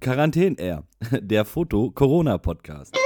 Quarantäne 0.00 0.58
Air, 0.58 0.84
der 1.20 1.44
Foto-Corona-Podcast. 1.44 2.96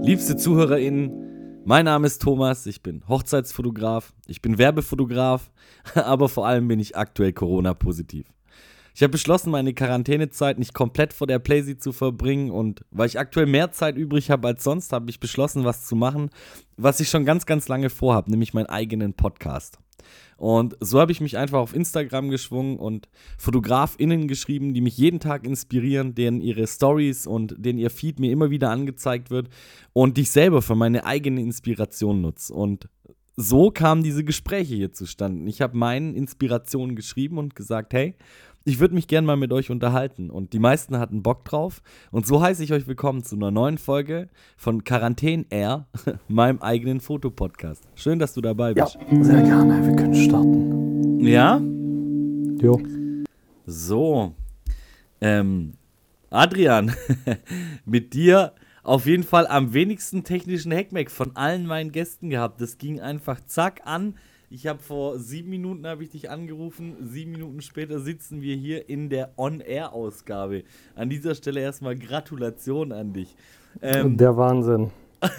Liebste 0.00 0.36
ZuhörerInnen, 0.36 1.62
mein 1.64 1.86
Name 1.86 2.06
ist 2.06 2.22
Thomas, 2.22 2.66
ich 2.66 2.82
bin 2.82 3.02
Hochzeitsfotograf, 3.08 4.12
ich 4.28 4.40
bin 4.40 4.58
Werbefotograf, 4.58 5.50
aber 5.94 6.28
vor 6.28 6.46
allem 6.46 6.68
bin 6.68 6.78
ich 6.78 6.96
aktuell 6.96 7.32
Corona-positiv. 7.32 8.26
Ich 8.94 9.02
habe 9.02 9.12
beschlossen, 9.12 9.50
meine 9.50 9.74
Quarantänezeit 9.74 10.58
nicht 10.58 10.74
komplett 10.74 11.12
vor 11.14 11.26
der 11.26 11.38
Playsee 11.38 11.78
zu 11.78 11.92
verbringen 11.92 12.50
und 12.50 12.84
weil 12.90 13.06
ich 13.08 13.18
aktuell 13.18 13.46
mehr 13.46 13.72
Zeit 13.72 13.96
übrig 13.96 14.30
habe 14.30 14.48
als 14.48 14.62
sonst, 14.62 14.92
habe 14.92 15.10
ich 15.10 15.18
beschlossen, 15.18 15.64
was 15.64 15.86
zu 15.86 15.96
machen, 15.96 16.30
was 16.76 17.00
ich 17.00 17.08
schon 17.08 17.24
ganz, 17.24 17.46
ganz 17.46 17.66
lange 17.68 17.90
vorhabe, 17.90 18.30
nämlich 18.30 18.54
meinen 18.54 18.66
eigenen 18.66 19.14
Podcast. 19.14 19.78
Und 20.42 20.76
so 20.80 20.98
habe 20.98 21.12
ich 21.12 21.20
mich 21.20 21.38
einfach 21.38 21.60
auf 21.60 21.72
Instagram 21.72 22.28
geschwungen 22.28 22.76
und 22.76 23.08
FotografInnen 23.38 24.26
geschrieben, 24.26 24.74
die 24.74 24.80
mich 24.80 24.98
jeden 24.98 25.20
Tag 25.20 25.46
inspirieren, 25.46 26.16
denen 26.16 26.40
ihre 26.40 26.66
Stories 26.66 27.28
und 27.28 27.54
denen 27.56 27.78
ihr 27.78 27.90
Feed 27.90 28.18
mir 28.18 28.32
immer 28.32 28.50
wieder 28.50 28.68
angezeigt 28.70 29.30
wird 29.30 29.50
und 29.92 30.16
die 30.16 30.22
ich 30.22 30.32
selber 30.32 30.60
für 30.60 30.74
meine 30.74 31.06
eigene 31.06 31.40
Inspiration 31.40 32.22
nutze. 32.22 32.52
Und 32.52 32.88
so 33.36 33.70
kamen 33.70 34.02
diese 34.02 34.24
Gespräche 34.24 34.74
hier 34.74 34.90
zustande. 34.90 35.48
Ich 35.48 35.60
habe 35.62 35.76
meinen 35.76 36.16
Inspirationen 36.16 36.96
geschrieben 36.96 37.38
und 37.38 37.54
gesagt, 37.54 37.94
hey, 37.94 38.16
ich 38.64 38.78
würde 38.80 38.94
mich 38.94 39.08
gerne 39.08 39.26
mal 39.26 39.36
mit 39.36 39.52
euch 39.52 39.70
unterhalten. 39.70 40.30
Und 40.30 40.52
die 40.52 40.58
meisten 40.58 40.98
hatten 40.98 41.22
Bock 41.22 41.44
drauf. 41.44 41.82
Und 42.10 42.26
so 42.26 42.42
heiße 42.42 42.62
ich 42.62 42.72
euch 42.72 42.86
willkommen 42.86 43.24
zu 43.24 43.36
einer 43.36 43.50
neuen 43.50 43.78
Folge 43.78 44.28
von 44.56 44.84
Quarantäne 44.84 45.46
Air, 45.50 45.86
meinem 46.28 46.60
eigenen 46.60 47.00
Fotopodcast. 47.00 47.84
Schön, 47.94 48.18
dass 48.18 48.34
du 48.34 48.40
dabei 48.40 48.74
bist. 48.74 48.98
Ja, 49.10 49.24
sehr 49.24 49.42
gerne. 49.42 49.86
Wir 49.86 49.96
können 49.96 50.14
starten. 50.14 51.20
Ja? 51.20 51.60
Jo. 52.60 52.80
So. 53.66 54.34
Ähm, 55.20 55.74
Adrian, 56.30 56.92
mit 57.84 58.14
dir 58.14 58.52
auf 58.82 59.06
jeden 59.06 59.22
Fall 59.22 59.46
am 59.46 59.74
wenigsten 59.74 60.24
technischen 60.24 60.72
Hackmack 60.72 61.10
von 61.10 61.36
allen 61.36 61.66
meinen 61.66 61.92
Gästen 61.92 62.30
gehabt. 62.30 62.60
Das 62.60 62.78
ging 62.78 63.00
einfach 63.00 63.40
zack 63.46 63.82
an. 63.84 64.14
Ich 64.54 64.66
habe 64.66 64.80
vor 64.82 65.18
sieben 65.18 65.48
Minuten 65.48 65.86
habe 65.86 66.04
ich 66.04 66.10
dich 66.10 66.28
angerufen. 66.28 66.96
Sieben 67.00 67.30
Minuten 67.32 67.62
später 67.62 68.00
sitzen 68.00 68.42
wir 68.42 68.54
hier 68.54 68.86
in 68.86 69.08
der 69.08 69.32
On-Air-Ausgabe. 69.38 70.64
An 70.94 71.08
dieser 71.08 71.34
Stelle 71.34 71.60
erstmal 71.60 71.96
Gratulation 71.96 72.92
an 72.92 73.14
dich. 73.14 73.34
Ähm, 73.80 74.18
der 74.18 74.36
Wahnsinn. 74.36 74.90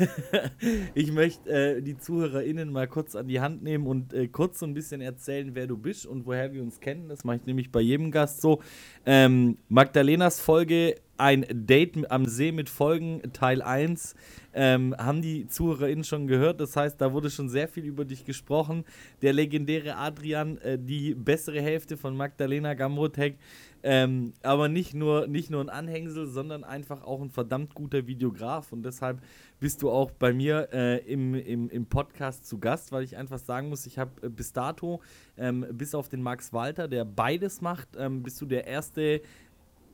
ich 0.96 1.12
möchte 1.12 1.48
äh, 1.50 1.82
die 1.84 1.96
ZuhörerInnen 1.96 2.72
mal 2.72 2.88
kurz 2.88 3.16
an 3.16 3.28
die 3.28 3.40
Hand 3.40 3.62
nehmen 3.62 3.86
und 3.86 4.14
äh, 4.14 4.28
kurz 4.30 4.58
so 4.58 4.66
ein 4.66 4.74
bisschen 4.74 5.00
erzählen, 5.00 5.52
wer 5.54 5.68
du 5.68 5.78
bist 5.78 6.08
und 6.08 6.26
woher 6.26 6.52
wir 6.52 6.64
uns 6.64 6.80
kennen. 6.80 7.08
Das 7.08 7.24
mache 7.24 7.36
ich 7.36 7.46
nämlich 7.46 7.72
bei 7.72 7.82
jedem 7.82 8.10
Gast 8.10 8.42
so. 8.42 8.62
Ähm, 9.06 9.60
Magdalenas 9.70 10.40
Folge 10.40 10.96
Ein 11.18 11.46
Date 11.52 12.10
am 12.10 12.26
See 12.26 12.52
mit 12.52 12.68
Folgen 12.68 13.22
Teil 13.32 13.62
1 13.62 14.16
ähm, 14.54 14.96
haben 14.98 15.22
die 15.22 15.48
ZuhörerInnen 15.48 16.04
schon 16.04 16.28
gehört. 16.28 16.60
Das 16.60 16.76
heißt, 16.76 17.00
da 17.00 17.14
wurde 17.14 17.30
schon 17.30 17.50
sehr 17.50 17.68
viel 17.68 17.86
über 17.86 18.06
dich 18.06 18.26
gesprochen. 18.26 18.86
Der 19.22 19.34
legendäre 19.34 19.98
Adrian, 19.98 20.58
äh, 20.60 20.78
die 20.80 21.16
bessere 21.16 21.62
Hälfte 21.62 21.98
von 21.98 22.16
Magdalena 22.16 22.74
Gamrotek, 22.74 23.38
ähm, 23.86 24.34
aber 24.44 24.70
nicht 24.70 24.94
nur, 24.94 25.28
nicht 25.28 25.50
nur 25.50 25.62
ein 25.62 25.70
Anhängsel, 25.70 26.28
sondern 26.28 26.64
einfach 26.64 27.04
auch 27.04 27.22
ein 27.22 27.30
verdammt 27.30 27.76
guter 27.76 28.08
Videograf. 28.08 28.72
Und 28.72 28.84
deshalb 28.84 29.22
bist 29.60 29.82
du 29.82 29.90
auch 29.90 30.12
bei 30.12 30.34
mir 30.34 30.70
äh, 30.72 31.00
im, 31.00 31.36
im, 31.36 31.70
im 31.70 31.86
Podcast 31.86 32.48
zu 32.48 32.60
Gast, 32.60 32.92
weil 32.92 33.04
ich 33.04 33.18
einfach 33.18 33.40
sagen 33.40 33.70
muss, 33.70 33.86
ich 33.86 33.98
habe 33.98 34.12
äh, 34.22 34.30
bis 34.30 34.54
dato, 34.54 35.02
ähm, 35.38 35.66
bis 35.74 35.96
auf 35.96 36.08
den 36.08 36.22
Max 36.22 36.54
Walter, 36.54 36.88
der 36.88 37.04
beides 37.04 37.62
macht, 37.62 37.90
ähm, 37.98 38.24
bist 38.24 38.40
du 38.40 38.46
der 38.46 38.68
erste 38.68 39.22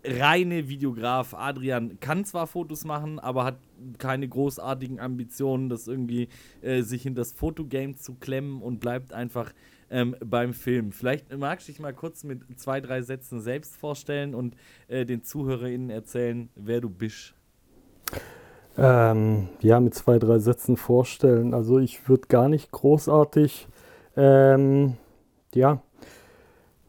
reine 0.04 0.70
Videograf. 0.70 1.34
Adrian 1.34 2.00
kann 2.00 2.26
zwar 2.26 2.48
Fotos 2.48 2.86
machen, 2.86 3.20
aber 3.20 3.44
hat 3.44 3.60
keine 3.98 4.28
großartigen 4.28 5.00
Ambitionen, 5.00 5.70
das 5.70 5.88
irgendwie 5.88 6.30
äh, 6.62 6.82
sich 6.82 7.06
in 7.06 7.16
das 7.16 7.32
Fotogame 7.32 7.96
zu 7.96 8.16
klemmen 8.16 8.62
und 8.62 8.80
bleibt 8.80 9.14
einfach 9.14 9.52
ähm, 9.90 10.16
beim 10.24 10.54
Film. 10.54 10.92
Vielleicht 10.92 11.36
magst 11.38 11.68
du 11.68 11.72
dich 11.72 11.80
mal 11.80 11.94
kurz 11.94 12.24
mit 12.24 12.42
zwei, 12.60 12.82
drei 12.82 13.02
Sätzen 13.02 13.42
selbst 13.42 13.78
vorstellen 13.78 14.36
und 14.36 14.56
äh, 14.88 15.06
den 15.06 15.24
ZuhörerInnen 15.24 15.90
erzählen, 15.90 16.50
wer 16.56 16.82
du 16.82 16.90
bist. 16.90 17.34
Ähm, 18.78 19.50
ja, 19.60 19.80
mit 19.80 19.94
zwei, 19.94 20.20
drei 20.20 20.40
Sätzen 20.40 20.78
vorstellen. 20.78 21.54
Also 21.54 21.80
ich 21.80 22.08
würde 22.08 22.28
gar 22.28 22.48
nicht 22.48 22.72
großartig, 22.72 23.68
ähm, 24.16 24.96
ja, 25.54 25.82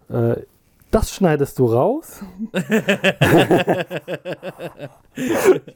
äh, 0.09 0.43
das 0.91 1.15
schneidest 1.15 1.59
du 1.59 1.67
raus. 1.67 2.23
ich 2.53 2.69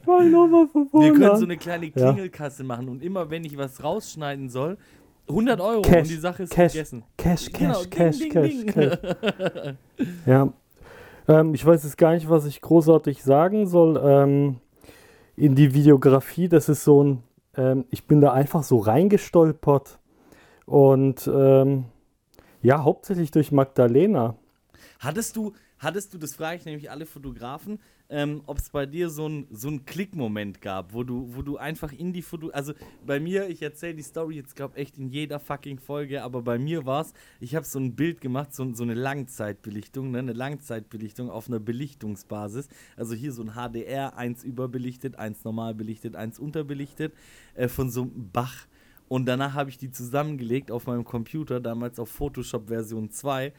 noch 0.05 0.67
von 0.71 0.87
vorne. 0.89 1.05
Wir 1.05 1.13
können 1.13 1.37
so 1.37 1.45
eine 1.45 1.57
kleine 1.57 1.91
Klingelkasse 1.91 2.63
ja. 2.63 2.67
machen 2.67 2.89
und 2.89 3.03
immer 3.03 3.29
wenn 3.29 3.43
ich 3.43 3.55
was 3.57 3.83
rausschneiden 3.83 4.49
soll, 4.49 4.77
100 5.27 5.59
Euro 5.59 5.81
Cash, 5.81 6.01
und 6.01 6.09
die 6.09 6.15
Sache 6.15 6.43
ist 6.43 6.51
Cash, 6.51 6.73
gegessen. 6.73 7.03
Cash, 7.17 7.51
Cash, 7.51 7.59
genau, 7.59 7.81
Cash, 7.89 8.19
ding, 8.19 8.31
Cash, 8.31 8.49
ding, 8.49 8.67
Cash, 8.67 8.99
Cash. 9.01 9.75
ja. 10.25 10.53
Ähm, 11.27 11.55
ich 11.55 11.65
weiß 11.65 11.83
jetzt 11.83 11.97
gar 11.97 12.13
nicht, 12.13 12.29
was 12.29 12.45
ich 12.45 12.61
großartig 12.61 13.23
sagen 13.23 13.67
soll. 13.67 13.99
Ähm, 14.03 14.57
in 15.35 15.55
die 15.55 15.73
Videografie, 15.73 16.47
das 16.47 16.69
ist 16.69 16.83
so 16.83 17.03
ein, 17.03 17.23
ähm, 17.57 17.85
ich 17.89 18.05
bin 18.05 18.21
da 18.21 18.33
einfach 18.33 18.61
so 18.63 18.77
reingestolpert. 18.77 19.97
Und 20.65 21.27
ähm, 21.33 21.85
ja, 22.61 22.83
hauptsächlich 22.83 23.31
durch 23.31 23.51
Magdalena. 23.51 24.35
Hattest 24.99 25.35
du, 25.35 25.53
hattest 25.79 26.13
du, 26.13 26.17
das 26.17 26.35
frage 26.35 26.57
ich 26.57 26.65
nämlich 26.65 26.89
alle 26.89 27.05
Fotografen, 27.05 27.79
ähm, 28.09 28.41
ob 28.45 28.59
es 28.59 28.69
bei 28.69 28.85
dir 28.85 29.09
so 29.09 29.27
ein 29.27 29.47
so 29.51 29.69
Klickmoment 29.85 30.61
gab, 30.61 30.93
wo 30.93 31.03
du, 31.03 31.35
wo 31.35 31.41
du 31.41 31.57
einfach 31.57 31.91
in 31.91 32.13
die 32.13 32.21
Foto, 32.21 32.49
also 32.49 32.73
bei 33.05 33.19
mir, 33.19 33.49
ich 33.49 33.61
erzähle 33.61 33.95
die 33.95 34.03
Story 34.03 34.35
jetzt 34.35 34.55
glaube 34.55 34.77
echt 34.77 34.97
in 34.97 35.09
jeder 35.09 35.39
fucking 35.39 35.79
Folge, 35.79 36.23
aber 36.23 36.41
bei 36.41 36.59
mir 36.59 36.85
war 36.85 37.01
es, 37.01 37.13
ich 37.39 37.55
habe 37.55 37.65
so 37.65 37.79
ein 37.79 37.95
Bild 37.95 38.21
gemacht, 38.21 38.53
so, 38.53 38.73
so 38.73 38.83
eine 38.83 38.93
Langzeitbelichtung, 38.93 40.11
ne, 40.11 40.19
eine 40.19 40.33
Langzeitbelichtung 40.33 41.29
auf 41.29 41.47
einer 41.47 41.59
Belichtungsbasis, 41.59 42.67
also 42.95 43.15
hier 43.15 43.31
so 43.31 43.43
ein 43.43 43.53
HDR, 43.53 44.17
eins 44.17 44.43
überbelichtet, 44.43 45.17
eins 45.17 45.43
normal 45.43 45.73
belichtet, 45.73 46.15
eins 46.15 46.39
unterbelichtet, 46.39 47.13
äh, 47.55 47.67
von 47.67 47.89
so 47.89 48.03
einem 48.03 48.29
Bach. 48.31 48.67
Und 49.07 49.27
danach 49.27 49.53
habe 49.53 49.69
ich 49.69 49.77
die 49.77 49.91
zusammengelegt 49.91 50.71
auf 50.71 50.87
meinem 50.87 51.03
Computer, 51.03 51.59
damals 51.59 51.99
auf 51.99 52.09
Photoshop 52.09 52.69
Version 52.69 53.11
2 53.11 53.53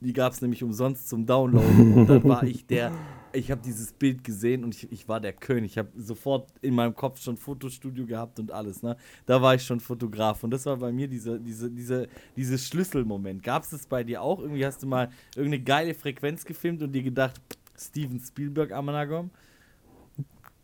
die 0.00 0.12
gab 0.12 0.32
es 0.32 0.40
nämlich 0.40 0.62
umsonst 0.62 1.08
zum 1.08 1.26
Downloaden. 1.26 1.94
Und 1.94 2.06
dann 2.06 2.24
war 2.24 2.42
ich 2.42 2.66
der, 2.66 2.92
ich 3.32 3.50
habe 3.50 3.60
dieses 3.64 3.92
Bild 3.92 4.24
gesehen 4.24 4.64
und 4.64 4.74
ich, 4.74 4.90
ich 4.90 5.08
war 5.08 5.20
der 5.20 5.32
König. 5.32 5.72
Ich 5.72 5.78
habe 5.78 5.88
sofort 5.96 6.48
in 6.62 6.74
meinem 6.74 6.94
Kopf 6.94 7.20
schon 7.20 7.36
Fotostudio 7.36 8.06
gehabt 8.06 8.38
und 8.38 8.52
alles. 8.52 8.82
Ne? 8.82 8.96
Da 9.26 9.40
war 9.42 9.54
ich 9.54 9.62
schon 9.62 9.80
Fotograf. 9.80 10.42
Und 10.44 10.50
das 10.50 10.66
war 10.66 10.76
bei 10.76 10.92
mir 10.92 11.08
dieser 11.08 11.38
diese, 11.38 11.70
diese, 11.70 12.08
diese 12.36 12.58
Schlüsselmoment. 12.58 13.42
Gab 13.42 13.62
es 13.62 13.70
das 13.70 13.86
bei 13.86 14.04
dir 14.04 14.22
auch? 14.22 14.40
Irgendwie 14.40 14.64
hast 14.64 14.82
du 14.82 14.86
mal 14.86 15.10
irgendeine 15.34 15.64
geile 15.64 15.94
Frequenz 15.94 16.44
gefilmt 16.44 16.82
und 16.82 16.92
dir 16.92 17.02
gedacht, 17.02 17.40
Steven 17.78 18.20
Spielberg 18.20 18.72
Amanagom? 18.72 19.30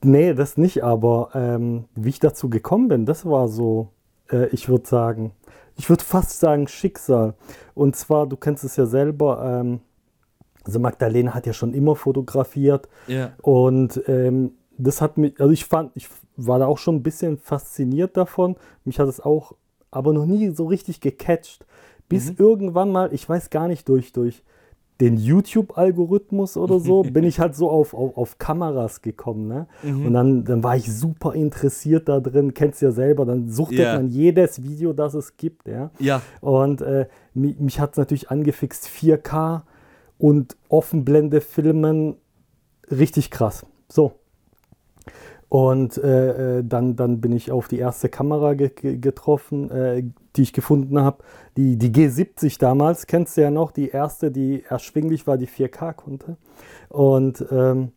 Nee, 0.05 0.35
das 0.35 0.57
nicht, 0.57 0.83
aber 0.83 1.31
ähm, 1.35 1.85
wie 1.95 2.09
ich 2.09 2.19
dazu 2.19 2.51
gekommen 2.51 2.89
bin, 2.89 3.07
das 3.07 3.25
war 3.25 3.47
so, 3.47 3.93
äh, 4.31 4.49
ich 4.49 4.69
würde 4.69 4.89
sagen, 4.89 5.33
ich 5.83 5.91
würde 5.91 6.05
fast 6.05 6.39
sagen 6.39 6.69
Schicksal. 6.69 7.35
Und 7.75 7.97
zwar, 7.97 8.29
du 8.29 8.37
kennst 8.37 8.63
es 8.63 8.77
ja 8.77 8.87
selber, 8.87 9.43
ähm, 9.45 9.81
also 10.63 10.79
Magdalena 10.79 11.35
hat 11.35 11.45
ja 11.45 11.53
schon 11.53 11.75
immer 11.75 11.97
fotografiert. 11.97 12.89
Ja. 13.09 13.33
Und 13.43 14.01
ähm, 14.07 14.53
das 14.79 15.01
hat 15.01 15.19
mich, 15.19 15.41
also 15.41 15.53
ich 15.53 15.65
fand, 15.65 15.91
ich 15.97 16.07
war 16.37 16.61
da 16.61 16.67
auch 16.67 16.79
schon 16.79 16.95
ein 16.95 17.03
bisschen 17.03 17.37
fasziniert 17.37 18.17
davon. 18.17 18.55
Mich 18.85 19.01
hat 19.01 19.09
es 19.09 19.19
auch 19.19 19.57
aber 19.91 20.13
noch 20.13 20.25
nie 20.25 20.51
so 20.51 20.67
richtig 20.67 21.01
gecatcht. 21.01 21.67
Bis 22.09 22.31
mhm. 22.31 22.37
irgendwann 22.39 22.93
mal, 22.93 23.13
ich 23.13 23.29
weiß 23.29 23.51
gar 23.51 23.67
nicht, 23.67 23.89
durch, 23.89 24.13
durch 24.13 24.45
den 25.03 25.17
YouTube-Algorithmus 25.17 26.57
oder 26.57 26.79
so, 26.79 27.03
bin 27.13 27.25
ich 27.25 27.41
halt 27.41 27.57
so 27.57 27.69
auf, 27.69 27.93
auf, 27.93 28.17
auf 28.17 28.39
Kameras 28.39 29.03
gekommen. 29.03 29.49
Ne? 29.49 29.67
Mhm. 29.83 30.07
Und 30.07 30.13
dann, 30.15 30.45
dann 30.45 30.63
war 30.63 30.77
ich 30.77 30.93
super 30.93 31.35
interessiert 31.35 32.09
da 32.09 32.21
drin, 32.21 32.55
kennst 32.55 32.81
du 32.81 32.87
ja 32.87 32.93
selber, 32.93 33.27
dann 33.27 33.49
suchtet 33.49 33.81
yeah. 33.81 33.97
man 33.97 34.09
jedes 34.09 34.63
Video, 34.63 34.93
das 34.93 35.15
es 35.15 35.37
gibt. 35.37 35.67
Ja. 35.67 35.91
ja. 35.99 36.23
Und 36.41 36.83
äh, 36.83 37.09
mich, 37.35 37.59
mich 37.59 37.81
hat 37.81 37.93
es 37.93 37.97
natürlich 37.97 38.31
angefixt, 38.31 38.87
4K 38.87 39.63
und 40.19 40.57
Offenblende 40.69 41.41
filmen, 41.41 42.17
richtig 42.89 43.33
krass. 43.33 43.67
So. 43.89 44.13
Und 45.53 45.99
äh, 45.99 46.61
äh, 46.61 46.65
dann, 46.65 46.97
dann 46.97 47.21
bin 47.21 47.31
ich 47.33 47.53
auf 47.53 47.69
die 47.69 47.77
erste 47.77 48.09
Kamera 48.09 48.55
ge 48.55 48.71
getroffen, 48.97 49.71
äh, 49.71 50.03
die 50.35 50.41
ich 50.41 50.55
gefunden 50.55 50.99
habe. 50.99 51.23
Die, 51.59 51.77
die 51.77 51.91
G70 51.91 52.59
damals, 52.59 53.07
kennst 53.07 53.37
du 53.37 53.43
ja 53.43 53.51
noch, 53.51 53.71
die 53.71 53.91
erste, 53.91 54.31
die 54.31 54.65
erschwinglich 54.67 55.27
war, 55.27 55.37
die 55.37 55.47
4K 55.47 55.93
konnte. 55.93 56.39
Und 56.89 57.45
ähm, 57.51 57.93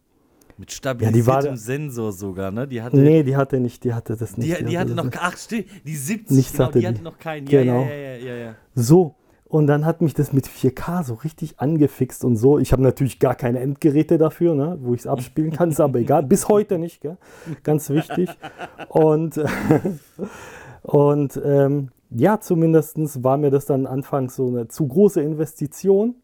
mit 0.58 0.74
stabilisiertem 0.74 1.46
ja, 1.46 1.52
war, 1.52 1.58
Sensor 1.58 2.12
sogar, 2.12 2.52
ne? 2.52 2.68
Die 2.68 2.82
hatte, 2.82 2.98
nee, 2.98 3.24
die 3.24 3.38
hatte 3.38 3.62
nicht, 3.62 3.86
die 3.86 3.94
hatte 3.94 4.18
das 4.18 4.36
nicht. 4.36 4.52
Die, 4.52 4.62
die, 4.62 4.72
die 4.72 4.78
hatte, 4.78 4.94
hatte 4.94 5.08
noch, 5.08 5.14
ach 5.22 5.38
stimmt, 5.38 5.68
die 5.86 5.96
70, 5.96 6.52
genau, 6.52 6.66
hatte 6.66 6.80
die 6.80 6.88
hatte 6.90 7.04
noch 7.04 7.18
keinen. 7.18 7.46
Genau. 7.46 7.84
ja, 7.84 7.88
ja, 7.90 7.96
ja, 7.96 8.16
ja, 8.18 8.36
ja. 8.36 8.56
So, 8.74 9.16
Und 9.56 9.68
dann 9.68 9.86
hat 9.86 10.02
mich 10.02 10.14
das 10.14 10.34
mit 10.34 10.50
4K 10.50 11.06
so 11.06 11.14
richtig 11.14 11.62
angefixt 11.62 12.26
und 12.26 12.36
so. 12.36 12.60
Ich 12.60 12.74
habe 12.74 12.84
natürlich 12.84 13.20
gar 13.20 13.36
keine 13.36 13.62
Endgeräte 13.62 14.18
dafür, 14.18 14.54
ne, 14.54 14.78
wo 14.82 14.94
ich 14.94 15.00
es 15.00 15.08
abspielen 15.08 15.54
kann, 15.54 15.72
ist 15.72 15.80
aber 15.80 16.00
egal. 16.00 16.24
Bis 16.24 16.50
heute 16.50 16.78
nicht, 16.78 17.00
gell? 17.00 17.16
ganz 17.64 17.90
wichtig. 17.90 18.30
Und, 18.90 19.42
und 20.82 21.42
ähm, 21.42 21.88
ja, 22.10 22.42
zumindest 22.42 23.24
war 23.24 23.38
mir 23.38 23.50
das 23.50 23.66
dann 23.66 23.86
anfangs 23.88 24.36
so 24.36 24.50
eine 24.50 24.68
zu 24.68 24.90
große 24.90 25.22
Investition. 25.22 26.16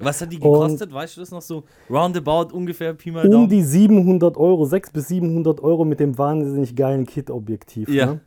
Was 0.00 0.20
hat 0.20 0.32
die 0.32 0.38
gekostet? 0.38 0.88
Und 0.88 0.94
weißt 0.94 1.16
du 1.16 1.20
das 1.20 1.30
noch 1.30 1.42
so? 1.42 1.64
Roundabout 1.88 2.54
ungefähr 2.54 2.94
Pi 2.94 3.10
mal 3.10 3.26
Um 3.32 3.48
die 3.48 3.62
700 3.62 4.36
Euro, 4.36 4.64
600 4.64 4.92
bis 4.92 5.08
700 5.08 5.60
Euro 5.60 5.84
mit 5.84 6.00
dem 6.00 6.18
wahnsinnig 6.18 6.74
geilen 6.74 7.06
Kit-Objektiv. 7.06 7.88
Ja. 7.88 8.06
Ne? 8.06 8.20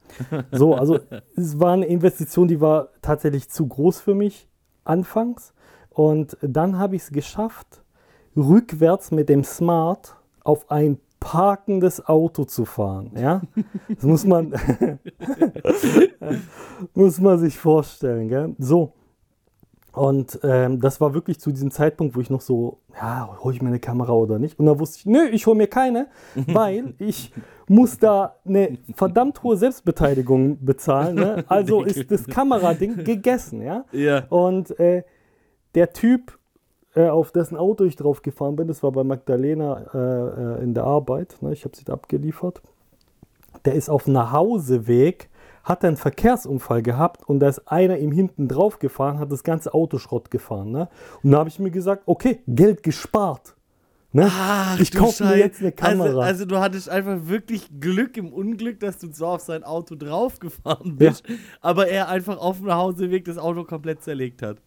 So, 0.52 0.75
also 0.75 1.00
es 1.36 1.60
war 1.60 1.74
eine 1.74 1.86
Investition, 1.86 2.48
die 2.48 2.62
war 2.62 2.90
tatsächlich 3.02 3.50
zu 3.50 3.68
groß 3.68 4.00
für 4.00 4.16
mich 4.16 4.48
anfangs. 4.86 5.54
Und 5.90 6.38
dann 6.42 6.78
habe 6.78 6.96
ich 6.96 7.04
es 7.04 7.10
geschafft, 7.10 7.84
rückwärts 8.36 9.12
mit 9.12 9.30
dem 9.30 9.44
Smart 9.44 10.16
auf 10.44 10.69
ein 10.72 11.00
parkendes 11.19 12.06
Auto 12.08 12.46
zu 12.46 12.66
fahren. 12.66 13.12
Ja? 13.16 13.42
Das 13.90 14.04
muss 14.04 14.25
man, 14.25 14.54
muss 16.94 17.19
man 17.19 17.40
sich 17.40 17.58
vorstellen. 17.58 18.30
Gell? 18.30 18.56
So, 18.60 18.94
und 19.98 20.40
ähm, 20.44 20.80
das 20.80 21.02
war 21.02 21.14
wirklich 21.14 21.40
zu 21.40 21.52
diesem 21.52 21.72
Zeitpunkt, 21.72 22.16
wo 22.16 22.22
ich 22.22 22.30
noch 22.30 22.42
so, 22.42 22.80
ja, 22.96 23.30
hole 23.44 23.56
ich 23.56 23.62
mir 23.62 23.70
eine 23.70 23.80
Kamera 23.80 24.14
oder 24.14 24.38
nicht? 24.38 24.60
Und 24.60 24.66
da 24.68 24.80
wusste 24.80 25.00
ich, 25.00 25.06
nö, 25.06 25.28
ich 25.32 25.48
hole 25.48 25.58
mir 25.58 25.68
keine, 25.68 26.08
weil 26.48 26.94
ich 27.00 27.34
muss 27.68 27.98
da 27.98 28.36
eine 28.46 28.78
verdammt 28.96 29.42
hohe 29.44 29.58
Selbstbeteiligung 29.58 30.64
bezahlen. 30.64 31.16
Ne? 31.16 31.46
Also 31.48 31.84
ist 31.84 32.12
das 32.12 32.26
Kamerading 32.28 33.04
gegessen, 33.04 33.62
ja? 33.62 33.86
Ja. 33.92 34.26
Und 34.30 34.80
äh, 34.80 35.04
der 35.76 35.94
Typ, 35.94 36.38
äh, 36.96 37.08
auf 37.10 37.32
dessen 37.32 37.58
Auto 37.58 37.84
ich 37.84 37.96
drauf 37.96 38.22
gefahren 38.22 38.56
bin, 38.56 38.68
das 38.68 38.84
war 38.84 38.92
bei 38.92 39.04
Magdalena 39.04 39.86
äh, 39.94 40.60
äh 40.60 40.64
in 40.64 40.74
der 40.74 40.84
Arbeit, 40.84 41.38
ne? 41.42 41.54
ich 41.54 41.66
habe 41.66 41.76
sie 41.76 41.84
da 41.84 41.94
abgeliefert, 41.94 42.62
der 43.66 43.74
ist 43.74 43.90
auf 43.90 44.08
Nachhauseweg 44.08 45.30
hat 45.68 45.84
einen 45.84 45.98
Verkehrsunfall 45.98 46.81
gehabt 46.81 47.28
und 47.28 47.40
da 47.40 47.50
ist 47.50 47.68
einer 47.68 47.98
ihm 47.98 48.12
hinten 48.12 48.48
drauf 48.48 48.80
gefahren, 48.80 49.19
hat 49.19 49.31
das 49.31 49.44
ganze 49.44 49.74
Auto 49.74 49.98
Schrott 49.98 50.31
gefahren. 50.31 50.72
Ne? 50.72 50.88
Und 51.24 51.31
da 51.31 51.40
habe 51.40 51.50
ich 51.50 51.60
mir 51.60 51.72
gesagt, 51.72 52.04
okay, 52.06 52.40
Geld 52.48 52.84
gespart. 52.84 53.56
Ne? 54.14 54.30
Ach, 54.31 54.80
ich 54.80 54.94
kaufe 54.94 55.25
mir 55.25 55.38
jetzt 55.38 55.60
eine 55.60 55.74
also, 55.74 55.84
Kamera. 55.84 56.08
Also, 56.08 56.22
also, 56.22 56.46
du 56.46 56.58
hattest 56.60 56.90
einfach 56.90 57.18
wirklich 57.24 57.69
Glück 57.81 58.16
im 58.16 58.31
Unglück, 58.31 58.80
dass 58.80 58.98
du 58.98 59.12
so 59.12 59.25
auf 59.28 59.42
sein 59.42 59.66
Auto 59.66 59.96
draufgefahren 59.96 60.96
bist, 60.96 61.28
ja. 61.28 61.36
aber 61.60 61.90
er 61.90 62.08
einfach 62.08 62.38
auf 62.38 62.60
dem 62.60 62.74
Hauseweg 62.74 63.25
das 63.25 63.38
Auto 63.38 63.66
komplett 63.66 64.02
zerlegt 64.02 64.42
hat. 64.42 64.58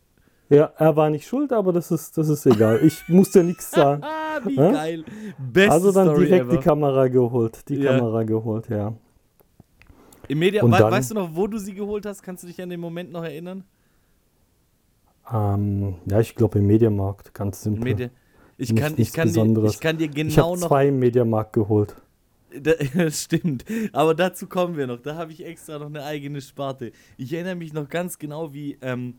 Ja, 0.51 0.73
er 0.77 0.97
war 0.97 1.09
nicht 1.09 1.27
schuld, 1.27 1.53
aber 1.53 1.73
das 1.73 1.91
ist, 1.91 2.19
das 2.19 2.29
ist 2.29 2.45
egal. 2.45 2.81
Ich 2.83 3.09
musste 3.09 3.43
nichts 3.43 3.71
sagen. 3.71 4.03
Wie 4.45 4.57
ja? 4.57 4.73
geil. 4.73 5.05
Beste 5.39 5.73
also 5.73 5.93
dann 5.93 6.09
Story 6.09 6.27
direkt 6.27 6.47
ever. 6.47 6.57
die 6.57 6.63
Kamera 6.63 7.09
geholt. 7.09 7.69
Die 7.69 7.77
ja. 7.77 7.97
Kamera 7.97 8.25
geholt, 8.25 8.69
ja. 8.69 8.93
Im 10.31 10.39
Media 10.39 10.63
we 10.63 10.71
dann, 10.71 10.93
weißt 10.93 11.11
du 11.11 11.17
noch, 11.17 11.35
wo 11.35 11.49
du 11.49 11.59
sie 11.59 11.75
geholt 11.75 12.07
hast? 12.07 12.23
Kannst 12.23 12.45
du 12.45 12.47
dich 12.47 12.63
an 12.63 12.71
den 12.71 12.79
Moment 12.79 13.11
noch 13.11 13.25
erinnern? 13.25 13.65
Ähm, 15.33 15.97
ja, 16.07 16.21
ich 16.21 16.37
glaube 16.37 16.61
im 16.61 16.69
Mediamarkt, 16.69 17.35
ganz 17.35 17.63
simpel. 17.63 17.83
Medi 17.83 18.11
ich, 18.57 18.77
kann, 18.77 18.95
ich, 18.97 19.13
kann 19.13 19.33
dir, 19.33 19.65
ich 19.65 19.81
kann 19.81 19.99
dir 19.99 20.09
genau 20.09 20.55
ich 20.55 20.61
noch. 20.61 20.69
zwei 20.69 20.89
im 20.89 21.01
Mediamarkt 21.01 21.55
geholt. 21.55 21.97
Das 22.55 23.23
stimmt. 23.25 23.65
Aber 23.93 24.15
dazu 24.15 24.47
kommen 24.47 24.77
wir 24.77 24.87
noch. 24.87 25.01
Da 25.01 25.17
habe 25.17 25.33
ich 25.33 25.45
extra 25.45 25.79
noch 25.79 25.87
eine 25.87 26.05
eigene 26.05 26.41
Sparte. 26.41 26.93
Ich 27.17 27.33
erinnere 27.33 27.57
mich 27.57 27.73
noch 27.73 27.89
ganz 27.89 28.19
genau, 28.19 28.53
wie 28.53 28.79
ähm, 28.83 29.15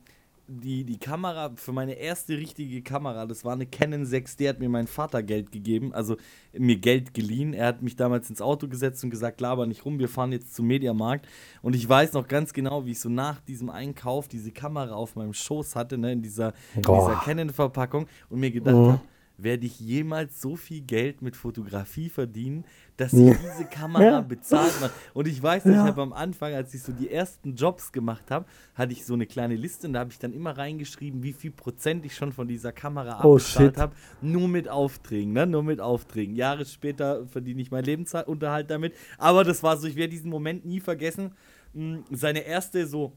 die, 0.59 0.83
die 0.83 0.97
Kamera 0.97 1.51
für 1.55 1.71
meine 1.71 1.93
erste 1.93 2.37
richtige 2.37 2.81
Kamera, 2.81 3.25
das 3.25 3.45
war 3.45 3.53
eine 3.53 3.65
Canon 3.65 4.03
6D, 4.03 4.49
hat 4.49 4.59
mir 4.59 4.69
mein 4.69 4.87
Vater 4.87 5.23
Geld 5.23 5.51
gegeben, 5.51 5.93
also 5.93 6.17
mir 6.53 6.77
Geld 6.77 7.13
geliehen. 7.13 7.53
Er 7.53 7.67
hat 7.67 7.81
mich 7.81 7.95
damals 7.95 8.29
ins 8.29 8.41
Auto 8.41 8.67
gesetzt 8.67 9.03
und 9.03 9.09
gesagt, 9.09 9.39
laber 9.41 9.65
nicht 9.65 9.85
rum, 9.85 9.99
wir 9.99 10.09
fahren 10.09 10.31
jetzt 10.31 10.53
zum 10.53 10.67
Mediamarkt. 10.67 11.27
Und 11.61 11.75
ich 11.75 11.87
weiß 11.87 12.13
noch 12.13 12.27
ganz 12.27 12.53
genau, 12.53 12.85
wie 12.85 12.91
ich 12.91 12.99
so 12.99 13.09
nach 13.09 13.39
diesem 13.41 13.69
Einkauf 13.69 14.27
diese 14.27 14.51
Kamera 14.51 14.93
auf 14.93 15.15
meinem 15.15 15.33
Schoß 15.33 15.75
hatte, 15.75 15.97
ne, 15.97 16.11
in 16.11 16.21
dieser, 16.21 16.53
dieser 16.75 17.21
Canon-Verpackung 17.23 18.07
und 18.29 18.39
mir 18.39 18.51
gedacht 18.51 18.75
mhm. 18.75 18.87
habe, 18.87 19.01
werde 19.43 19.65
ich 19.65 19.79
jemals 19.79 20.41
so 20.41 20.55
viel 20.55 20.81
Geld 20.81 21.21
mit 21.21 21.35
Fotografie 21.35 22.09
verdienen, 22.09 22.65
dass 22.97 23.13
ich 23.13 23.35
diese 23.37 23.65
Kamera 23.65 24.03
ja. 24.03 24.21
bezahlt 24.21 24.79
mache. 24.79 24.91
Und 25.13 25.27
ich 25.27 25.41
weiß, 25.41 25.65
ja. 25.65 25.71
ich 25.71 25.77
habe 25.77 26.01
am 26.01 26.13
Anfang, 26.13 26.53
als 26.53 26.73
ich 26.73 26.83
so 26.83 26.91
die 26.91 27.09
ersten 27.09 27.55
Jobs 27.55 27.91
gemacht 27.91 28.29
habe, 28.29 28.45
hatte 28.75 28.93
ich 28.93 29.05
so 29.05 29.13
eine 29.13 29.25
kleine 29.25 29.55
Liste 29.55 29.87
und 29.87 29.93
da 29.93 29.99
habe 30.01 30.11
ich 30.11 30.19
dann 30.19 30.33
immer 30.33 30.57
reingeschrieben, 30.57 31.23
wie 31.23 31.33
viel 31.33 31.51
Prozent 31.51 32.05
ich 32.05 32.15
schon 32.15 32.31
von 32.31 32.47
dieser 32.47 32.71
Kamera 32.71 33.21
oh, 33.23 33.33
abbezahlt 33.33 33.77
habe. 33.77 33.95
Nur 34.21 34.47
mit 34.47 34.69
Aufträgen, 34.69 35.33
ne? 35.33 35.47
Nur 35.47 35.63
mit 35.63 35.79
Aufträgen. 35.79 36.35
Jahre 36.35 36.65
später 36.65 37.25
verdiene 37.27 37.61
ich 37.61 37.71
meinen 37.71 37.85
Lebensunterhalt 37.85 38.69
damit. 38.69 38.93
Aber 39.17 39.43
das 39.43 39.63
war 39.63 39.77
so, 39.77 39.87
ich 39.87 39.95
werde 39.95 40.11
diesen 40.11 40.29
Moment 40.29 40.65
nie 40.65 40.79
vergessen. 40.79 41.31
Hm, 41.73 42.03
seine 42.11 42.41
erste 42.41 42.85
so 42.85 43.13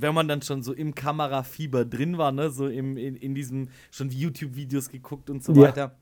wenn 0.00 0.14
man 0.14 0.28
dann 0.28 0.42
schon 0.42 0.62
so 0.62 0.72
im 0.72 0.94
Kamerafieber 0.94 1.84
drin 1.84 2.18
war, 2.18 2.32
ne, 2.32 2.50
so 2.50 2.68
im, 2.68 2.96
in, 2.96 3.16
in 3.16 3.34
diesem, 3.34 3.68
schon 3.90 4.10
YouTube-Videos 4.10 4.90
geguckt 4.90 5.28
und 5.30 5.42
so 5.42 5.52
ja. 5.52 5.62
weiter. 5.62 5.96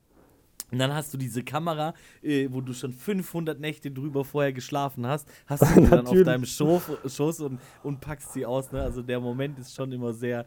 Und 0.73 0.81
dann 0.81 0.93
hast 0.93 1.15
du 1.15 1.19
diese 1.19 1.45
Kamera, 1.45 1.95
äh, 2.23 2.49
wo 2.51 2.61
du 2.61 2.73
schon 2.73 2.93
500 2.93 3.61
Nächte 3.61 3.91
drüber 3.91 4.25
vorher 4.25 4.53
geschlafen 4.53 5.07
hast, 5.07 5.29
hast 5.47 5.63
du 5.63 5.67
die 5.81 5.89
dann 5.89 6.07
auf 6.07 6.23
deinem 6.25 6.45
Schoß 6.45 7.41
und, 7.41 7.61
und 7.85 8.01
packst 8.01 8.33
sie 8.33 8.45
aus. 8.45 8.73
Ne? 8.73 8.83
Also 8.83 9.03
der 9.03 9.21
Moment 9.21 9.59
ist 9.61 9.75
schon 9.75 9.93
immer 9.93 10.13
sehr. 10.13 10.45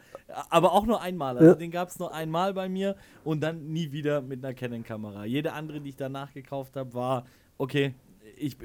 Aber 0.50 0.74
auch 0.74 0.86
nur 0.86 1.02
einmal. 1.02 1.38
Also 1.38 1.52
ja. 1.52 1.56
den 1.56 1.72
gab 1.72 1.88
es 1.88 2.00
nur 2.00 2.14
einmal 2.14 2.54
bei 2.54 2.68
mir 2.68 2.98
und 3.24 3.42
dann 3.42 3.68
nie 3.68 3.92
wieder 3.94 4.22
mit 4.22 4.44
einer 4.44 4.54
Canon-Kamera. 4.54 5.24
Jede 5.24 5.54
andere, 5.54 5.80
die 5.80 5.90
ich 5.90 5.96
danach 5.96 6.34
gekauft 6.34 6.76
habe, 6.76 6.94
war, 6.94 7.26
okay, 7.58 7.94
ich, 8.36 8.58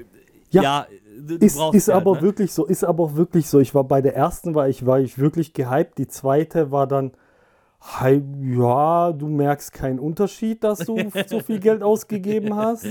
ja, 0.49 0.61
ja 0.61 0.87
du, 1.19 1.35
ist, 1.35 1.59
ist 1.73 1.89
aber 1.89 2.13
halt, 2.13 2.21
ne? 2.21 2.27
wirklich 2.27 2.53
so, 2.53 2.65
ist 2.65 2.83
aber 2.83 3.15
wirklich 3.15 3.47
so. 3.47 3.59
Ich 3.59 3.73
war 3.75 3.83
bei 3.83 4.01
der 4.01 4.15
ersten, 4.15 4.55
war 4.55 4.67
ich, 4.69 4.85
war 4.85 4.99
ich 4.99 5.17
wirklich 5.17 5.53
gehypt. 5.53 5.97
Die 5.97 6.07
zweite 6.07 6.71
war 6.71 6.87
dann, 6.87 7.11
ja, 8.41 9.11
du 9.11 9.27
merkst 9.27 9.73
keinen 9.73 9.99
Unterschied, 9.99 10.63
dass 10.63 10.79
du 10.79 10.97
so 11.27 11.39
viel 11.39 11.59
Geld 11.59 11.83
ausgegeben 11.83 12.55
hast. 12.55 12.85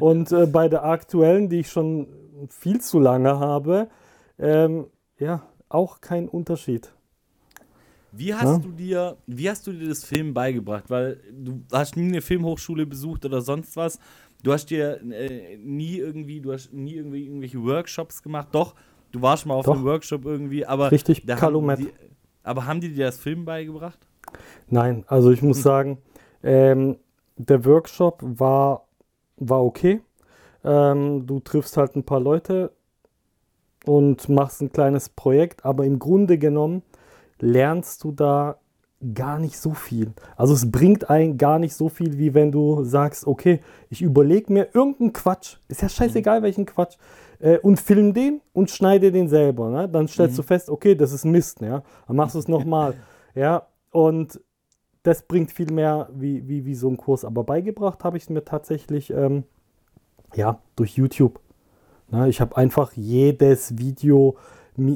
Und 0.00 0.32
äh, 0.32 0.46
bei 0.46 0.68
der 0.68 0.84
aktuellen, 0.84 1.48
die 1.48 1.60
ich 1.60 1.70
schon 1.70 2.08
viel 2.48 2.80
zu 2.80 2.98
lange 2.98 3.38
habe, 3.38 3.88
ähm, 4.38 4.86
ja, 5.18 5.42
auch 5.68 6.00
kein 6.00 6.28
Unterschied. 6.28 6.92
Wie 8.16 8.32
hast 8.32 8.44
ja? 8.44 8.58
du 8.58 8.70
dir, 8.70 9.16
wie 9.26 9.50
hast 9.50 9.66
du 9.66 9.72
dir 9.72 9.88
das 9.88 10.04
Film 10.04 10.34
beigebracht? 10.34 10.84
Weil 10.88 11.20
du 11.32 11.64
hast 11.72 11.96
nie 11.96 12.06
eine 12.06 12.22
Filmhochschule 12.22 12.86
besucht 12.86 13.24
oder 13.24 13.40
sonst 13.40 13.76
was. 13.76 13.98
Du 14.44 14.52
hast 14.52 14.66
dir 14.66 15.00
äh, 15.10 15.56
nie 15.56 15.96
irgendwie, 15.96 16.42
du 16.42 16.52
hast 16.52 16.70
nie 16.70 16.96
irgendwie 16.96 17.24
irgendwelche 17.24 17.64
Workshops 17.64 18.22
gemacht. 18.22 18.48
Doch, 18.52 18.74
du 19.10 19.22
warst 19.22 19.46
mal 19.46 19.54
auf 19.54 19.64
Doch. 19.64 19.74
einem 19.74 19.84
Workshop 19.84 20.26
irgendwie, 20.26 20.66
aber 20.66 20.92
richtig, 20.92 21.24
da 21.24 21.40
haben 21.40 21.76
die, 21.76 21.88
aber 22.42 22.66
haben 22.66 22.78
die 22.78 22.92
dir 22.92 23.06
das 23.06 23.18
Film 23.18 23.46
beigebracht? 23.46 24.06
Nein, 24.68 25.04
also 25.06 25.30
ich 25.30 25.40
muss 25.40 25.56
hm. 25.56 25.62
sagen, 25.62 25.98
ähm, 26.42 26.98
der 27.36 27.64
Workshop 27.64 28.20
war, 28.22 28.86
war 29.38 29.64
okay. 29.64 30.02
Ähm, 30.62 31.26
du 31.26 31.40
triffst 31.40 31.78
halt 31.78 31.96
ein 31.96 32.04
paar 32.04 32.20
Leute 32.20 32.70
und 33.86 34.28
machst 34.28 34.60
ein 34.60 34.70
kleines 34.70 35.08
Projekt, 35.08 35.64
aber 35.64 35.86
im 35.86 35.98
Grunde 35.98 36.36
genommen 36.36 36.82
lernst 37.40 38.04
du 38.04 38.12
da 38.12 38.58
gar 39.12 39.38
nicht 39.38 39.58
so 39.58 39.74
viel. 39.74 40.12
Also 40.36 40.54
es 40.54 40.70
bringt 40.70 41.10
einen 41.10 41.36
gar 41.36 41.58
nicht 41.58 41.74
so 41.74 41.88
viel, 41.88 42.18
wie 42.18 42.32
wenn 42.32 42.52
du 42.52 42.84
sagst, 42.84 43.26
okay, 43.26 43.60
ich 43.90 44.00
überlege 44.02 44.52
mir 44.52 44.68
irgendeinen 44.72 45.12
Quatsch, 45.12 45.56
ist 45.68 45.82
ja 45.82 45.88
scheißegal 45.88 46.40
mhm. 46.40 46.44
welchen 46.44 46.66
Quatsch, 46.66 46.96
äh, 47.40 47.58
und 47.58 47.80
film 47.80 48.14
den 48.14 48.40
und 48.52 48.70
schneide 48.70 49.12
den 49.12 49.28
selber. 49.28 49.70
Ne? 49.70 49.88
Dann 49.88 50.08
stellst 50.08 50.34
mhm. 50.34 50.36
du 50.36 50.42
fest, 50.44 50.70
okay, 50.70 50.94
das 50.94 51.12
ist 51.12 51.24
Mist, 51.24 51.60
ja. 51.60 51.82
Dann 52.06 52.16
machst 52.16 52.34
du 52.34 52.38
es 52.38 52.48
nochmal. 52.48 52.94
ja, 53.34 53.66
und 53.90 54.40
das 55.02 55.22
bringt 55.22 55.52
viel 55.52 55.70
mehr 55.70 56.08
wie, 56.14 56.48
wie, 56.48 56.64
wie 56.64 56.74
so 56.74 56.88
ein 56.88 56.96
Kurs. 56.96 57.24
Aber 57.24 57.44
beigebracht 57.44 58.04
habe 58.04 58.16
ich 58.16 58.24
es 58.24 58.30
mir 58.30 58.44
tatsächlich, 58.44 59.10
ähm, 59.10 59.44
ja, 60.34 60.58
durch 60.76 60.96
YouTube. 60.96 61.40
Ne? 62.10 62.28
Ich 62.28 62.40
habe 62.40 62.56
einfach 62.56 62.92
jedes 62.94 63.78
Video, 63.78 64.36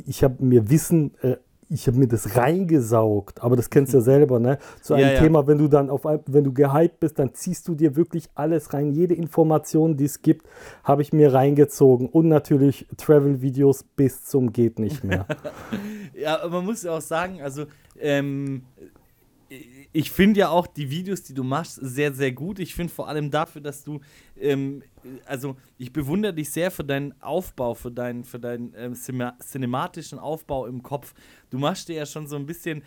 ich 0.06 0.24
habe 0.24 0.42
mir 0.42 0.70
Wissen 0.70 1.14
äh, 1.22 1.36
ich 1.70 1.86
habe 1.86 1.98
mir 1.98 2.08
das 2.08 2.36
reingesaugt, 2.36 3.42
aber 3.42 3.56
das 3.56 3.68
kennst 3.68 3.92
du 3.92 3.98
ja 3.98 4.02
selber, 4.02 4.40
ne? 4.40 4.58
Zu 4.80 4.94
einem 4.94 5.14
ja, 5.14 5.20
Thema, 5.20 5.46
wenn 5.46 5.58
du 5.58 5.68
dann 5.68 5.90
auf 5.90 6.04
wenn 6.04 6.44
du 6.44 6.52
gehypt 6.52 7.00
bist, 7.00 7.18
dann 7.18 7.34
ziehst 7.34 7.68
du 7.68 7.74
dir 7.74 7.96
wirklich 7.96 8.28
alles 8.34 8.72
rein. 8.72 8.92
Jede 8.92 9.14
Information, 9.14 9.96
die 9.96 10.06
es 10.06 10.22
gibt, 10.22 10.46
habe 10.82 11.02
ich 11.02 11.12
mir 11.12 11.32
reingezogen. 11.32 12.08
Und 12.08 12.28
natürlich 12.28 12.86
Travel-Videos 12.96 13.84
bis 13.84 14.24
zum 14.24 14.52
geht 14.52 14.78
nicht 14.78 15.04
mehr. 15.04 15.26
ja, 16.14 16.40
man 16.48 16.64
muss 16.64 16.82
ja 16.82 16.92
auch 16.92 17.02
sagen, 17.02 17.42
also 17.42 17.66
ähm, 18.00 18.62
ich 19.92 20.10
finde 20.10 20.40
ja 20.40 20.48
auch 20.50 20.66
die 20.66 20.90
Videos, 20.90 21.22
die 21.22 21.34
du 21.34 21.42
machst, 21.42 21.78
sehr, 21.80 22.12
sehr 22.12 22.32
gut. 22.32 22.58
Ich 22.58 22.74
finde 22.74 22.92
vor 22.92 23.08
allem 23.08 23.30
dafür, 23.30 23.62
dass 23.62 23.84
du, 23.84 24.00
ähm, 24.38 24.82
also 25.24 25.56
ich 25.78 25.92
bewundere 25.92 26.34
dich 26.34 26.50
sehr 26.50 26.70
für 26.70 26.84
deinen 26.84 27.20
Aufbau, 27.22 27.74
für 27.74 27.90
deinen, 27.90 28.24
für 28.24 28.38
deinen 28.38 28.74
ähm, 28.76 28.94
cinematischen 28.94 30.18
Aufbau 30.18 30.66
im 30.66 30.82
Kopf. 30.82 31.14
Du 31.50 31.58
machst 31.58 31.88
dir 31.88 31.96
ja 31.96 32.06
schon 32.06 32.26
so 32.26 32.36
ein 32.36 32.44
bisschen 32.44 32.82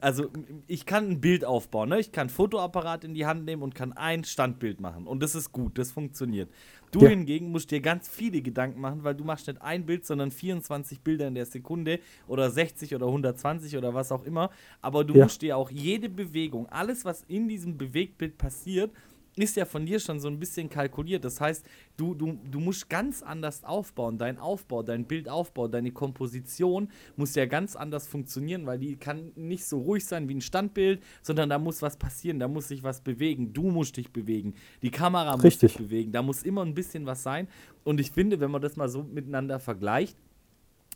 also 0.00 0.30
ich 0.66 0.86
kann 0.86 1.10
ein 1.10 1.20
Bild 1.20 1.44
aufbauen, 1.44 1.90
ne? 1.90 2.00
ich 2.00 2.12
kann 2.12 2.28
ein 2.28 2.30
Fotoapparat 2.30 3.04
in 3.04 3.12
die 3.12 3.26
Hand 3.26 3.44
nehmen 3.44 3.62
und 3.62 3.74
kann 3.74 3.92
ein 3.92 4.24
Standbild 4.24 4.80
machen 4.80 5.06
und 5.06 5.22
das 5.22 5.34
ist 5.34 5.52
gut, 5.52 5.78
das 5.78 5.90
funktioniert. 5.92 6.48
Du 6.90 7.00
ja. 7.00 7.08
hingegen 7.08 7.50
musst 7.50 7.70
dir 7.70 7.80
ganz 7.80 8.08
viele 8.08 8.40
Gedanken 8.40 8.80
machen, 8.80 9.04
weil 9.04 9.14
du 9.14 9.24
machst 9.24 9.46
nicht 9.46 9.60
ein 9.60 9.84
Bild, 9.84 10.06
sondern 10.06 10.30
24 10.30 11.00
Bilder 11.00 11.28
in 11.28 11.34
der 11.34 11.44
Sekunde 11.44 12.00
oder 12.26 12.50
60 12.50 12.94
oder 12.94 13.06
120 13.06 13.76
oder 13.76 13.92
was 13.92 14.10
auch 14.10 14.24
immer, 14.24 14.50
aber 14.80 15.04
du 15.04 15.14
ja. 15.14 15.24
musst 15.24 15.42
dir 15.42 15.56
auch 15.56 15.70
jede 15.70 16.08
Bewegung, 16.08 16.66
alles 16.68 17.04
was 17.04 17.24
in 17.28 17.48
diesem 17.48 17.76
Bewegtbild 17.76 18.38
passiert, 18.38 18.90
ist 19.38 19.56
ja 19.56 19.64
von 19.64 19.86
dir 19.86 20.00
schon 20.00 20.20
so 20.20 20.28
ein 20.28 20.38
bisschen 20.38 20.68
kalkuliert. 20.68 21.24
Das 21.24 21.40
heißt, 21.40 21.64
du, 21.96 22.14
du, 22.14 22.38
du 22.50 22.60
musst 22.60 22.88
ganz 22.88 23.22
anders 23.22 23.64
aufbauen. 23.64 24.18
Dein 24.18 24.38
Aufbau, 24.38 24.82
dein 24.82 25.04
Bildaufbau, 25.04 25.68
deine 25.68 25.90
Komposition 25.92 26.88
muss 27.16 27.34
ja 27.34 27.46
ganz 27.46 27.76
anders 27.76 28.06
funktionieren, 28.06 28.66
weil 28.66 28.78
die 28.78 28.96
kann 28.96 29.32
nicht 29.36 29.64
so 29.64 29.80
ruhig 29.80 30.04
sein 30.04 30.28
wie 30.28 30.34
ein 30.34 30.40
Standbild, 30.40 31.02
sondern 31.22 31.48
da 31.48 31.58
muss 31.58 31.82
was 31.82 31.96
passieren, 31.96 32.38
da 32.38 32.48
muss 32.48 32.68
sich 32.68 32.82
was 32.82 33.00
bewegen. 33.00 33.52
Du 33.52 33.70
musst 33.70 33.96
dich 33.96 34.12
bewegen. 34.12 34.54
Die 34.82 34.90
Kamera 34.90 35.36
muss 35.36 35.44
Richtig. 35.44 35.72
sich 35.72 35.78
bewegen. 35.78 36.12
Da 36.12 36.22
muss 36.22 36.42
immer 36.42 36.64
ein 36.64 36.74
bisschen 36.74 37.06
was 37.06 37.22
sein. 37.22 37.48
Und 37.84 38.00
ich 38.00 38.10
finde, 38.10 38.40
wenn 38.40 38.50
man 38.50 38.62
das 38.62 38.76
mal 38.76 38.88
so 38.88 39.02
miteinander 39.02 39.58
vergleicht, 39.60 40.16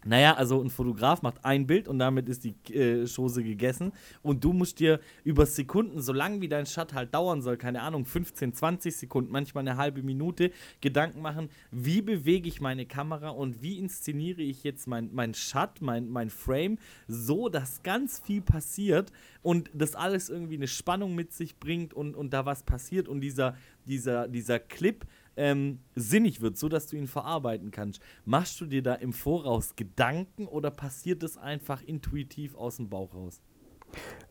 naja, 0.05 0.35
also 0.35 0.61
ein 0.61 0.71
Fotograf 0.71 1.23
macht 1.23 1.45
ein 1.45 1.67
Bild 1.67 1.87
und 1.87 1.99
damit 1.99 2.29
ist 2.29 2.45
die 2.45 2.55
äh, 2.75 3.07
Chose 3.07 3.43
gegessen. 3.45 3.93
Und 4.23 4.43
du 4.43 4.53
musst 4.53 4.81
dir 4.81 5.01
über 5.25 5.47
Sekunden, 5.47 6.01
so 6.01 6.13
lange 6.13 6.41
wie 6.41 6.49
dein 6.49 6.67
Shot 6.67 6.93
halt 6.93 7.15
dauern 7.15 7.41
soll, 7.41 7.57
keine 7.57 7.83
Ahnung, 7.83 8.05
15, 8.05 8.55
20 8.55 8.97
Sekunden, 8.97 9.31
manchmal 9.31 9.63
eine 9.63 9.77
halbe 9.77 10.03
Minute, 10.03 10.51
Gedanken 10.81 11.23
machen, 11.23 11.49
wie 11.71 12.03
bewege 12.03 12.49
ich 12.49 12.61
meine 12.61 12.87
Kamera 12.87 13.31
und 13.31 13.63
wie 13.63 13.79
inszeniere 13.79 14.43
ich 14.43 14.65
jetzt 14.65 14.87
mein, 14.87 15.11
mein 15.13 15.35
Shot, 15.35 15.81
mein, 15.81 16.09
mein 16.09 16.31
Frame, 16.31 16.79
so 17.07 17.49
dass 17.49 17.83
ganz 17.83 18.19
viel 18.19 18.43
passiert 18.43 19.13
und 19.43 19.71
das 19.73 19.95
alles 19.95 20.29
irgendwie 20.29 20.57
eine 20.57 20.69
Spannung 20.69 21.15
mit 21.15 21.33
sich 21.33 21.59
bringt 21.59 21.95
und, 21.95 22.17
und 22.17 22.33
da 22.33 22.45
was 22.45 22.65
passiert 22.65 23.09
und 23.09 23.21
dieser, 23.21 23.57
dieser, 23.87 24.27
dieser 24.29 24.59
Clip 24.59 25.05
ähm, 25.37 25.81
sinnig 25.95 26.41
wird, 26.41 26.57
so 26.57 26.69
dass 26.69 26.87
du 26.87 26.97
ihn 26.97 27.07
verarbeiten 27.07 27.71
kannst. 27.71 28.03
Machst 28.25 28.61
du 28.61 28.67
dir 28.67 28.83
da 28.83 28.95
im 28.95 29.13
Voraus 29.13 29.77
Gedanken 29.77 30.47
oder 30.47 30.71
passiert 30.71 31.23
es 31.23 31.39
einfach 31.39 31.83
intuitiv 31.83 32.55
aus 32.57 32.77
dem 32.77 32.89
Bauch 32.89 33.15
raus? 33.15 33.41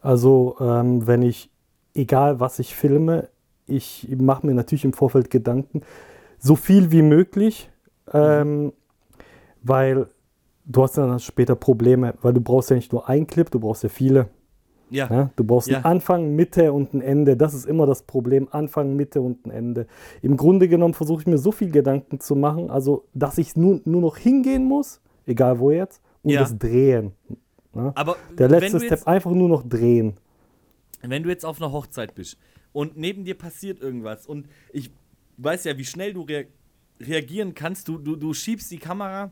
Also, 0.02 0.56
ähm, 0.60 1.06
wenn 1.08 1.22
ich, 1.22 1.50
egal 1.94 2.40
was 2.40 2.60
ich 2.60 2.76
filme, 2.76 3.30
ich 3.68 4.08
mache 4.18 4.46
mir 4.46 4.54
natürlich 4.54 4.86
im 4.86 4.94
Vorfeld 4.94 5.30
Gedanken, 5.30 5.82
so 6.38 6.56
viel 6.56 6.92
wie 6.92 7.04
möglich, 7.04 7.70
ähm, 8.12 8.74
weil 9.62 10.08
du 10.66 10.84
hast 10.84 10.98
dann 10.98 11.20
später 11.20 11.56
Probleme, 11.56 12.16
weil 12.22 12.34
du 12.34 12.42
brauchst 12.42 12.70
ja 12.70 12.76
nicht 12.76 12.92
nur 12.92 13.08
einen 13.08 13.28
Clip, 13.28 13.50
du 13.50 13.60
brauchst 13.60 13.84
ja 13.84 13.90
viele. 13.90 14.30
Ja. 14.92 15.08
ja. 15.10 15.30
Du 15.38 15.44
brauchst 15.44 15.70
ja. 15.70 15.78
einen 15.78 15.86
Anfang, 15.86 16.36
Mitte 16.36 16.74
und 16.74 16.94
ein 16.94 17.02
Ende. 17.02 17.38
Das 17.38 17.54
ist 17.54 17.66
immer 17.66 17.86
das 17.86 18.04
Problem. 18.04 18.50
Anfang, 18.52 18.96
Mitte 18.96 19.22
und 19.22 19.46
ein 19.46 19.52
Ende. 19.52 19.88
Im 20.22 20.38
Grunde 20.38 20.68
genommen 20.68 20.94
versuche 20.94 21.22
ich 21.22 21.28
mir 21.28 21.38
so 21.38 21.52
viel 21.52 21.72
Gedanken 21.72 22.20
zu 22.20 22.36
machen, 22.36 22.70
also 22.70 23.06
dass 23.14 23.38
ich 23.38 23.56
nur, 23.56 23.82
nur 23.86 24.02
noch 24.02 24.18
hingehen 24.18 24.66
muss, 24.66 25.02
egal 25.26 25.60
wo 25.60 25.72
jetzt, 25.72 26.02
und 26.24 26.32
ja. 26.32 26.42
das 26.42 26.58
drehen. 26.58 27.14
Ja? 27.74 27.94
Aber 27.96 28.18
Der 28.38 28.50
letzte 28.50 28.80
Step, 28.80 28.92
jetzt, 28.92 29.08
einfach 29.08 29.32
nur 29.32 29.48
noch 29.48 29.68
drehen. 29.68 30.18
Wenn 31.02 31.24
du 31.24 31.30
jetzt 31.30 31.46
auf 31.46 31.62
einer 31.62 31.72
Hochzeit 31.72 32.14
bist 32.14 32.38
und 32.74 32.98
neben 32.98 33.24
dir 33.24 33.38
passiert 33.38 33.80
irgendwas 33.82 34.28
und 34.28 34.48
ich 34.74 34.92
weiß 35.38 35.64
ja, 35.64 35.78
wie 35.78 35.86
schnell 35.86 36.14
du 36.14 36.22
rea 36.24 36.44
reagieren 37.00 37.56
kannst, 37.56 37.88
du, 37.88 37.98
du, 37.98 38.16
du 38.16 38.32
schiebst 38.32 38.70
die 38.70 38.78
Kamera, 38.78 39.32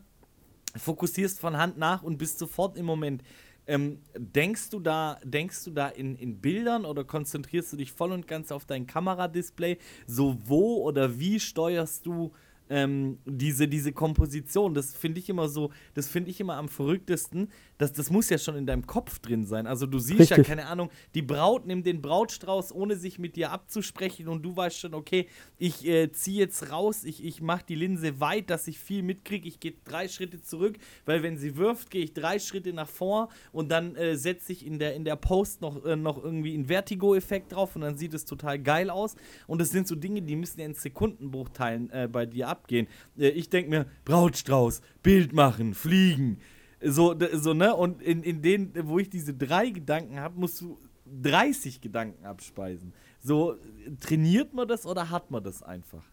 fokussierst 0.75 1.39
von 1.39 1.55
Hand 1.55 1.77
nach 1.77 2.01
und 2.01 2.17
bist 2.17 2.39
sofort 2.39 2.77
im 2.77 2.85
Moment. 2.87 3.21
Ähm, 3.69 3.99
denkst 4.17 4.71
du 4.71 4.79
da, 4.79 5.19
denkst 5.23 5.63
du 5.65 5.69
da 5.69 5.89
in, 5.89 6.15
in 6.15 6.41
Bildern 6.41 6.85
oder 6.85 7.03
konzentrierst 7.03 7.71
du 7.71 7.77
dich 7.77 7.91
voll 7.91 8.11
und 8.11 8.27
ganz 8.27 8.51
auf 8.51 8.65
dein 8.65 8.87
Kameradisplay? 8.87 9.77
So 10.07 10.37
wo 10.45 10.81
oder 10.81 11.19
wie 11.19 11.39
steuerst 11.39 12.07
du 12.07 12.33
ähm, 12.69 13.17
diese, 13.25 13.67
diese 13.67 13.91
Komposition, 13.91 14.73
das 14.73 14.95
finde 14.95 15.19
ich 15.19 15.29
immer 15.29 15.49
so, 15.49 15.71
das 15.95 16.07
finde 16.07 16.29
ich 16.29 16.39
immer 16.39 16.55
am 16.55 16.69
verrücktesten. 16.69 17.49
Das, 17.77 17.93
das 17.93 18.11
muss 18.11 18.29
ja 18.29 18.37
schon 18.37 18.55
in 18.55 18.65
deinem 18.65 18.85
Kopf 18.85 19.19
drin 19.19 19.45
sein. 19.45 19.65
Also 19.65 19.87
du 19.87 19.97
siehst 19.99 20.19
Richtig. 20.19 20.37
ja, 20.37 20.43
keine 20.43 20.67
Ahnung, 20.67 20.89
die 21.15 21.21
Braut 21.21 21.65
nimmt 21.65 21.85
den 21.85 22.01
Brautstrauß, 22.01 22.73
ohne 22.73 22.95
sich 22.95 23.17
mit 23.17 23.35
dir 23.35 23.51
abzusprechen 23.51 24.27
und 24.27 24.43
du 24.43 24.55
weißt 24.55 24.79
schon, 24.79 24.93
okay, 24.93 25.27
ich 25.57 25.85
äh, 25.87 26.11
ziehe 26.11 26.39
jetzt 26.39 26.71
raus, 26.71 27.03
ich, 27.03 27.23
ich 27.23 27.41
mache 27.41 27.65
die 27.67 27.75
Linse 27.75 28.19
weit, 28.19 28.49
dass 28.49 28.67
ich 28.67 28.79
viel 28.79 29.01
mitkriege, 29.01 29.47
ich 29.47 29.59
gehe 29.59 29.73
drei 29.83 30.07
Schritte 30.07 30.41
zurück, 30.41 30.77
weil 31.05 31.23
wenn 31.23 31.37
sie 31.37 31.57
wirft, 31.57 31.89
gehe 31.89 32.03
ich 32.03 32.13
drei 32.13 32.37
Schritte 32.37 32.73
nach 32.73 32.87
vor 32.87 33.29
und 33.51 33.69
dann 33.71 33.95
äh, 33.95 34.15
setze 34.15 34.51
ich 34.51 34.65
in 34.65 34.77
der, 34.77 34.93
in 34.93 35.05
der 35.05 35.15
Post 35.15 35.61
noch, 35.61 35.83
äh, 35.85 35.95
noch 35.95 36.23
irgendwie 36.23 36.53
einen 36.53 36.65
Vertigo-Effekt 36.65 37.53
drauf 37.53 37.75
und 37.75 37.81
dann 37.81 37.97
sieht 37.97 38.13
es 38.13 38.25
total 38.25 38.59
geil 38.59 38.89
aus. 38.89 39.15
Und 39.47 39.59
das 39.59 39.71
sind 39.71 39.87
so 39.87 39.95
Dinge, 39.95 40.21
die 40.21 40.35
müssen 40.35 40.59
ja 40.59 40.65
in 40.65 40.75
Sekundenbruchteilen 40.75 41.89
äh, 41.89 42.07
bei 42.11 42.25
dir 42.25 42.47
ab 42.47 42.58
abgehen. 42.59 42.87
Äh, 43.17 43.29
ich 43.29 43.49
denke 43.49 43.69
mir, 43.69 43.85
Brautstrauß, 44.05 44.81
Bild 45.01 45.33
machen, 45.33 45.73
fliegen. 45.73 46.39
So, 46.81 47.15
so 47.33 47.53
ne? 47.53 47.75
Und 47.75 48.01
in, 48.01 48.23
in 48.23 48.41
denen, 48.41 48.73
wo 48.83 48.99
ich 48.99 49.09
diese 49.09 49.33
drei 49.33 49.69
Gedanken 49.69 50.19
habe, 50.19 50.39
musst 50.39 50.61
du 50.61 50.77
30 51.21 51.81
Gedanken 51.81 52.25
abspeisen. 52.25 52.93
So, 53.19 53.55
trainiert 53.99 54.53
man 54.53 54.67
das 54.67 54.85
oder 54.85 55.09
hat 55.09 55.31
man 55.31 55.43
das 55.43 55.63
einfach? 55.63 56.03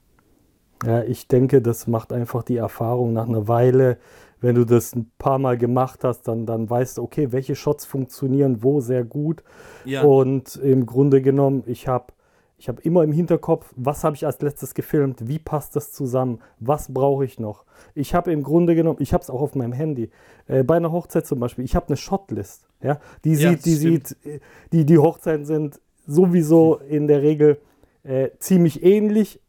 Ja, 0.84 1.02
ich 1.02 1.28
denke, 1.28 1.62
das 1.62 1.86
macht 1.86 2.12
einfach 2.12 2.42
die 2.42 2.56
Erfahrung 2.56 3.12
nach 3.12 3.28
einer 3.28 3.48
Weile. 3.48 3.98
Wenn 4.40 4.54
du 4.54 4.64
das 4.64 4.94
ein 4.94 5.10
paar 5.18 5.38
Mal 5.38 5.56
gemacht 5.56 6.04
hast, 6.04 6.28
dann, 6.28 6.44
dann 6.44 6.68
weißt 6.68 6.98
du, 6.98 7.02
okay, 7.02 7.32
welche 7.32 7.54
Shots 7.54 7.86
funktionieren 7.86 8.62
wo 8.62 8.80
sehr 8.80 9.04
gut. 9.04 9.42
Ja. 9.84 10.02
Und 10.02 10.56
im 10.56 10.84
Grunde 10.84 11.22
genommen, 11.22 11.62
ich 11.66 11.88
habe 11.88 12.12
ich 12.58 12.68
habe 12.68 12.80
immer 12.82 13.04
im 13.04 13.12
Hinterkopf, 13.12 13.72
was 13.76 14.02
habe 14.02 14.16
ich 14.16 14.24
als 14.24 14.40
letztes 14.40 14.74
gefilmt, 14.74 15.28
wie 15.28 15.38
passt 15.38 15.76
das 15.76 15.92
zusammen, 15.92 16.40
was 16.58 16.92
brauche 16.92 17.24
ich 17.24 17.38
noch. 17.38 17.64
Ich 17.94 18.14
habe 18.14 18.32
im 18.32 18.42
Grunde 18.42 18.74
genommen, 18.74 18.98
ich 19.00 19.12
habe 19.12 19.22
es 19.22 19.28
auch 19.28 19.42
auf 19.42 19.54
meinem 19.54 19.72
Handy, 19.72 20.10
äh, 20.46 20.62
bei 20.62 20.76
einer 20.76 20.90
Hochzeit 20.90 21.26
zum 21.26 21.38
Beispiel, 21.38 21.64
ich 21.64 21.76
habe 21.76 21.88
eine 21.88 21.96
Shotlist. 21.96 22.66
Ja? 22.82 22.98
Die 23.24 23.34
ja, 23.34 23.50
sieht, 23.50 23.64
die 23.66 23.76
stimmt. 23.76 24.06
sieht, 24.08 24.26
äh, 24.26 24.40
die, 24.72 24.86
die 24.86 24.98
Hochzeiten 24.98 25.44
sind 25.44 25.80
sowieso 26.06 26.76
in 26.76 27.06
der 27.08 27.22
Regel 27.22 27.60
äh, 28.04 28.30
ziemlich 28.38 28.82
ähnlich, 28.82 29.40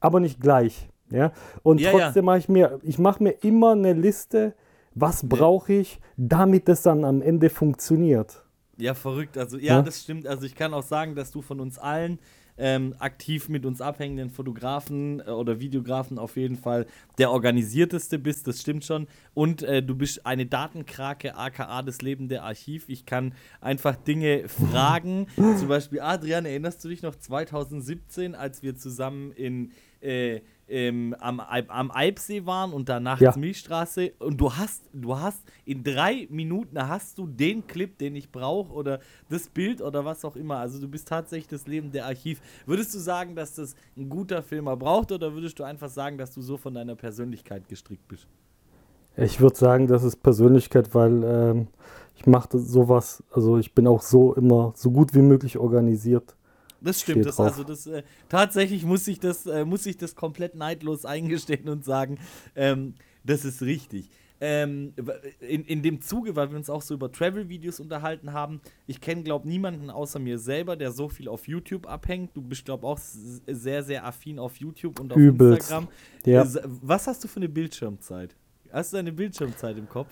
aber 0.00 0.20
nicht 0.20 0.40
gleich. 0.40 0.88
Ja? 1.10 1.32
Und 1.62 1.80
ja, 1.80 1.90
trotzdem 1.90 2.24
ja. 2.24 2.26
mache 2.26 2.38
ich 2.38 2.48
mir, 2.48 2.80
ich 2.82 2.98
mache 2.98 3.22
mir 3.22 3.32
immer 3.42 3.72
eine 3.72 3.92
Liste, 3.92 4.54
was 4.94 5.28
brauche 5.28 5.72
ich, 5.74 6.00
damit 6.16 6.68
es 6.68 6.82
dann 6.82 7.04
am 7.04 7.20
Ende 7.20 7.50
funktioniert. 7.50 8.42
Ja, 8.76 8.94
verrückt. 8.94 9.36
Also 9.36 9.58
ja, 9.58 9.82
das 9.82 10.00
stimmt. 10.00 10.26
Also 10.26 10.46
ich 10.46 10.54
kann 10.54 10.72
auch 10.74 10.82
sagen, 10.82 11.14
dass 11.14 11.30
du 11.30 11.42
von 11.42 11.60
uns 11.60 11.78
allen 11.78 12.18
ähm, 12.58 12.94
aktiv 12.98 13.48
mit 13.48 13.66
uns 13.66 13.80
abhängenden 13.80 14.30
Fotografen 14.30 15.20
äh, 15.20 15.30
oder 15.30 15.60
Videografen 15.60 16.18
auf 16.18 16.36
jeden 16.36 16.56
Fall 16.56 16.86
der 17.18 17.30
organisierteste 17.30 18.18
bist, 18.18 18.46
das 18.46 18.60
stimmt 18.60 18.84
schon. 18.84 19.06
Und 19.34 19.62
äh, 19.62 19.82
du 19.82 19.94
bist 19.94 20.24
eine 20.26 20.46
Datenkrake, 20.46 21.36
aka 21.36 21.82
das 21.82 22.02
lebende 22.02 22.42
Archiv. 22.42 22.88
Ich 22.88 23.06
kann 23.06 23.34
einfach 23.60 23.96
Dinge 23.96 24.48
fragen. 24.48 25.26
Zum 25.36 25.68
Beispiel, 25.68 26.00
Adrian, 26.00 26.46
erinnerst 26.46 26.84
du 26.84 26.88
dich 26.88 27.02
noch 27.02 27.16
2017, 27.16 28.34
als 28.34 28.62
wir 28.62 28.76
zusammen 28.76 29.32
in 29.32 29.72
äh, 30.04 30.40
ähm, 30.66 31.14
am, 31.18 31.40
am 31.40 31.90
Alpsee 31.90 32.46
waren 32.46 32.72
und 32.72 32.88
danach 32.88 33.20
ja. 33.20 33.36
Milchstraße 33.36 34.12
und 34.18 34.40
du 34.40 34.54
hast, 34.54 34.88
du 34.92 35.18
hast 35.18 35.42
in 35.64 35.84
drei 35.84 36.26
Minuten 36.30 36.78
hast 36.78 37.18
du 37.18 37.26
den 37.26 37.66
Clip, 37.66 37.96
den 37.98 38.16
ich 38.16 38.30
brauche 38.30 38.72
oder 38.72 39.00
das 39.28 39.48
Bild 39.48 39.82
oder 39.82 40.04
was 40.04 40.24
auch 40.24 40.36
immer. 40.36 40.56
Also 40.56 40.80
du 40.80 40.88
bist 40.88 41.08
tatsächlich 41.08 41.48
das 41.48 41.66
Leben 41.66 41.92
der 41.92 42.06
Archiv. 42.06 42.40
Würdest 42.66 42.94
du 42.94 42.98
sagen, 42.98 43.34
dass 43.34 43.54
das 43.56 43.74
ein 43.96 44.08
guter 44.08 44.42
Filmer 44.42 44.76
braucht 44.76 45.12
oder 45.12 45.34
würdest 45.34 45.58
du 45.58 45.64
einfach 45.64 45.90
sagen, 45.90 46.16
dass 46.16 46.32
du 46.32 46.40
so 46.40 46.56
von 46.56 46.72
deiner 46.72 46.96
Persönlichkeit 46.96 47.68
gestrickt 47.68 48.08
bist? 48.08 48.26
Ich 49.16 49.40
würde 49.40 49.56
sagen, 49.56 49.86
das 49.86 50.02
ist 50.02 50.16
Persönlichkeit, 50.22 50.94
weil 50.94 51.22
ähm, 51.24 51.68
ich 52.16 52.26
mache 52.26 52.58
sowas, 52.58 53.22
also 53.30 53.58
ich 53.58 53.72
bin 53.72 53.86
auch 53.86 54.02
so 54.02 54.34
immer 54.34 54.72
so 54.74 54.90
gut 54.90 55.14
wie 55.14 55.22
möglich 55.22 55.58
organisiert. 55.58 56.34
Das 56.84 57.00
stimmt. 57.00 57.24
Das, 57.24 57.40
also 57.40 57.64
das, 57.64 57.86
äh, 57.86 58.02
tatsächlich 58.28 58.84
muss 58.84 59.08
ich 59.08 59.18
das, 59.18 59.46
äh, 59.46 59.64
muss 59.64 59.86
ich 59.86 59.96
das 59.96 60.14
komplett 60.14 60.54
neidlos 60.54 61.04
eingestehen 61.04 61.68
und 61.68 61.84
sagen, 61.84 62.18
ähm, 62.54 62.94
das 63.24 63.44
ist 63.44 63.62
richtig. 63.62 64.10
Ähm, 64.40 64.92
in, 65.40 65.64
in 65.64 65.82
dem 65.82 66.02
Zuge, 66.02 66.36
weil 66.36 66.50
wir 66.50 66.58
uns 66.58 66.68
auch 66.68 66.82
so 66.82 66.92
über 66.92 67.10
Travel-Videos 67.10 67.80
unterhalten 67.80 68.32
haben, 68.32 68.60
ich 68.86 69.00
kenne, 69.00 69.22
glaube 69.22 69.48
niemanden 69.48 69.88
außer 69.88 70.18
mir 70.18 70.38
selber, 70.38 70.76
der 70.76 70.92
so 70.92 71.08
viel 71.08 71.28
auf 71.28 71.48
YouTube 71.48 71.86
abhängt. 71.86 72.36
Du 72.36 72.42
bist, 72.42 72.66
glaube 72.66 72.86
auch 72.86 72.98
sehr, 72.98 73.82
sehr 73.82 74.04
affin 74.04 74.38
auf 74.38 74.56
YouTube 74.56 75.00
und 75.00 75.12
auf 75.12 75.18
Übelst. 75.18 75.70
Instagram. 75.70 75.88
Ja. 76.26 76.42
Äh, 76.42 76.62
was 76.64 77.06
hast 77.06 77.24
du 77.24 77.28
für 77.28 77.36
eine 77.36 77.48
Bildschirmzeit? 77.48 78.36
Hast 78.70 78.92
du 78.92 78.98
eine 78.98 79.12
Bildschirmzeit 79.12 79.78
im 79.78 79.88
Kopf? 79.88 80.08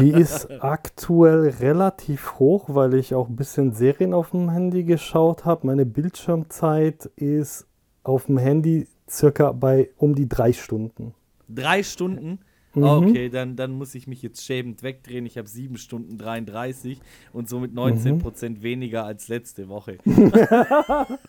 Die 0.00 0.10
ist 0.10 0.50
aktuell 0.60 1.48
relativ 1.60 2.38
hoch, 2.38 2.66
weil 2.68 2.94
ich 2.94 3.14
auch 3.14 3.28
ein 3.28 3.36
bisschen 3.36 3.72
Serien 3.72 4.14
auf 4.14 4.30
dem 4.30 4.50
Handy 4.50 4.84
geschaut 4.84 5.44
habe. 5.44 5.66
Meine 5.66 5.86
Bildschirmzeit 5.86 7.06
ist 7.16 7.66
auf 8.02 8.26
dem 8.26 8.38
Handy 8.38 8.88
circa 9.08 9.52
bei 9.52 9.90
um 9.96 10.14
die 10.14 10.28
drei 10.28 10.52
Stunden. 10.52 11.14
Drei 11.48 11.82
Stunden? 11.82 12.40
Mhm. 12.74 13.08
Okay, 13.08 13.28
dann, 13.28 13.56
dann 13.56 13.72
muss 13.72 13.94
ich 13.94 14.06
mich 14.06 14.22
jetzt 14.22 14.44
schäbend 14.44 14.82
wegdrehen. 14.82 15.26
Ich 15.26 15.38
habe 15.38 15.48
7 15.48 15.76
Stunden 15.76 16.18
33 16.18 17.00
und 17.32 17.48
somit 17.48 17.74
19 17.74 18.18
Prozent 18.18 18.62
weniger 18.62 19.04
als 19.04 19.28
letzte 19.28 19.68
Woche. 19.68 19.98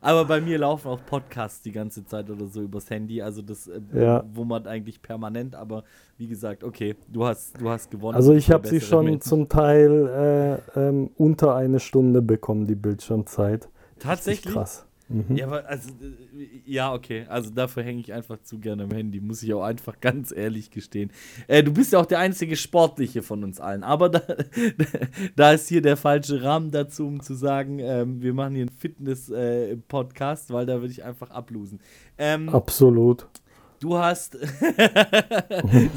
Aber 0.00 0.24
bei 0.24 0.40
mir 0.40 0.58
laufen 0.58 0.88
auch 0.88 1.00
Podcasts 1.04 1.62
die 1.62 1.72
ganze 1.72 2.04
Zeit 2.04 2.30
oder 2.30 2.46
so 2.46 2.62
übers 2.62 2.90
Handy. 2.90 3.22
Also 3.22 3.42
das 3.42 3.66
äh, 3.66 3.80
Ja. 3.94 4.24
wummert 4.34 4.66
eigentlich 4.66 5.02
permanent. 5.02 5.54
Aber 5.54 5.84
wie 6.18 6.26
gesagt, 6.28 6.64
okay, 6.64 6.94
du 7.08 7.24
hast, 7.24 7.60
du 7.60 7.68
hast 7.68 7.90
gewonnen. 7.90 8.16
Also 8.16 8.34
ich 8.34 8.50
habe 8.50 8.66
sie 8.68 8.80
schon 8.80 9.06
Mensch. 9.06 9.24
zum 9.24 9.48
Teil 9.48 10.60
äh, 10.76 10.80
ähm, 10.88 11.10
unter 11.16 11.54
eine 11.56 11.80
Stunde 11.80 12.22
bekommen, 12.22 12.66
die 12.66 12.74
Bildschirmzeit. 12.74 13.64
Richtig 13.64 14.02
Tatsächlich? 14.02 14.54
krass. 14.54 14.86
Mhm. 15.08 15.36
Ja, 15.36 15.46
aber 15.46 15.68
also, 15.68 15.90
äh, 15.90 16.60
ja, 16.64 16.92
okay. 16.92 17.26
Also 17.28 17.50
dafür 17.50 17.82
hänge 17.82 18.00
ich 18.00 18.12
einfach 18.12 18.40
zu 18.42 18.58
gerne 18.58 18.84
am 18.84 18.90
Handy, 18.90 19.20
muss 19.20 19.42
ich 19.42 19.52
auch 19.52 19.62
einfach 19.62 19.94
ganz 20.00 20.32
ehrlich 20.32 20.70
gestehen. 20.70 21.10
Äh, 21.46 21.62
du 21.62 21.72
bist 21.72 21.92
ja 21.92 21.98
auch 22.00 22.06
der 22.06 22.20
einzige 22.20 22.56
Sportliche 22.56 23.22
von 23.22 23.44
uns 23.44 23.60
allen. 23.60 23.82
Aber 23.82 24.08
da, 24.08 24.22
da 25.36 25.52
ist 25.52 25.68
hier 25.68 25.82
der 25.82 25.96
falsche 25.96 26.42
Rahmen 26.42 26.70
dazu, 26.70 27.06
um 27.06 27.20
zu 27.20 27.34
sagen, 27.34 27.78
ähm, 27.80 28.22
wir 28.22 28.32
machen 28.32 28.54
hier 28.54 28.62
einen 28.62 28.76
Fitness-Podcast, 28.76 30.52
weil 30.52 30.66
da 30.66 30.80
würde 30.80 30.92
ich 30.92 31.04
einfach 31.04 31.30
ablosen. 31.30 31.80
Ähm, 32.16 32.48
Absolut. 32.48 33.26
Du 33.80 33.96
hast 33.96 34.32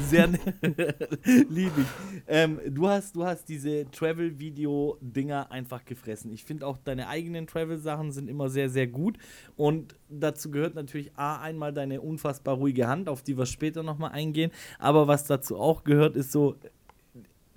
sehr 0.08 0.28
lieb 1.48 1.72
ich. 1.76 1.86
Ähm, 2.26 2.60
du 2.68 2.88
hast 2.88 3.16
du 3.16 3.24
hast 3.24 3.48
diese 3.48 3.90
Travel 3.90 4.38
Video 4.38 4.98
Dinger 5.00 5.50
einfach 5.50 5.84
gefressen. 5.84 6.32
Ich 6.32 6.44
finde 6.44 6.66
auch 6.66 6.78
deine 6.78 7.08
eigenen 7.08 7.46
Travel 7.46 7.78
Sachen 7.78 8.12
sind 8.12 8.28
immer 8.28 8.50
sehr 8.50 8.68
sehr 8.68 8.86
gut 8.86 9.18
und 9.56 9.96
dazu 10.08 10.50
gehört 10.50 10.74
natürlich 10.74 11.16
a 11.16 11.40
einmal 11.40 11.72
deine 11.72 12.00
unfassbar 12.00 12.56
ruhige 12.56 12.88
Hand, 12.88 13.08
auf 13.08 13.22
die 13.22 13.38
wir 13.38 13.46
später 13.46 13.82
noch 13.82 13.98
mal 13.98 14.08
eingehen, 14.08 14.50
aber 14.78 15.06
was 15.06 15.24
dazu 15.24 15.56
auch 15.56 15.84
gehört 15.84 16.16
ist 16.16 16.32
so 16.32 16.56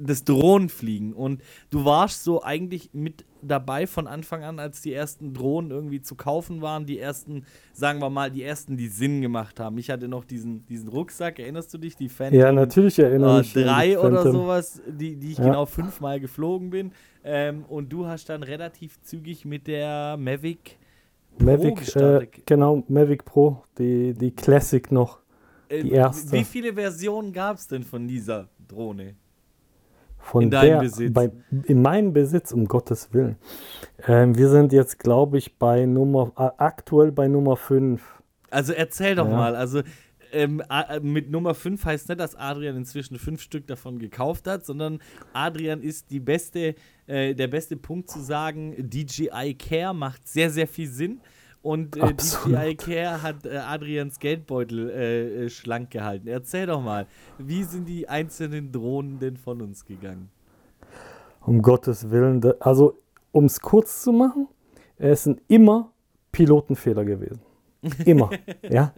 das 0.05 0.23
Drohnenfliegen 0.23 1.13
und 1.13 1.41
du 1.69 1.85
warst 1.85 2.23
so 2.23 2.43
eigentlich 2.43 2.89
mit 2.93 3.25
dabei 3.41 3.87
von 3.87 4.07
Anfang 4.07 4.43
an, 4.43 4.59
als 4.59 4.81
die 4.81 4.93
ersten 4.93 5.33
Drohnen 5.33 5.71
irgendwie 5.71 6.01
zu 6.01 6.15
kaufen 6.15 6.61
waren, 6.61 6.85
die 6.85 6.99
ersten, 6.99 7.45
sagen 7.73 7.99
wir 7.99 8.09
mal, 8.09 8.29
die 8.29 8.43
ersten, 8.43 8.77
die 8.77 8.87
Sinn 8.87 9.21
gemacht 9.21 9.59
haben. 9.59 9.77
Ich 9.77 9.89
hatte 9.89 10.07
noch 10.07 10.25
diesen, 10.25 10.65
diesen 10.67 10.89
Rucksack, 10.89 11.39
erinnerst 11.39 11.73
du 11.73 11.77
dich, 11.77 11.95
die 11.95 12.09
Phantom 12.09 12.39
Ja, 12.39 12.51
natürlich 12.51 12.99
erinnere 12.99 13.37
äh, 13.37 13.41
ich 13.41 13.55
mich. 13.55 13.65
drei 13.65 13.99
oder 13.99 14.21
Phantom. 14.23 14.41
sowas, 14.41 14.81
die, 14.87 15.15
die 15.15 15.31
ich 15.31 15.37
Ja. 15.39 15.45
genau 15.45 15.65
fünfmal 15.65 16.19
geflogen 16.19 16.69
bin. 16.69 16.91
Ähm, 17.23 17.65
und 17.67 17.91
du 17.91 18.05
hast 18.07 18.29
dann 18.29 18.43
relativ 18.43 19.01
zügig 19.01 19.45
mit 19.45 19.67
der 19.67 20.17
Mavic 20.17 20.77
Pro 21.37 21.45
Mavic, 21.45 21.95
äh, 21.95 22.27
genau, 22.45 22.83
Mavic 22.89 23.25
Pro, 23.25 23.63
die, 23.77 24.13
die 24.13 24.31
Classic 24.31 24.91
noch. 24.91 25.19
Äh, 25.69 25.83
die 25.83 25.91
erste. 25.91 26.31
Wie 26.33 26.43
viele 26.43 26.73
Versionen 26.73 27.31
gab 27.33 27.57
es 27.57 27.67
denn 27.67 27.83
von 27.83 28.07
dieser 28.07 28.49
Drohne? 28.67 29.15
Von 30.21 30.43
In 30.43 30.51
deinem 30.51 30.69
der, 30.69 30.79
Besitz. 30.79 31.13
Bei, 31.13 31.31
in 31.65 31.81
meinem 31.81 32.13
Besitz, 32.13 32.51
um 32.51 32.67
Gottes 32.67 33.13
Willen. 33.13 33.37
Ähm, 34.07 34.37
wir 34.37 34.49
sind 34.49 34.71
jetzt, 34.71 34.99
glaube 34.99 35.37
ich, 35.37 35.57
bei 35.57 35.85
Nummer, 35.85 36.31
aktuell 36.57 37.11
bei 37.11 37.27
Nummer 37.27 37.57
5. 37.57 38.01
Also 38.49 38.73
erzähl 38.73 39.15
doch 39.15 39.27
Ja. 39.27 39.35
mal, 39.35 39.55
also 39.55 39.81
ähm, 40.33 40.61
mit 41.01 41.29
Nummer 41.29 41.53
5 41.53 41.83
heißt 41.83 42.09
nicht, 42.09 42.19
dass 42.21 42.35
Adrian 42.35 42.77
inzwischen 42.77 43.17
fünf 43.17 43.41
Stück 43.41 43.67
davon 43.67 43.99
gekauft 43.99 44.47
hat, 44.47 44.65
sondern 44.65 44.99
Adrian 45.33 45.81
ist 45.81 46.09
die 46.11 46.19
beste, 46.21 46.75
äh, 47.07 47.33
der 47.35 47.47
beste 47.47 47.75
Punkt 47.75 48.09
zu 48.09 48.19
sagen, 48.21 48.75
DJI 48.77 49.55
Care 49.55 49.93
macht 49.93 50.27
sehr, 50.27 50.49
sehr 50.49 50.67
viel 50.67 50.87
Sinn. 50.87 51.19
Und 51.61 51.95
äh. 51.95 52.13
DJI 52.13 52.75
Care 52.75 53.21
hat 53.21 53.45
äh, 53.45 53.57
Adrians 53.57 54.19
Geldbeutel 54.19 54.89
äh, 54.89 55.45
äh, 55.45 55.49
schlank 55.49 55.91
gehalten. 55.91 56.27
Erzähl 56.27 56.65
doch 56.65 56.81
mal, 56.81 57.05
wie 57.37 57.63
sind 57.63 57.85
die 57.87 58.09
einzelnen 58.09 58.71
Drohnen 58.71 59.19
denn 59.19 59.37
von 59.37 59.61
uns 59.61 59.85
gegangen? 59.85 60.29
Um 61.45 61.61
Gottes 61.61 62.09
Willen. 62.09 62.41
Also, 62.59 62.97
um 63.31 63.45
es 63.45 63.59
kurz 63.61 64.03
zu 64.03 64.11
machen, 64.11 64.47
es 64.97 65.23
sind 65.23 65.41
immer 65.47 65.91
Pilotenfehler 66.31 67.05
gewesen. 67.05 67.41
Immer. 68.05 68.29
ja. 68.69 68.93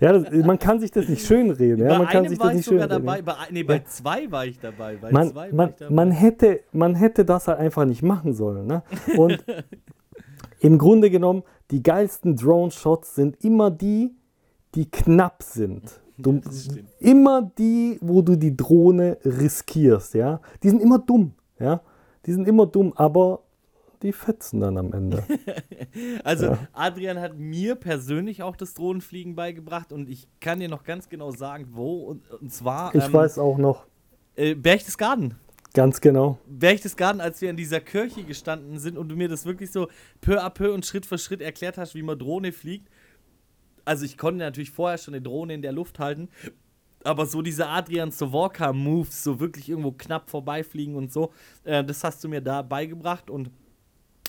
ja 0.00 0.12
das, 0.12 0.30
man 0.44 0.58
kann 0.58 0.80
sich 0.80 0.90
das 0.90 1.08
nicht 1.08 1.26
schönreden. 1.26 1.84
Ja? 1.84 1.92
bei 1.92 1.98
Man 1.98 2.06
kann 2.06 2.18
einem 2.18 2.28
sich 2.30 2.38
war 2.38 2.46
das 2.46 2.52
ich 2.52 2.56
nicht 2.58 2.66
sogar 2.66 2.88
schönreden. 2.88 3.06
dabei, 3.06 3.22
bei, 3.22 3.34
nee, 3.50 3.62
bei 3.64 3.76
Ja. 3.76 3.84
zwei 3.84 4.30
war 4.30 4.46
ich 4.46 4.60
dabei. 4.60 4.96
Bei 4.96 5.10
man, 5.10 5.32
man, 5.52 5.70
ich 5.70 5.76
dabei. 5.76 5.94
man, 5.94 6.10
hätte, 6.12 6.60
man 6.72 6.94
hätte 6.94 7.24
das 7.24 7.48
halt 7.48 7.58
einfach 7.58 7.84
nicht 7.84 8.02
machen 8.02 8.32
sollen. 8.34 8.66
Ne? 8.66 8.82
Und 9.16 9.44
im 10.60 10.78
Grunde 10.78 11.10
genommen, 11.10 11.42
die 11.70 11.82
geilsten 11.82 12.36
Drone-Shots 12.36 13.14
sind 13.14 13.42
immer 13.44 13.70
die, 13.70 14.14
die 14.74 14.90
knapp 14.90 15.42
sind. 15.42 16.00
Du, 16.18 16.40
immer 16.98 17.50
die, 17.58 17.98
wo 18.02 18.20
du 18.20 18.36
die 18.36 18.56
Drohne 18.56 19.16
riskierst, 19.24 20.14
ja. 20.14 20.40
Die 20.62 20.68
sind 20.68 20.82
immer 20.82 20.98
dumm, 20.98 21.32
ja. 21.58 21.80
Die 22.26 22.32
sind 22.32 22.46
immer 22.46 22.66
dumm, 22.66 22.92
aber 22.94 23.42
die 24.02 24.12
fetzen 24.12 24.60
dann 24.60 24.76
am 24.78 24.92
Ende. 24.92 25.24
Also 26.24 26.46
Ja. 26.46 26.58
Adrian 26.72 27.18
hat 27.18 27.36
mir 27.36 27.74
persönlich 27.74 28.42
auch 28.42 28.54
das 28.54 28.74
Drohnenfliegen 28.74 29.34
beigebracht 29.34 29.92
und 29.92 30.08
ich 30.08 30.28
kann 30.40 30.60
dir 30.60 30.68
noch 30.68 30.84
ganz 30.84 31.08
genau 31.08 31.32
sagen, 31.32 31.68
wo. 31.72 32.04
Und, 32.04 32.30
und 32.30 32.52
zwar 32.52 32.94
Ich 32.94 33.04
ähm, 33.04 33.12
weiß 33.12 33.38
auch 33.38 33.58
noch 33.58 33.86
äh, 34.36 34.54
Berchtesgaden. 34.54 35.34
Ganz 35.74 36.00
genau. 36.00 36.38
Berchtesgaden, 36.46 37.20
als 37.20 37.40
wir 37.40 37.50
in 37.50 37.56
dieser 37.56 37.80
Kirche 37.80 38.24
gestanden 38.24 38.78
sind 38.78 38.98
und 38.98 39.08
du 39.08 39.16
mir 39.16 39.28
das 39.28 39.44
wirklich 39.46 39.70
so 39.70 39.88
peu 40.20 40.40
à 40.42 40.50
peu 40.50 40.72
und 40.72 40.84
Schritt 40.86 41.06
für 41.06 41.18
Schritt 41.18 41.40
erklärt 41.40 41.78
hast, 41.78 41.94
wie 41.94 42.02
man 42.02 42.18
Drohne 42.18 42.52
fliegt. 42.52 42.88
Also 43.84 44.04
ich 44.04 44.18
konnte 44.18 44.38
natürlich 44.38 44.70
vorher 44.70 44.98
schon 44.98 45.14
eine 45.14 45.22
Drohne 45.22 45.54
in 45.54 45.62
der 45.62 45.72
Luft 45.72 45.98
halten, 45.98 46.28
aber 47.02 47.26
so 47.26 47.40
diese 47.42 47.66
Adrian 47.66 48.10
Sovorka 48.10 48.72
Moves, 48.72 49.24
so 49.24 49.40
wirklich 49.40 49.68
irgendwo 49.68 49.92
knapp 49.92 50.28
vorbeifliegen 50.30 50.94
und 50.96 51.12
so, 51.12 51.32
äh, 51.64 51.82
das 51.82 52.04
hast 52.04 52.22
du 52.22 52.28
mir 52.28 52.40
da 52.42 52.62
beigebracht 52.62 53.30
und 53.30 53.50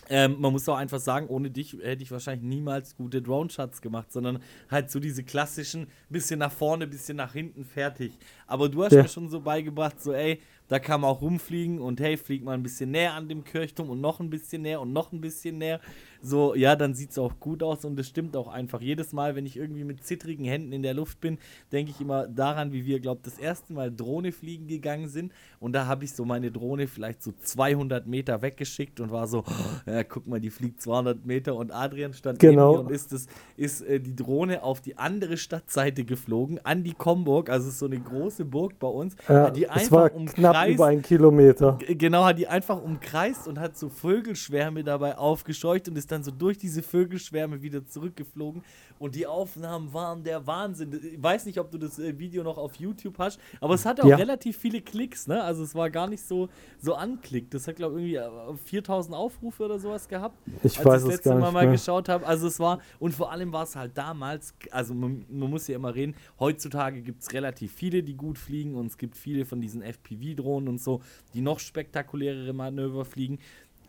ähm, 0.10 0.38
man 0.40 0.52
muss 0.52 0.68
auch 0.68 0.76
einfach 0.78 1.00
sagen, 1.00 1.28
ohne 1.28 1.50
dich 1.52 1.74
hätte 1.82 2.04
ich 2.04 2.12
wahrscheinlich 2.12 2.44
niemals 2.44 2.96
gute 2.98 3.22
Drone-Shots 3.22 3.82
gemacht, 3.82 4.12
sondern 4.12 4.40
halt 4.70 4.90
so 4.92 5.00
diese 5.00 5.24
klassischen, 5.24 5.88
bisschen 6.10 6.40
nach 6.40 6.52
vorne, 6.52 6.88
bisschen 6.88 7.18
nach 7.18 7.32
hinten, 7.34 7.64
fertig. 7.64 8.18
Aber 8.48 8.68
du 8.68 8.84
hast 8.84 8.92
Ja. 8.94 9.04
mir 9.04 9.08
schon 9.08 9.30
so 9.30 9.40
beigebracht, 9.40 10.02
so 10.02 10.12
ey, 10.12 10.42
da 10.72 10.80
kann 10.80 11.02
man 11.02 11.10
auch 11.10 11.22
rumfliegen 11.22 11.80
und 11.80 12.00
hey, 12.00 12.16
flieg 12.16 12.46
mal 12.46 12.54
ein 12.54 12.64
bisschen 12.64 12.92
näher 12.92 13.14
an 13.14 13.28
dem 13.28 13.44
Kirchturm 13.44 13.90
und 13.90 14.00
noch 14.00 14.22
ein 14.22 14.30
bisschen 14.30 14.62
näher 14.62 14.80
und 14.80 14.94
noch 14.94 15.12
ein 15.12 15.20
bisschen 15.20 15.58
näher. 15.58 15.82
So, 16.22 16.56
ja, 16.56 16.78
dann 16.78 16.94
sieht 16.94 17.10
es 17.12 17.18
auch 17.18 17.42
gut 17.42 17.62
aus 17.62 17.84
und 17.84 18.00
es 18.00 18.08
stimmt 18.08 18.38
auch 18.38 18.48
einfach. 18.48 18.80
Jedes 18.80 19.12
Mal, 19.12 19.36
wenn 19.36 19.46
ich 19.46 19.58
irgendwie 19.58 19.84
mit 19.84 20.02
zittrigen 20.06 20.46
Händen 20.46 20.72
in 20.72 20.82
der 20.82 20.94
Luft 20.94 21.20
bin, 21.20 21.40
denke 21.74 21.92
ich 21.92 22.00
immer 22.00 22.26
daran, 22.26 22.72
wie 22.72 22.86
wir, 22.86 23.02
glaube 23.02 23.20
das 23.22 23.38
erste 23.38 23.74
Mal 23.74 23.92
Drohne 23.92 24.32
fliegen 24.32 24.68
gegangen 24.68 25.10
sind 25.10 25.34
und 25.60 25.74
da 25.74 25.88
habe 25.88 26.06
ich 26.06 26.14
so 26.14 26.24
meine 26.24 26.52
Drohne 26.52 26.88
vielleicht 26.88 27.22
so 27.22 27.34
200 27.34 28.08
Meter 28.08 28.42
weggeschickt 28.42 29.02
und 29.02 29.12
war 29.12 29.28
so, 29.28 29.44
ja, 29.86 30.06
guck 30.06 30.26
mal, 30.26 30.40
die 30.40 30.52
fliegt 30.52 30.82
200 30.82 31.26
Meter 31.26 31.56
und 31.56 31.72
Adrian 31.72 32.14
stand 32.14 32.40
Genau. 32.40 32.72
neben 32.72 32.84
mir 32.84 32.88
und 32.88 32.96
ist, 32.96 33.12
das, 33.12 33.28
ist 33.58 33.82
äh, 33.82 34.00
die 34.00 34.16
Drohne 34.16 34.64
auf 34.64 34.80
die 34.80 34.98
andere 34.98 35.36
Stadtseite 35.36 36.06
geflogen, 36.06 36.64
an 36.64 36.86
die 36.86 36.94
Komburg, 36.94 37.50
also 37.50 37.68
es 37.68 37.74
ist 37.74 37.80
so 37.80 37.88
eine 37.88 38.00
große 38.00 38.46
Burg 38.46 38.80
bei 38.80 38.88
uns, 38.88 39.18
Ja, 39.28 39.50
die 39.50 39.68
einfach 39.68 39.92
war 39.92 40.10
knapp 40.12 40.61
umkreist, 40.62 40.76
über 40.76 40.88
einen 40.88 41.02
Kilometer. 41.02 41.78
Genau, 41.88 42.26
hat 42.26 42.38
die 42.38 42.48
einfach 42.48 42.82
umkreist 42.82 43.48
und 43.48 43.60
hat 43.60 43.78
so 43.78 43.90
Vögelschwärme 43.90 44.84
dabei 44.84 45.18
aufgescheucht 45.18 45.88
und 45.88 45.98
ist 45.98 46.12
dann 46.12 46.24
so 46.24 46.32
durch 46.32 46.58
diese 46.58 46.82
Vögelschwärme 46.82 47.62
wieder 47.62 47.86
zurückgeflogen. 47.86 48.64
Und 49.02 49.16
die 49.16 49.26
Aufnahmen 49.26 49.92
waren 49.94 50.24
der 50.24 50.46
Wahnsinn. 50.46 50.94
Ich 51.14 51.22
weiß 51.24 51.48
nicht, 51.48 51.60
ob 51.60 51.72
du 51.72 51.80
das 51.80 51.98
äh, 51.98 52.20
Video 52.20 52.44
noch 52.44 52.60
auf 52.60 52.76
YouTube 52.76 53.18
hast, 53.18 53.40
aber 53.60 53.74
es 53.74 53.84
hatte 53.84 54.04
auch 54.04 54.08
Ja. 54.08 54.16
relativ 54.16 54.58
viele 54.58 54.80
Klicks, 54.80 55.26
ne? 55.28 55.42
Also 55.44 55.64
es 55.64 55.74
war 55.74 55.90
gar 55.90 56.08
nicht 56.08 56.24
so, 56.24 56.50
so 56.80 56.94
anklickt. 56.94 57.52
Das 57.56 57.68
hat, 57.68 57.78
glaube 57.78 58.00
ich, 58.00 58.14
irgendwie 58.14 58.54
äh, 58.54 58.58
4000 58.64 59.16
Aufrufe 59.16 59.64
oder 59.66 59.80
sowas 59.80 60.08
gehabt. 60.08 60.38
Ich 60.64 60.78
als 60.78 60.86
weiß 60.86 61.02
ich 61.02 61.08
das 61.08 61.16
letzte 61.16 61.30
gar 61.30 61.40
Mal 61.40 61.46
nicht 61.46 61.54
mal 61.56 61.64
mehr. 61.64 61.72
geschaut 61.72 62.10
habe. 62.10 62.28
Also 62.28 62.46
es 62.46 62.60
war, 62.60 62.80
und 63.00 63.16
vor 63.16 63.32
allem 63.32 63.52
war 63.52 63.64
es 63.64 63.76
halt 63.76 63.98
damals, 63.98 64.54
also 64.70 64.94
man, 64.94 65.26
man 65.30 65.50
muss 65.50 65.68
ja 65.68 65.78
immer 65.78 65.96
reden, 65.96 66.14
heutzutage 66.40 67.02
gibt 67.02 67.24
es 67.24 67.34
relativ 67.34 67.74
viele, 67.74 68.04
die 68.04 68.14
gut 68.14 68.38
fliegen 68.38 68.76
und 68.76 68.86
es 68.86 69.00
gibt 69.00 69.18
viele 69.18 69.46
von 69.46 69.62
diesen 69.62 69.82
FPV-Drohnen 69.82 70.70
und 70.70 70.80
so, 70.80 71.02
die 71.34 71.42
noch 71.42 71.58
spektakulärere 71.60 72.54
Manöver 72.54 73.04
fliegen. 73.04 73.40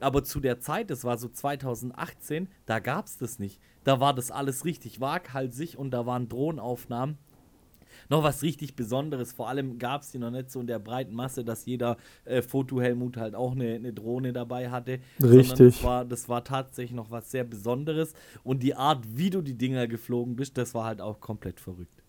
Aber 0.00 0.24
zu 0.24 0.40
der 0.40 0.58
Zeit, 0.58 0.88
das 0.90 1.04
war 1.04 1.18
so 1.18 1.28
2018, 1.28 2.48
da 2.66 2.78
gab 2.80 3.06
es 3.06 3.18
das 3.18 3.38
nicht. 3.38 3.60
Da 3.84 4.00
war 4.00 4.14
das 4.14 4.30
alles 4.30 4.64
richtig 4.64 5.00
waghalsig 5.00 5.78
und 5.78 5.90
da 5.90 6.06
waren 6.06 6.28
Drohnenaufnahmen 6.28 7.18
noch 8.08 8.22
was 8.22 8.42
richtig 8.42 8.76
Besonderes. 8.76 9.32
Vor 9.32 9.48
allem 9.48 9.78
gab 9.78 10.02
es 10.02 10.10
die 10.12 10.18
noch 10.18 10.30
nicht 10.30 10.50
so 10.50 10.60
in 10.60 10.66
der 10.66 10.78
breiten 10.78 11.14
Masse, 11.14 11.44
dass 11.44 11.66
jeder 11.66 11.96
äh, 12.24 12.42
Fotohelmut 12.42 13.16
halt 13.16 13.34
auch 13.34 13.52
eine, 13.52 13.74
eine 13.74 13.92
Drohne 13.92 14.32
dabei 14.32 14.70
hatte. 14.70 15.00
Sondern 15.18 15.38
Richtig. 15.38 15.74
Das 15.76 15.84
war, 15.84 16.04
das 16.04 16.28
war 16.28 16.44
tatsächlich 16.44 16.94
noch 16.94 17.10
was 17.10 17.30
sehr 17.30 17.44
Besonderes. 17.44 18.14
Und 18.44 18.62
die 18.62 18.74
Art, 18.74 19.04
wie 19.16 19.30
du 19.30 19.40
die 19.40 19.54
Dinger 19.54 19.86
geflogen 19.86 20.36
bist, 20.36 20.58
das 20.58 20.74
war 20.74 20.84
halt 20.84 21.00
auch 21.00 21.20
komplett 21.20 21.60
verrückt. 21.60 22.02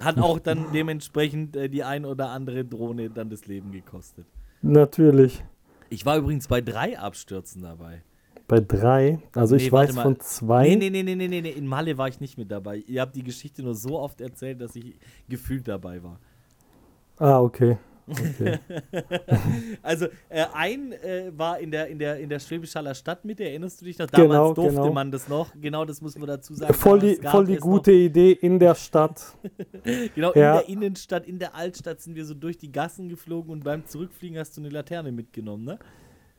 hat 0.00 0.18
auch 0.18 0.38
dann 0.38 0.66
dementsprechend 0.72 1.56
äh, 1.56 1.68
die 1.68 1.84
ein 1.84 2.04
oder 2.04 2.30
andere 2.30 2.64
Drohne 2.64 3.10
dann 3.10 3.30
das 3.30 3.46
Leben 3.46 3.72
gekostet. 3.72 4.26
Natürlich. 4.62 5.44
Ich 5.90 6.06
war 6.06 6.16
übrigens 6.16 6.48
bei 6.48 6.60
drei 6.60 6.98
Abstürzen 6.98 7.62
dabei. 7.62 8.02
Bei 8.46 8.60
drei? 8.60 9.20
Also 9.34 9.56
ich 9.56 9.72
weiß 9.72 9.96
von 9.98 10.20
zwei. 10.20 10.68
Nee, 10.68 10.90
nee, 10.90 10.90
nee, 10.90 11.02
nee, 11.02 11.28
nee, 11.28 11.40
nee, 11.40 11.50
in 11.50 11.66
Malle 11.66 11.96
war 11.96 12.08
ich 12.08 12.20
nicht 12.20 12.36
mit 12.36 12.50
dabei. 12.50 12.76
Ihr 12.86 13.00
habt 13.00 13.16
die 13.16 13.24
Geschichte 13.24 13.62
nur 13.62 13.74
so 13.74 13.98
oft 13.98 14.20
erzählt, 14.20 14.60
dass 14.60 14.76
ich 14.76 14.94
gefühlt 15.28 15.66
dabei 15.66 16.02
war. 16.02 16.18
Ah, 17.18 17.40
okay. 17.40 17.78
Okay. 18.06 18.58
also 19.82 20.06
äh, 20.28 20.44
ein 20.52 20.92
äh, 20.92 21.32
war 21.34 21.58
in 21.58 21.70
der, 21.70 21.86
in 21.86 21.98
der, 21.98 22.18
in 22.18 22.28
der 22.28 22.38
Schwäbisch 22.38 22.70
Stadtmitte, 22.70 23.44
erinnerst 23.44 23.80
du 23.80 23.86
dich 23.86 23.98
noch? 23.98 24.06
Damals 24.06 24.30
genau, 24.30 24.52
durfte 24.52 24.72
genau. 24.72 24.92
man 24.92 25.10
das 25.10 25.28
noch, 25.28 25.48
genau 25.58 25.86
das 25.86 26.02
muss 26.02 26.18
man 26.18 26.26
dazu 26.26 26.54
sagen. 26.54 26.74
Voll 26.74 27.00
die, 27.00 27.14
voll 27.16 27.46
die 27.46 27.56
gute 27.56 27.92
noch. 27.92 27.98
Idee 27.98 28.32
in 28.32 28.58
der 28.58 28.74
Stadt. 28.74 29.22
genau, 30.14 30.34
ja. 30.34 30.58
in 30.58 30.66
der 30.66 30.68
Innenstadt, 30.68 31.26
in 31.26 31.38
der 31.38 31.54
Altstadt 31.54 32.02
sind 32.02 32.14
wir 32.14 32.26
so 32.26 32.34
durch 32.34 32.58
die 32.58 32.70
Gassen 32.70 33.08
geflogen 33.08 33.50
und 33.50 33.64
beim 33.64 33.86
Zurückfliegen 33.86 34.38
hast 34.38 34.56
du 34.56 34.60
eine 34.60 34.68
Laterne 34.68 35.10
mitgenommen, 35.10 35.64
ne? 35.64 35.78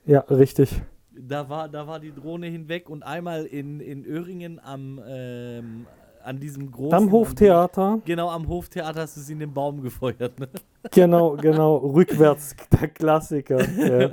Ja, 0.05 0.19
richtig. 0.19 0.69
Da 1.17 1.49
war, 1.49 1.69
da 1.69 1.87
war 1.87 1.99
die 1.99 2.13
Drohne 2.13 2.47
hinweg 2.47 2.89
und 2.89 3.03
einmal 3.03 3.45
in, 3.45 3.79
in 3.79 4.05
Öhringen 4.05 4.59
am, 4.59 5.01
ähm, 5.07 5.87
an 6.25 6.39
diesem 6.39 6.71
großen. 6.71 6.93
Am 6.93 7.11
Hoftheater. 7.11 8.01
Genau, 8.05 8.29
am 8.29 8.47
Hoftheater 8.47 9.01
hast 9.01 9.17
du 9.17 9.21
sie 9.21 9.33
in 9.33 9.39
den 9.39 9.53
Baum 9.53 9.81
gefeuert. 9.81 10.39
Ne? 10.39 10.47
Genau, 10.91 11.35
genau, 11.35 11.77
rückwärts, 11.77 12.55
der 12.71 12.87
Klassiker. 12.89 13.59
Ja. 13.77 14.09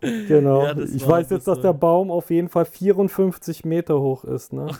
Genau. 0.00 0.62
Ja, 0.62 0.78
ich 0.78 1.06
weiß 1.06 1.30
jetzt, 1.30 1.48
dass 1.48 1.60
der 1.60 1.72
Baum 1.72 2.10
auf 2.10 2.30
jeden 2.30 2.48
Fall 2.48 2.64
54 2.64 3.64
Meter 3.64 3.98
hoch 3.98 4.24
ist. 4.24 4.52
Ne? 4.52 4.66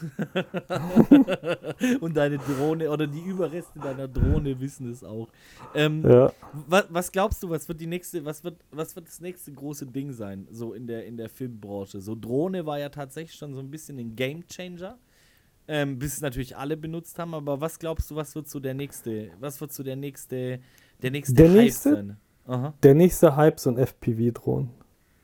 Und 2.00 2.16
deine 2.16 2.38
Drohne 2.38 2.90
oder 2.90 3.06
die 3.06 3.20
Überreste 3.20 3.78
deiner 3.80 4.08
Drohne 4.08 4.58
wissen 4.60 4.90
es 4.90 5.02
auch. 5.02 5.28
Ähm, 5.74 6.02
ja. 6.08 6.32
was, 6.68 6.84
was, 6.90 7.12
glaubst 7.12 7.42
du, 7.42 7.50
was 7.50 7.66
wird 7.68 7.80
die 7.80 7.86
nächste, 7.86 8.24
was 8.24 8.44
wird, 8.44 8.56
was 8.70 8.94
wird 8.94 9.08
das 9.08 9.20
nächste 9.20 9.52
große 9.52 9.86
Ding 9.86 10.12
sein, 10.12 10.46
so 10.50 10.74
in 10.74 10.86
der, 10.86 11.06
in 11.06 11.16
der 11.16 11.28
Filmbranche? 11.28 12.00
So 12.00 12.14
Drohne 12.14 12.66
war 12.66 12.78
ja 12.78 12.88
tatsächlich 12.88 13.36
schon 13.36 13.54
so 13.54 13.60
ein 13.60 13.70
bisschen 13.70 13.98
ein 13.98 14.16
Gamechanger 14.16 14.98
ähm, 15.68 15.98
bis 15.98 16.14
es 16.14 16.20
natürlich 16.20 16.56
alle 16.56 16.76
benutzt 16.76 17.18
haben. 17.18 17.34
Aber 17.34 17.60
was 17.60 17.78
glaubst 17.78 18.10
du, 18.10 18.16
was 18.16 18.34
wird 18.34 18.48
so 18.48 18.60
der 18.60 18.74
nächste, 18.74 19.30
was 19.40 19.60
wird 19.60 19.72
so 19.72 19.82
der 19.82 19.96
nächste, 19.96 20.60
der 21.02 21.10
nächste 21.10 21.34
der 21.34 21.48
Hype 21.48 21.56
nächste, 21.56 21.94
sein? 21.94 22.16
Aha. 22.46 22.74
Der 22.82 22.94
nächste 22.94 23.36
Hype 23.36 23.58
sind 23.58 23.78
FPV-Drohnen. 23.78 24.70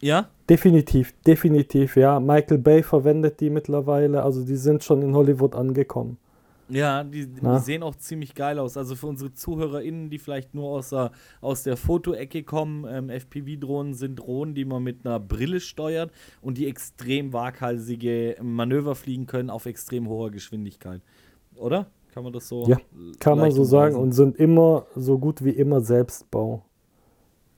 Ja? 0.00 0.28
Definitiv, 0.50 1.14
definitiv, 1.24 1.96
ja. 1.96 2.18
Michael 2.18 2.58
Bay 2.58 2.82
verwendet 2.82 3.40
die 3.40 3.50
mittlerweile, 3.50 4.22
also 4.22 4.44
die 4.44 4.56
sind 4.56 4.82
schon 4.82 5.00
in 5.02 5.14
Hollywood 5.14 5.54
angekommen. 5.54 6.18
Ja, 6.72 7.04
die, 7.04 7.26
die, 7.26 7.58
sehen 7.58 7.82
auch 7.82 7.94
ziemlich 7.96 8.34
geil 8.34 8.58
aus. 8.58 8.76
Also 8.76 8.94
für 8.94 9.06
unsere 9.06 9.32
ZuhörerInnen, 9.32 10.08
die 10.08 10.18
vielleicht 10.18 10.54
nur 10.54 10.70
aus 10.70 10.90
der, 10.90 11.12
aus 11.40 11.62
der 11.64 11.76
Fotoecke 11.76 12.44
kommen, 12.44 12.86
ähm, 12.88 13.10
FPV-Drohnen 13.10 13.94
sind 13.94 14.16
Drohnen, 14.16 14.54
die 14.54 14.64
man 14.64 14.82
mit 14.82 15.04
einer 15.04 15.20
Brille 15.20 15.60
steuert 15.60 16.12
und 16.40 16.56
die 16.56 16.66
extrem 16.66 17.32
waghalsige 17.32 18.36
Manöver 18.42 18.94
fliegen 18.94 19.26
können 19.26 19.50
auf 19.50 19.66
extrem 19.66 20.08
hoher 20.08 20.30
Geschwindigkeit. 20.30 21.02
Oder? 21.56 21.90
Kann 22.12 22.24
man 22.24 22.32
das 22.32 22.48
so? 22.48 22.66
Ja, 22.66 22.78
kann 23.20 23.38
man 23.38 23.50
so 23.52 23.64
sagen 23.64 23.96
und 23.96 24.12
sind 24.12 24.36
immer 24.36 24.86
so 24.94 25.18
gut 25.18 25.44
wie 25.44 25.50
immer 25.50 25.80
Selbstbau. 25.80 26.64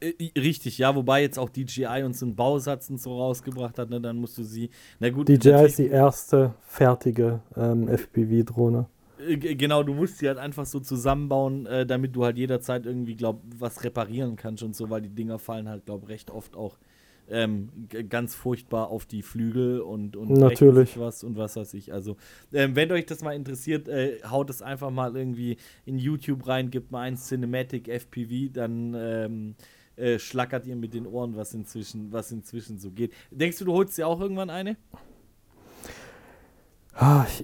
Äh, 0.00 0.12
richtig, 0.38 0.78
ja, 0.78 0.94
wobei 0.94 1.22
jetzt 1.22 1.38
auch 1.38 1.48
DJI 1.48 2.02
uns 2.04 2.22
einen 2.22 2.36
Bausatz 2.36 2.90
und 2.90 3.00
so 3.00 3.18
rausgebracht 3.18 3.78
hat, 3.78 3.90
ne, 3.90 4.00
dann 4.00 4.16
musst 4.16 4.38
du 4.38 4.42
sie. 4.42 4.70
Na 5.00 5.10
gut, 5.10 5.28
DJI 5.28 5.66
ist 5.66 5.78
die 5.78 5.88
erste 5.88 6.54
fertige 6.66 7.40
ähm, 7.56 7.88
FPV-Drohne. 7.88 8.86
Äh, 9.18 9.36
genau, 9.36 9.82
du 9.82 9.94
musst 9.94 10.18
sie 10.18 10.28
halt 10.28 10.38
einfach 10.38 10.66
so 10.66 10.80
zusammenbauen, 10.80 11.66
äh, 11.66 11.86
damit 11.86 12.14
du 12.16 12.24
halt 12.24 12.38
jederzeit 12.38 12.86
irgendwie, 12.86 13.16
glaub, 13.16 13.42
was 13.58 13.84
reparieren 13.84 14.36
kannst 14.36 14.62
und 14.62 14.74
so, 14.74 14.90
weil 14.90 15.02
die 15.02 15.14
Dinger 15.14 15.38
fallen 15.38 15.68
halt, 15.68 15.86
glaub, 15.86 16.08
recht 16.08 16.30
oft 16.30 16.56
auch 16.56 16.78
ähm, 17.28 17.70
ganz 18.08 18.34
furchtbar 18.34 18.88
auf 18.88 19.06
die 19.06 19.22
Flügel 19.22 19.80
und, 19.80 20.16
und 20.16 20.30
Natürlich. 20.30 20.98
was 20.98 21.24
und 21.24 21.36
was 21.36 21.56
weiß 21.56 21.74
ich. 21.74 21.92
Also, 21.92 22.16
ähm, 22.52 22.76
wenn 22.76 22.92
euch 22.92 23.06
das 23.06 23.22
mal 23.22 23.32
interessiert, 23.32 23.88
äh, 23.88 24.18
haut 24.28 24.50
es 24.50 24.62
einfach 24.62 24.90
mal 24.90 25.16
irgendwie 25.16 25.56
in 25.86 25.98
YouTube 25.98 26.46
rein, 26.46 26.70
gibt 26.70 26.90
mal 26.90 27.00
ein 27.00 27.16
Cinematic 27.16 27.88
FPV, 27.88 28.52
dann 28.52 28.94
ähm, 28.94 29.54
äh, 29.96 30.18
schlackert 30.18 30.66
ihr 30.66 30.76
mit 30.76 30.92
den 30.92 31.06
Ohren, 31.06 31.36
was 31.36 31.54
inzwischen, 31.54 32.12
was 32.12 32.30
inzwischen 32.30 32.78
so 32.78 32.90
geht. 32.90 33.12
Denkst 33.30 33.58
du, 33.58 33.64
du 33.64 33.72
holst 33.72 33.96
dir 33.96 34.06
auch 34.06 34.20
irgendwann 34.20 34.50
eine? 34.50 34.76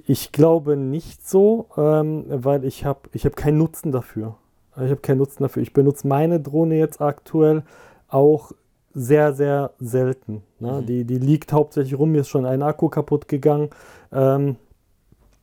Ich 0.07 0.33
glaube 0.33 0.77
nicht 0.77 1.29
so, 1.29 1.67
ähm, 1.77 2.25
weil 2.29 2.65
ich 2.65 2.85
habe 2.85 3.01
ich 3.13 3.27
hab 3.27 3.35
keinen 3.35 3.59
Nutzen 3.59 3.91
dafür. 3.91 4.37
Ich 4.77 4.91
habe 4.91 4.97
keinen 4.97 5.19
Nutzen 5.19 5.43
dafür. 5.43 5.63
Ich 5.63 5.73
benutze 5.73 6.07
meine 6.07 6.41
Drohne 6.41 6.77
jetzt 6.77 7.01
aktuell 7.01 7.65
auch 8.09 8.53
sehr, 8.95 9.33
sehr 9.33 9.73
selten. 9.79 10.43
Ne? 10.59 10.81
Mhm. 10.81 10.87
Die, 10.87 11.05
die 11.05 11.19
liegt 11.19 11.53
hauptsächlich 11.53 11.99
rum, 11.99 12.13
mir 12.13 12.21
ist 12.21 12.29
schon 12.29 12.47
ein 12.47 12.63
Akku 12.63 12.89
kaputt 12.89 13.29
gegangen. 13.29 13.71
Ähm, 14.13 14.57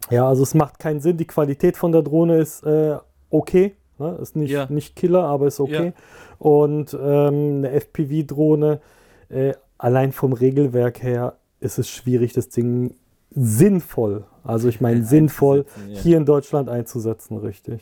ja, 0.09 0.27
also 0.27 0.43
es 0.43 0.53
macht 0.53 0.79
keinen 0.79 1.01
Sinn. 1.01 1.17
Die 1.17 1.27
Qualität 1.27 1.75
von 1.77 1.91
der 1.91 2.01
Drohne 2.01 2.37
ist 2.37 2.63
äh, 2.63 2.97
okay. 3.29 3.75
Ne? 3.99 4.17
Ist 4.21 4.35
nicht, 4.35 4.51
ja. 4.51 4.67
nicht 4.69 4.95
Killer, 4.95 5.23
aber 5.23 5.47
ist 5.47 5.59
okay. 5.59 5.87
Ja. 5.87 5.93
Und 6.39 6.93
ähm, 6.93 7.57
eine 7.57 7.71
FPV-Drohne, 7.71 8.79
äh, 9.29 9.53
allein 9.77 10.11
vom 10.11 10.33
Regelwerk 10.33 11.03
her, 11.03 11.35
ist 11.59 11.79
es 11.79 11.89
schwierig, 11.89 12.33
das 12.33 12.49
Ding 12.49 12.95
sinnvoll, 13.37 14.25
also 14.43 14.67
ich 14.67 14.81
meine 14.81 15.03
sinnvoll, 15.03 15.65
ja. 15.87 15.99
hier 15.99 16.17
in 16.17 16.25
Deutschland 16.25 16.69
einzusetzen, 16.69 17.37
richtig. 17.37 17.81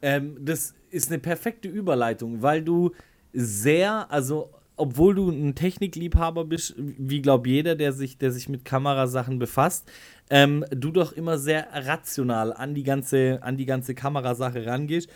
Ähm, 0.00 0.36
das 0.40 0.74
ist 0.90 1.10
eine 1.10 1.18
perfekte 1.18 1.68
Überleitung, 1.68 2.42
weil 2.42 2.62
du 2.62 2.92
sehr, 3.32 4.10
also 4.10 4.50
obwohl 4.76 5.16
du 5.16 5.28
ein 5.30 5.56
Technikliebhaber 5.56 6.44
bist, 6.44 6.74
wie 6.76 7.20
glaube 7.20 7.48
jeder, 7.48 7.74
der 7.74 7.92
sich, 7.92 8.18
der 8.18 8.30
sich 8.30 8.48
mit 8.48 8.64
Kamerasachen 8.64 9.40
befasst, 9.40 9.90
ähm, 10.30 10.64
du 10.70 10.92
doch 10.92 11.12
immer 11.12 11.38
sehr 11.38 11.66
rational 11.72 12.52
an 12.52 12.74
die 12.74 12.84
ganze, 12.84 13.40
an 13.42 13.56
die 13.56 13.66
ganze 13.66 13.96
Kamerasache 13.96 14.64
rangehst. 14.64 15.10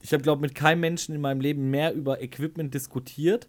Ich 0.00 0.12
habe, 0.12 0.22
glaube 0.22 0.42
mit 0.42 0.54
keinem 0.54 0.80
Menschen 0.80 1.16
in 1.16 1.20
meinem 1.20 1.40
Leben 1.40 1.70
mehr 1.70 1.92
über 1.92 2.22
Equipment 2.22 2.72
diskutiert 2.72 3.48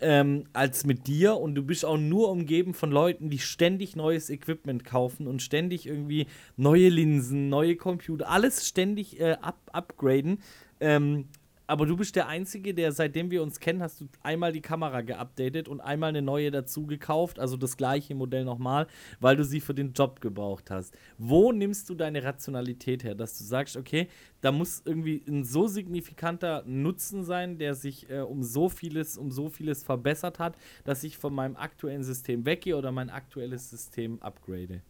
ähm, 0.00 0.44
als 0.52 0.84
mit 0.84 1.06
dir 1.06 1.36
und 1.36 1.54
du 1.54 1.62
bist 1.62 1.84
auch 1.84 1.96
nur 1.96 2.30
umgeben 2.30 2.74
von 2.74 2.90
Leuten, 2.90 3.30
die 3.30 3.38
ständig 3.38 3.96
neues 3.96 4.30
Equipment 4.30 4.84
kaufen 4.84 5.26
und 5.26 5.42
ständig 5.42 5.86
irgendwie 5.86 6.26
neue 6.56 6.88
Linsen, 6.88 7.48
neue 7.48 7.76
Computer, 7.76 8.28
alles 8.28 8.66
ständig 8.66 9.20
äh, 9.20 9.36
up 9.40 9.58
upgraden. 9.72 10.38
Ähm, 10.80 11.26
aber 11.66 11.86
du 11.86 11.96
bist 11.96 12.14
der 12.16 12.28
Einzige, 12.28 12.74
der 12.74 12.92
seitdem 12.92 13.30
wir 13.30 13.42
uns 13.42 13.58
kennen, 13.58 13.82
hast 13.82 14.00
du 14.00 14.06
einmal 14.22 14.52
die 14.52 14.60
Kamera 14.60 15.00
geupdatet 15.00 15.68
und 15.68 15.80
einmal 15.80 16.10
eine 16.10 16.22
neue 16.22 16.50
dazu 16.50 16.86
gekauft, 16.86 17.38
also 17.38 17.56
das 17.56 17.76
gleiche 17.76 18.14
Modell 18.14 18.44
nochmal, 18.44 18.86
weil 19.20 19.36
du 19.36 19.44
sie 19.44 19.60
für 19.60 19.74
den 19.74 19.92
Job 19.92 20.20
gebraucht 20.20 20.70
hast. 20.70 20.94
Wo 21.18 21.52
nimmst 21.52 21.88
du 21.88 21.94
deine 21.94 22.22
Rationalität 22.22 23.04
her, 23.04 23.14
dass 23.14 23.36
du 23.38 23.44
sagst, 23.44 23.76
okay, 23.76 24.08
da 24.40 24.52
muss 24.52 24.82
irgendwie 24.84 25.22
ein 25.26 25.44
so 25.44 25.66
signifikanter 25.66 26.62
Nutzen 26.66 27.24
sein, 27.24 27.58
der 27.58 27.74
sich 27.74 28.08
äh, 28.10 28.20
um 28.20 28.42
so 28.42 28.68
vieles, 28.68 29.18
um 29.18 29.30
so 29.30 29.48
vieles 29.48 29.82
verbessert 29.82 30.38
hat, 30.38 30.56
dass 30.84 31.02
ich 31.02 31.18
von 31.18 31.34
meinem 31.34 31.56
aktuellen 31.56 32.04
System 32.04 32.46
weggehe 32.46 32.76
oder 32.76 32.92
mein 32.92 33.10
aktuelles 33.10 33.70
System 33.70 34.22
upgrade? 34.22 34.82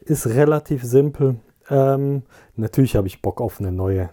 Ist 0.00 0.26
relativ 0.26 0.82
simpel. 0.84 1.40
Ähm, 1.68 2.22
natürlich 2.54 2.96
habe 2.96 3.08
ich 3.08 3.20
Bock 3.22 3.40
auf 3.40 3.60
eine 3.60 3.72
neue 3.72 4.10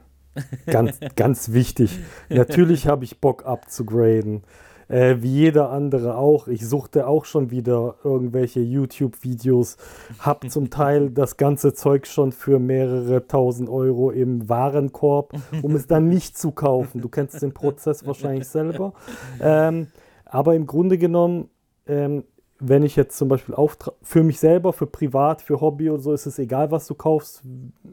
Ganz, 0.66 1.00
ganz 1.16 1.52
wichtig. 1.52 2.00
Natürlich 2.30 2.88
habe 2.88 3.04
ich 3.04 3.20
Bock 3.20 3.46
abzugraden. 3.46 4.44
Äh, 4.90 5.22
wie 5.22 5.32
jeder 5.32 5.70
andere 5.70 6.18
auch. 6.18 6.48
Ich 6.48 6.68
suchte 6.68 7.08
auch 7.08 7.26
schon 7.26 7.52
wieder 7.52 7.96
irgendwelche 8.04 8.60
YouTube-Videos. 8.60 9.78
Hab 10.20 10.50
zum 10.50 10.70
Teil 10.70 11.10
das 11.12 11.38
ganze 11.38 11.74
Zeug 11.74 12.06
schon 12.06 12.32
für 12.32 12.60
mehrere 12.60 13.26
tausend 13.28 13.70
Euro 13.70 14.12
im 14.12 14.50
Warenkorb, 14.50 15.34
um 15.62 15.76
es 15.76 15.88
dann 15.88 16.10
nicht 16.10 16.38
zu 16.38 16.52
kaufen. 16.52 17.02
Du 17.02 17.10
kennst 17.10 17.42
den 17.42 17.54
Prozess 17.54 18.06
wahrscheinlich 18.06 18.48
selber. 18.48 18.94
Ähm, 19.42 19.88
aber 20.26 20.56
im 20.56 20.68
Grunde 20.68 20.98
genommen 20.98 21.50
ähm, 21.88 22.24
wenn 22.66 22.84
ich 22.84 22.96
jetzt 22.96 23.18
zum 23.18 23.28
Beispiel 23.28 23.56
für 24.02 24.24
mich 24.24 24.40
selber, 24.40 24.72
für 24.72 24.88
privat, 24.88 25.42
für 25.42 25.60
Hobby 25.60 25.90
und 25.90 26.00
so, 26.00 26.14
ist 26.14 26.26
es 26.26 26.40
egal, 26.40 26.72
was 26.72 26.88
du 26.88 26.96
kaufst, 26.96 27.44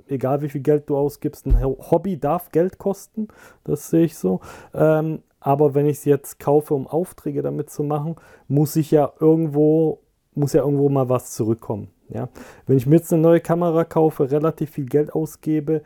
egal 0.07 0.43
wie 0.43 0.49
viel 0.49 0.61
Geld 0.61 0.89
du 0.89 0.97
ausgibst. 0.97 1.47
Ein 1.47 1.61
Hobby 1.61 2.19
darf 2.19 2.53
Geld 2.53 2.79
kosten, 2.79 3.29
das 3.65 3.91
sehe 3.91 4.05
ich 4.05 4.17
so. 4.17 4.41
Ähm, 4.73 5.23
aber 5.41 5.75
wenn 5.75 5.87
ich 5.87 5.99
es 5.99 6.05
jetzt 6.05 6.39
kaufe, 6.39 6.75
um 6.75 6.87
Aufträge 6.87 7.43
damit 7.43 7.71
zu 7.71 7.83
machen, 7.83 8.17
muss 8.47 8.77
ich 8.77 8.93
ja 8.93 9.13
irgendwo, 9.19 10.01
muss 10.35 10.53
ja 10.53 10.63
irgendwo 10.63 10.89
mal 10.89 11.09
was 11.09 11.33
zurückkommen. 11.33 11.89
Ja? 12.09 12.29
Wenn 12.67 12.77
ich 12.77 12.87
mir 12.87 12.97
jetzt 12.97 13.13
eine 13.13 13.23
neue 13.23 13.41
Kamera 13.41 13.85
kaufe, 13.85 14.31
relativ 14.31 14.71
viel 14.71 14.87
Geld 14.87 15.15
ausgebe, 15.15 15.83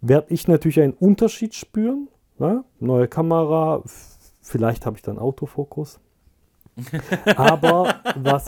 werde 0.00 0.32
ich 0.32 0.46
natürlich 0.46 0.80
einen 0.80 0.92
Unterschied 0.92 1.54
spüren. 1.54 2.08
Ne? 2.38 2.64
Neue 2.78 3.08
Kamera, 3.08 3.82
vielleicht 4.40 4.86
habe 4.86 4.96
ich 4.96 5.02
dann 5.02 5.18
Autofokus, 5.18 5.98
aber 7.36 8.00
was, 8.16 8.46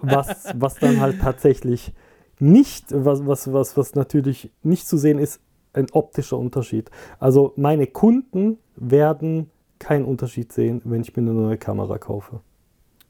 was, 0.00 0.52
was 0.54 0.74
dann 0.76 1.00
halt 1.00 1.20
tatsächlich 1.20 1.92
nicht, 2.38 2.86
was, 2.90 3.26
was, 3.26 3.52
was, 3.52 3.76
was 3.76 3.94
natürlich 3.94 4.50
nicht 4.62 4.86
zu 4.86 4.96
sehen 4.96 5.18
ist, 5.18 5.40
ein 5.72 5.86
optischer 5.92 6.38
Unterschied. 6.38 6.90
Also 7.18 7.52
meine 7.56 7.86
Kunden 7.86 8.58
werden 8.76 9.50
keinen 9.78 10.04
Unterschied 10.04 10.52
sehen, 10.52 10.80
wenn 10.84 11.02
ich 11.02 11.16
mir 11.16 11.22
eine 11.22 11.32
neue 11.32 11.58
Kamera 11.58 11.98
kaufe. 11.98 12.40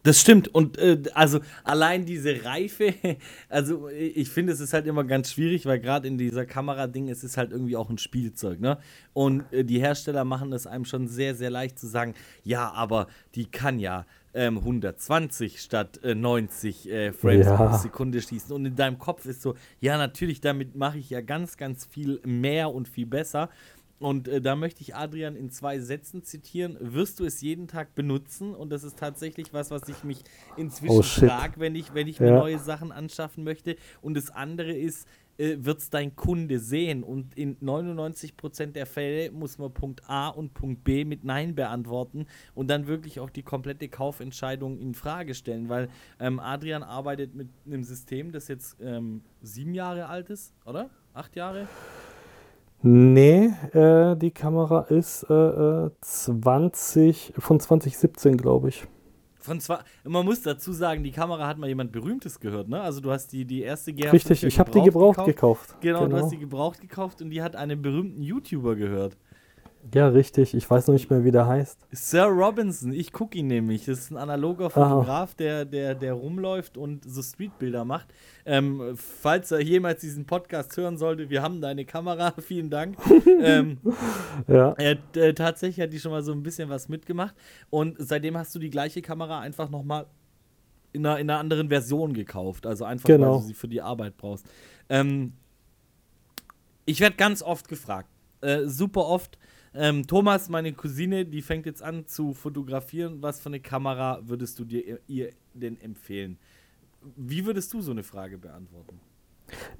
Das 0.02 0.18
stimmt. 0.18 0.48
Und 0.48 0.78
äh, 0.78 1.02
also 1.14 1.40
allein 1.62 2.06
diese 2.06 2.44
Reife, 2.44 2.94
also 3.48 3.88
ich 3.88 4.30
finde, 4.30 4.52
es 4.52 4.60
ist 4.60 4.72
halt 4.72 4.86
immer 4.86 5.04
ganz 5.04 5.32
schwierig, 5.32 5.66
weil 5.66 5.78
gerade 5.78 6.08
in 6.08 6.16
dieser 6.16 6.46
Kamera-Ding, 6.46 7.08
es 7.08 7.22
ist 7.22 7.36
halt 7.36 7.52
irgendwie 7.52 7.76
auch 7.76 7.90
ein 7.90 7.98
Spielzeug, 7.98 8.60
ne? 8.60 8.78
Und 9.12 9.52
äh, 9.52 9.64
die 9.64 9.78
Hersteller 9.78 10.24
machen 10.24 10.52
es 10.52 10.66
einem 10.66 10.86
schon 10.86 11.06
sehr, 11.06 11.34
sehr 11.34 11.50
leicht 11.50 11.78
zu 11.78 11.86
sagen, 11.86 12.14
ja, 12.44 12.72
aber 12.72 13.08
die 13.34 13.44
kann 13.44 13.78
ja 13.78 14.06
ähm, 14.34 14.58
120 14.58 15.60
statt 15.60 16.00
äh, 16.02 16.14
90 16.14 16.90
äh, 16.90 17.12
Frames 17.12 17.46
ja. 17.46 17.56
pro 17.56 17.76
Sekunde 17.76 18.20
schießen. 18.20 18.54
Und 18.54 18.66
in 18.66 18.76
deinem 18.76 18.98
Kopf 18.98 19.26
ist 19.26 19.42
so, 19.42 19.54
ja, 19.80 19.98
natürlich, 19.98 20.40
damit 20.40 20.76
mache 20.76 20.98
ich 20.98 21.10
ja 21.10 21.20
ganz, 21.20 21.56
ganz 21.56 21.86
viel 21.86 22.20
mehr 22.24 22.72
und 22.72 22.88
viel 22.88 23.06
besser. 23.06 23.50
Und 23.98 24.28
äh, 24.28 24.40
da 24.40 24.56
möchte 24.56 24.80
ich 24.80 24.94
Adrian 24.94 25.36
in 25.36 25.50
zwei 25.50 25.78
Sätzen 25.78 26.24
zitieren. 26.24 26.76
Wirst 26.80 27.20
du 27.20 27.26
es 27.26 27.42
jeden 27.42 27.68
Tag 27.68 27.94
benutzen? 27.94 28.54
Und 28.54 28.70
das 28.70 28.82
ist 28.82 28.98
tatsächlich 28.98 29.52
was, 29.52 29.70
was 29.70 29.88
ich 29.88 30.04
mich 30.04 30.24
inzwischen 30.56 30.98
oh, 30.98 31.02
frage, 31.02 31.60
wenn 31.60 31.74
ich, 31.74 31.92
wenn 31.92 32.08
ich 32.08 32.18
mir 32.18 32.30
neue 32.30 32.58
Sachen 32.58 32.92
anschaffen 32.92 33.44
möchte. 33.44 33.76
Und 34.00 34.14
das 34.14 34.30
andere 34.30 34.72
ist, 34.72 35.06
äh, 35.40 35.64
wird 35.64 35.78
es 35.78 35.90
dein 35.90 36.14
Kunde 36.14 36.58
sehen? 36.58 37.02
Und 37.02 37.36
in 37.36 37.56
99% 37.58 38.72
der 38.72 38.86
Fälle 38.86 39.30
muss 39.30 39.58
man 39.58 39.72
Punkt 39.72 40.02
A 40.08 40.28
und 40.28 40.52
Punkt 40.52 40.84
B 40.84 41.04
mit 41.04 41.24
Nein 41.24 41.54
beantworten 41.54 42.26
und 42.54 42.68
dann 42.68 42.86
wirklich 42.86 43.20
auch 43.20 43.30
die 43.30 43.42
komplette 43.42 43.88
Kaufentscheidung 43.88 44.78
in 44.78 44.94
Frage 44.94 45.34
stellen. 45.34 45.68
Weil 45.68 45.88
ähm, 46.18 46.38
Adrian 46.38 46.82
arbeitet 46.82 47.34
mit 47.34 47.48
einem 47.66 47.82
System, 47.84 48.32
das 48.32 48.48
jetzt 48.48 48.76
ähm, 48.80 49.22
sieben 49.40 49.74
Jahre 49.74 50.06
alt 50.06 50.28
ist, 50.28 50.52
oder? 50.66 50.90
Acht 51.14 51.34
Jahre? 51.34 51.66
Nee, 52.82 53.52
äh, 53.72 54.16
die 54.16 54.30
Kamera 54.30 54.82
ist 54.82 55.24
äh, 55.24 55.90
20, 56.00 57.30
äh, 57.36 57.40
von 57.40 57.60
2017, 57.60 58.36
glaube 58.36 58.70
ich. 58.70 58.86
Von 59.40 59.58
zwar, 59.60 59.84
man 60.04 60.24
muss 60.24 60.42
dazu 60.42 60.72
sagen, 60.72 61.02
die 61.02 61.12
Kamera 61.12 61.46
hat 61.46 61.58
mal 61.58 61.66
jemand 61.66 61.92
Berühmtes 61.92 62.40
gehört, 62.40 62.68
ne? 62.68 62.80
Also 62.80 63.00
du 63.00 63.10
hast 63.10 63.32
die, 63.32 63.44
die 63.44 63.62
erste 63.62 63.92
GH 63.92 64.12
Richtig, 64.12 64.44
ich 64.44 64.58
habe 64.58 64.70
die 64.70 64.82
gebraucht 64.82 65.24
gekauft. 65.24 65.68
gekauft. 65.68 65.80
Genau, 65.80 66.04
genau, 66.04 66.16
du 66.16 66.22
hast 66.22 66.30
die 66.32 66.38
gebraucht 66.38 66.80
gekauft 66.80 67.22
und 67.22 67.30
die 67.30 67.42
hat 67.42 67.56
einen 67.56 67.80
berühmten 67.80 68.22
YouTuber 68.22 68.76
gehört. 68.76 69.16
Ja, 69.92 70.08
richtig. 70.08 70.54
Ich 70.54 70.70
weiß 70.70 70.86
noch 70.86 70.92
nicht 70.92 71.10
mehr, 71.10 71.24
wie 71.24 71.30
der 71.30 71.46
heißt. 71.46 71.86
Sir 71.90 72.24
Robinson, 72.24 72.92
ich 72.92 73.12
gucke 73.12 73.38
ihn 73.38 73.46
nämlich. 73.46 73.86
Das 73.86 73.98
ist 73.98 74.10
ein 74.10 74.16
analoger 74.16 74.70
Fotograf, 74.70 75.34
der, 75.34 75.64
der, 75.64 75.94
der 75.94 76.12
rumläuft 76.12 76.76
und 76.76 77.04
so 77.04 77.22
Streetbilder 77.22 77.84
macht. 77.84 78.12
Ähm, 78.44 78.94
falls 78.94 79.50
er 79.50 79.60
jemals 79.60 80.00
diesen 80.00 80.26
Podcast 80.26 80.76
hören 80.76 80.98
sollte, 80.98 81.30
wir 81.30 81.42
haben 81.42 81.60
deine 81.60 81.84
Kamera, 81.84 82.32
vielen 82.40 82.70
Dank. 82.70 82.98
ähm, 83.42 83.78
ja. 84.46 84.72
Er, 84.72 84.98
äh, 85.16 85.32
tatsächlich 85.34 85.82
hat 85.82 85.92
die 85.92 85.98
schon 85.98 86.12
mal 86.12 86.22
so 86.22 86.32
ein 86.32 86.42
bisschen 86.42 86.68
was 86.68 86.88
mitgemacht. 86.88 87.34
Und 87.70 87.96
seitdem 87.98 88.36
hast 88.36 88.54
du 88.54 88.58
die 88.58 88.70
gleiche 88.70 89.02
Kamera 89.02 89.40
einfach 89.40 89.70
nochmal 89.70 90.06
in 90.92 91.06
einer, 91.06 91.18
in 91.18 91.30
einer 91.30 91.38
anderen 91.38 91.68
Version 91.68 92.12
gekauft. 92.12 92.66
Also 92.66 92.84
einfach, 92.84 93.06
genau. 93.06 93.32
weil 93.32 93.40
du 93.40 93.46
sie 93.46 93.54
für 93.54 93.68
die 93.68 93.80
Arbeit 93.80 94.16
brauchst. 94.16 94.46
Ähm, 94.88 95.32
ich 96.84 97.00
werde 97.00 97.16
ganz 97.16 97.42
oft 97.42 97.68
gefragt, 97.68 98.08
äh, 98.40 98.66
super 98.66 99.06
oft, 99.06 99.38
ähm, 99.74 100.06
Thomas, 100.06 100.48
meine 100.48 100.72
Cousine, 100.72 101.24
die 101.24 101.42
fängt 101.42 101.66
jetzt 101.66 101.82
an 101.82 102.06
zu 102.06 102.32
fotografieren. 102.34 103.22
Was 103.22 103.40
für 103.40 103.48
eine 103.48 103.60
Kamera 103.60 104.20
würdest 104.22 104.58
du 104.58 104.64
dir 104.64 104.98
ihr 105.06 105.30
denn 105.54 105.80
empfehlen? 105.80 106.38
Wie 107.16 107.46
würdest 107.46 107.72
du 107.72 107.80
so 107.80 107.92
eine 107.92 108.02
Frage 108.02 108.36
beantworten? 108.36 109.00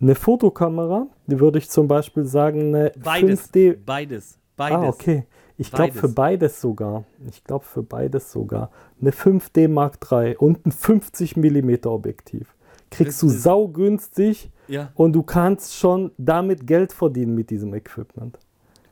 Eine 0.01 0.15
Fotokamera, 0.15 1.07
die 1.27 1.39
würde 1.39 1.59
ich 1.59 1.69
zum 1.71 1.87
Beispiel 1.87 2.25
sagen, 2.25 2.75
eine 2.75 2.93
beides, 3.03 3.53
5D. 3.53 3.79
Beides, 3.85 4.39
beides. 4.57 4.79
Ah, 4.79 4.89
okay. 4.89 5.27
Ich 5.59 5.71
glaube 5.71 5.93
für 5.93 6.09
beides 6.09 6.61
sogar. 6.61 7.05
Ich 7.29 7.45
glaube 7.45 7.65
für 7.65 7.83
beides 7.83 8.33
sogar. 8.33 8.71
Eine 9.01 9.11
5D 9.11 9.69
Mark 9.69 9.99
III 10.11 10.37
und 10.37 10.65
ein 10.65 10.73
50 10.73 11.37
mm 11.37 11.87
Objektiv. 11.87 12.55
Kriegst 12.91 13.23
das 13.23 13.29
du 13.29 13.29
saugünstig 13.29 14.51
ja. 14.69 14.91
und 14.95 15.13
du 15.13 15.23
kannst 15.23 15.77
schon 15.77 16.13
damit 16.17 16.67
Geld 16.67 16.93
verdienen 16.93 17.35
mit 17.35 17.51
diesem 17.51 17.75
Equipment. 17.75 18.39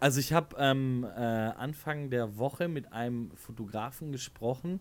Also 0.00 0.20
ich 0.20 0.32
habe 0.32 0.56
ähm, 0.58 1.04
äh, 1.04 1.18
Anfang 1.18 2.10
der 2.10 2.38
Woche 2.38 2.68
mit 2.68 2.92
einem 2.92 3.32
Fotografen 3.34 4.12
gesprochen, 4.12 4.80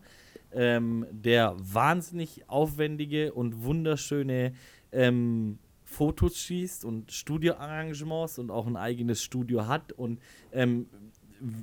ähm, 0.51 1.06
der 1.12 1.56
wahnsinnig 1.58 2.47
aufwendige 2.47 3.34
und 3.34 3.63
wunderschöne 3.63 4.53
ähm, 4.91 5.58
Fotos 5.86 6.38
schießt 6.38 6.86
und 6.86 7.12
Studioarrangements 7.12 8.38
und 8.38 8.51
auch 8.51 8.67
ein 8.67 8.77
eigenes 8.77 9.23
Studio 9.23 9.67
hat 9.67 9.91
und 9.93 10.19
ähm, 10.51 10.88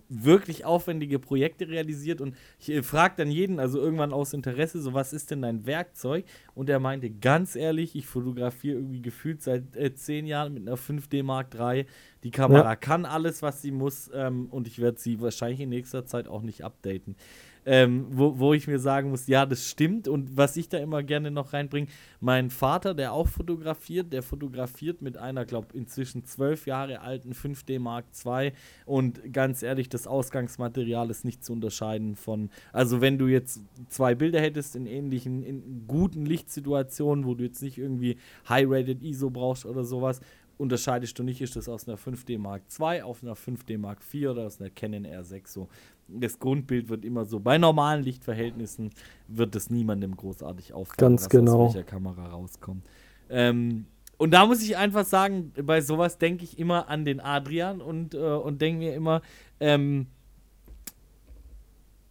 wirklich 0.09 0.65
aufwendige 0.65 1.19
Projekte 1.19 1.69
realisiert 1.69 2.21
und 2.21 2.37
ich 2.59 2.71
äh, 2.71 2.83
frage 2.83 3.15
dann 3.17 3.31
jeden, 3.31 3.59
also 3.61 3.79
irgendwann 3.79 4.13
aus 4.13 4.33
Interesse, 4.33 4.81
so 4.81 4.95
was 4.95 5.13
ist 5.13 5.31
denn 5.31 5.43
dein 5.43 5.67
Werkzeug? 5.67 6.25
Und 6.55 6.69
er 6.69 6.81
meinte, 6.81 7.11
ganz 7.11 7.57
ehrlich, 7.57 7.97
ich 7.97 8.07
fotografiere 8.07 8.77
irgendwie 8.77 9.03
gefühlt 9.03 9.43
seit 9.43 9.77
äh, 9.77 9.95
zehn 9.95 10.27
Jahren 10.27 10.55
mit 10.55 10.67
einer 10.67 10.77
5D 10.77 11.23
Mark 11.23 11.55
III. 11.55 11.87
Die 12.23 12.31
Kamera 12.31 12.71
ja. 12.71 12.77
kann 12.77 13.05
alles, 13.05 13.43
was 13.43 13.63
sie 13.63 13.71
muss 13.71 14.11
ähm, 14.15 14.47
und 14.51 14.67
ich 14.67 14.79
werde 14.79 14.99
sie 14.99 15.21
wahrscheinlich 15.21 15.61
in 15.61 15.69
nächster 15.69 16.07
Zeit 16.07 16.29
auch 16.29 16.43
nicht 16.43 16.65
updaten 16.65 17.17
ähm, 17.67 18.07
wo, 18.11 18.39
wo 18.39 18.55
ich 18.55 18.67
mir 18.67 18.79
sagen 18.79 19.11
muss, 19.11 19.27
ja, 19.27 19.47
das 19.47 19.69
stimmt. 19.69 20.09
Und 20.09 20.37
was 20.37 20.57
ich 20.57 20.69
da 20.69 20.79
immer 20.79 21.03
gerne 21.03 21.31
noch 21.31 21.53
reinbringe, 21.53 21.89
mein 22.21 22.51
Vater, 22.51 22.95
der 22.95 23.13
auch 23.13 23.29
fotografiert, 23.29 24.13
der 24.13 24.23
fotografiert 24.23 25.03
mit 25.03 25.17
einer, 25.17 25.45
glaube 25.45 25.69
inzwischen 25.75 26.25
zwölf 26.25 26.67
Jahre 26.67 27.01
alten 27.01 27.33
5D 27.33 27.79
Mark 27.79 28.07
II. 28.25 28.53
Und 28.87 29.33
ganz 29.33 29.63
ehrlich, 29.63 29.89
das 29.89 30.07
Ausgangsmaterial 30.07 31.11
ist 31.11 31.25
nicht 31.25 31.45
zu 31.45 31.53
unterscheiden 31.53 32.17
von, 32.17 32.51
also 32.73 33.01
wenn 33.01 33.19
du 33.19 33.27
jetzt 33.27 33.61
zwei 33.89 34.15
Bilder 34.15 34.41
hättest 34.41 34.77
in 34.77 34.87
ähnlichen, 34.87 35.43
in 35.43 35.85
guten 35.87 36.27
Lichtsituationen, 36.27 37.25
wo 37.25 37.35
du 37.35 37.45
jetzt 37.45 37.63
nicht 37.63 37.79
irgendwie 37.79 38.17
High-Rated 38.49 39.03
ISO 39.03 39.31
brauchst 39.31 39.67
oder 39.67 39.85
sowas, 39.85 40.21
unterscheidest 40.59 41.19
du 41.19 41.23
nicht, 41.23 41.41
ist 41.41 41.57
das 41.57 41.69
aus 41.69 41.89
einer 41.89 41.99
5D 41.99 42.39
Mark 42.39 42.63
II 42.79 43.03
auf 43.03 43.23
einer 43.23 43.35
5D 43.35 43.79
Mark 43.79 43.99
IV 44.13 44.31
oder 44.31 44.47
aus 44.47 44.61
einer 44.61 44.71
Canon 44.71 45.07
R6 45.07 45.49
so 45.49 45.69
das 46.09 46.39
Grundbild 46.39 46.89
wird 46.89 47.05
immer 47.05 47.25
so, 47.25 47.41
bei 47.41 47.59
normalen 47.59 48.03
Lichtverhältnissen 48.03 48.91
wird 49.29 49.55
es 49.57 49.71
niemandem 49.71 50.17
großartig 50.17 50.73
auffallen, 50.73 51.17
Ganz 51.17 51.29
genau. 51.29 51.67
aus 51.67 51.75
welcher 51.75 51.87
Kamera 51.87 52.27
rauskommt. 52.27 52.87
Ähm, 53.31 53.87
und 54.17 54.31
da 54.33 54.47
muss 54.47 54.63
ich 54.63 54.77
einfach 54.77 55.05
sagen, 55.05 55.53
bei 55.63 55.81
sowas 55.81 56.19
denke 56.19 56.45
ich 56.45 56.59
immer 56.59 56.89
an 56.89 57.05
den 57.05 57.21
Adrian 57.21 57.81
und, 57.81 58.15
äh, 58.15 58.19
und 58.19 58.61
denke 58.63 58.79
mir 58.79 58.95
immer, 58.95 59.23
ähm, 59.61 60.07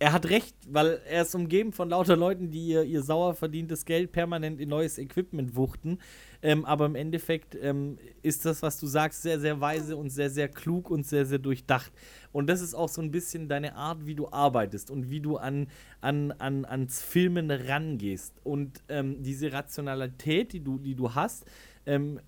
er 0.03 0.11
hat 0.11 0.29
recht, 0.29 0.53
weil 0.67 0.99
er 1.09 1.21
ist 1.21 1.33
umgeben 1.33 1.71
von 1.71 1.87
lauter 1.87 2.17
Leuten, 2.17 2.49
die 2.51 2.67
ihr, 2.67 2.83
ihr 2.83 3.01
sauer 3.01 3.35
verdientes 3.35 3.85
Geld 3.85 4.11
permanent 4.11 4.59
in 4.59 4.67
neues 4.67 4.97
Equipment 4.97 5.55
wuchten. 5.55 5.97
Ähm, 6.41 6.65
aber 6.65 6.87
im 6.87 6.95
Endeffekt 6.95 7.55
ähm, 7.55 7.97
ist 8.21 8.43
das, 8.43 8.61
was 8.61 8.77
du 8.77 8.85
sagst, 8.85 9.21
sehr, 9.21 9.39
sehr 9.39 9.61
weise 9.61 9.95
und 9.95 10.09
sehr, 10.09 10.29
sehr 10.29 10.49
klug 10.49 10.89
und 10.89 11.07
sehr, 11.07 11.25
sehr 11.25 11.39
durchdacht. 11.39 11.93
Und 12.33 12.47
das 12.47 12.59
ist 12.59 12.73
auch 12.73 12.89
so 12.89 13.01
ein 13.01 13.11
bisschen 13.11 13.47
deine 13.47 13.77
Art, 13.77 14.05
wie 14.05 14.13
du 14.13 14.27
arbeitest 14.27 14.91
und 14.91 15.09
wie 15.09 15.21
du 15.21 15.37
an, 15.37 15.67
an, 16.01 16.33
an, 16.33 16.65
ans 16.65 17.01
Filmen 17.01 17.49
rangehst. 17.49 18.41
Und 18.43 18.83
ähm, 18.89 19.23
diese 19.23 19.53
Rationalität, 19.53 20.51
die 20.51 20.59
du, 20.59 20.79
die 20.79 20.95
du 20.95 21.15
hast, 21.15 21.45
ähm, 21.85 22.19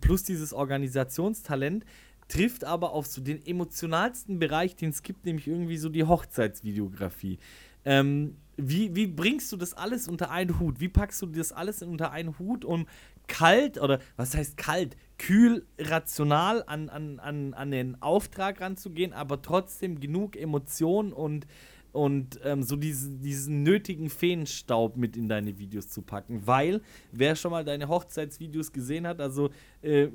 plus 0.00 0.24
dieses 0.24 0.52
Organisationstalent, 0.52 1.84
trifft 2.30 2.64
aber 2.64 2.92
auf 2.92 3.06
so 3.06 3.20
den 3.20 3.44
emotionalsten 3.44 4.38
Bereich, 4.38 4.76
den 4.76 4.90
es 4.90 5.02
gibt, 5.02 5.26
nämlich 5.26 5.48
irgendwie 5.48 5.76
so 5.76 5.88
die 5.88 6.04
Hochzeitsvideografie. 6.04 7.38
Ähm, 7.84 8.36
wie, 8.56 8.94
wie 8.94 9.06
bringst 9.06 9.50
du 9.52 9.56
das 9.56 9.74
alles 9.74 10.06
unter 10.06 10.30
einen 10.30 10.60
Hut? 10.60 10.80
Wie 10.80 10.88
packst 10.88 11.20
du 11.22 11.26
das 11.26 11.52
alles 11.52 11.82
unter 11.82 12.12
einen 12.12 12.38
Hut, 12.38 12.64
um 12.64 12.86
kalt 13.26 13.80
oder 13.80 14.00
was 14.16 14.36
heißt 14.36 14.56
kalt, 14.56 14.96
kühl, 15.18 15.66
rational 15.78 16.62
an, 16.66 16.88
an, 16.88 17.18
an, 17.20 17.54
an 17.54 17.70
den 17.70 18.00
Auftrag 18.02 18.60
ranzugehen, 18.60 19.12
aber 19.12 19.40
trotzdem 19.40 20.00
genug 20.00 20.36
Emotionen 20.36 21.12
und, 21.12 21.46
und 21.92 22.40
ähm, 22.44 22.62
so 22.62 22.76
diesen, 22.76 23.22
diesen 23.22 23.62
nötigen 23.62 24.10
Feenstaub 24.10 24.96
mit 24.96 25.16
in 25.16 25.28
deine 25.28 25.58
Videos 25.58 25.88
zu 25.88 26.02
packen. 26.02 26.46
Weil, 26.46 26.82
wer 27.12 27.34
schon 27.34 27.52
mal 27.52 27.64
deine 27.64 27.88
Hochzeitsvideos 27.88 28.72
gesehen 28.72 29.06
hat, 29.06 29.20
also 29.20 29.50
äh, 29.82 30.08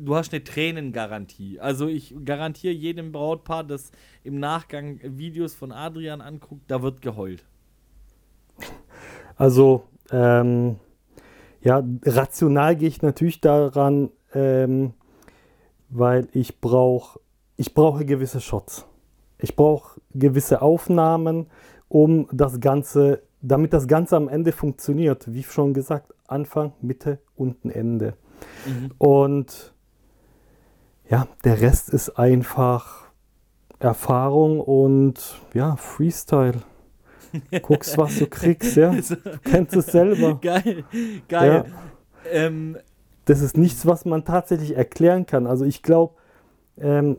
du 0.00 0.14
hast 0.14 0.32
eine 0.32 0.44
Tränengarantie. 0.44 1.60
Also 1.60 1.86
ich 1.86 2.14
garantiere 2.24 2.74
jedem 2.74 3.12
Brautpaar, 3.12 3.64
das 3.64 3.90
im 4.24 4.38
Nachgang 4.38 5.00
Videos 5.02 5.54
von 5.54 5.72
Adrian 5.72 6.20
anguckt, 6.20 6.62
da 6.68 6.82
wird 6.82 7.02
geheult. 7.02 7.44
Also, 9.36 9.84
ähm, 10.10 10.76
ja, 11.62 11.82
rational 12.04 12.76
gehe 12.76 12.88
ich 12.88 13.02
natürlich 13.02 13.40
daran, 13.40 14.10
ähm, 14.34 14.94
weil 15.88 16.28
ich 16.32 16.60
brauche 16.60 17.20
ich 17.60 17.74
brauche 17.74 18.06
gewisse 18.06 18.40
Shots. 18.40 18.86
Ich 19.38 19.54
brauche 19.54 20.00
gewisse 20.14 20.62
Aufnahmen, 20.62 21.46
um 21.88 22.26
das 22.32 22.58
Ganze, 22.58 23.22
damit 23.42 23.74
das 23.74 23.86
Ganze 23.86 24.16
am 24.16 24.30
Ende 24.30 24.52
funktioniert. 24.52 25.30
Wie 25.34 25.42
schon 25.42 25.74
gesagt, 25.74 26.14
Anfang, 26.26 26.72
Mitte, 26.80 27.18
unten, 27.36 27.68
Ende. 27.68 28.14
Mhm. 28.66 28.92
Und 28.96 29.74
ja, 31.10 31.26
der 31.44 31.60
Rest 31.60 31.90
ist 31.90 32.10
einfach 32.10 33.10
Erfahrung 33.80 34.60
und 34.60 35.40
ja, 35.54 35.76
Freestyle. 35.76 36.62
Guckst, 37.62 37.96
was 37.98 38.18
du 38.18 38.26
kriegst, 38.26 38.76
ja. 38.76 38.92
Du 38.92 39.16
kennst 39.44 39.74
es 39.74 39.86
selber. 39.86 40.38
Geil, 40.40 40.84
geil. 41.28 41.64
Ja. 41.66 42.30
Ähm, 42.30 42.76
das 43.24 43.40
ist 43.40 43.56
nichts, 43.56 43.86
was 43.86 44.04
man 44.04 44.24
tatsächlich 44.24 44.76
erklären 44.76 45.26
kann. 45.26 45.46
Also 45.46 45.64
ich 45.64 45.82
glaube, 45.82 46.14
ähm, 46.78 47.18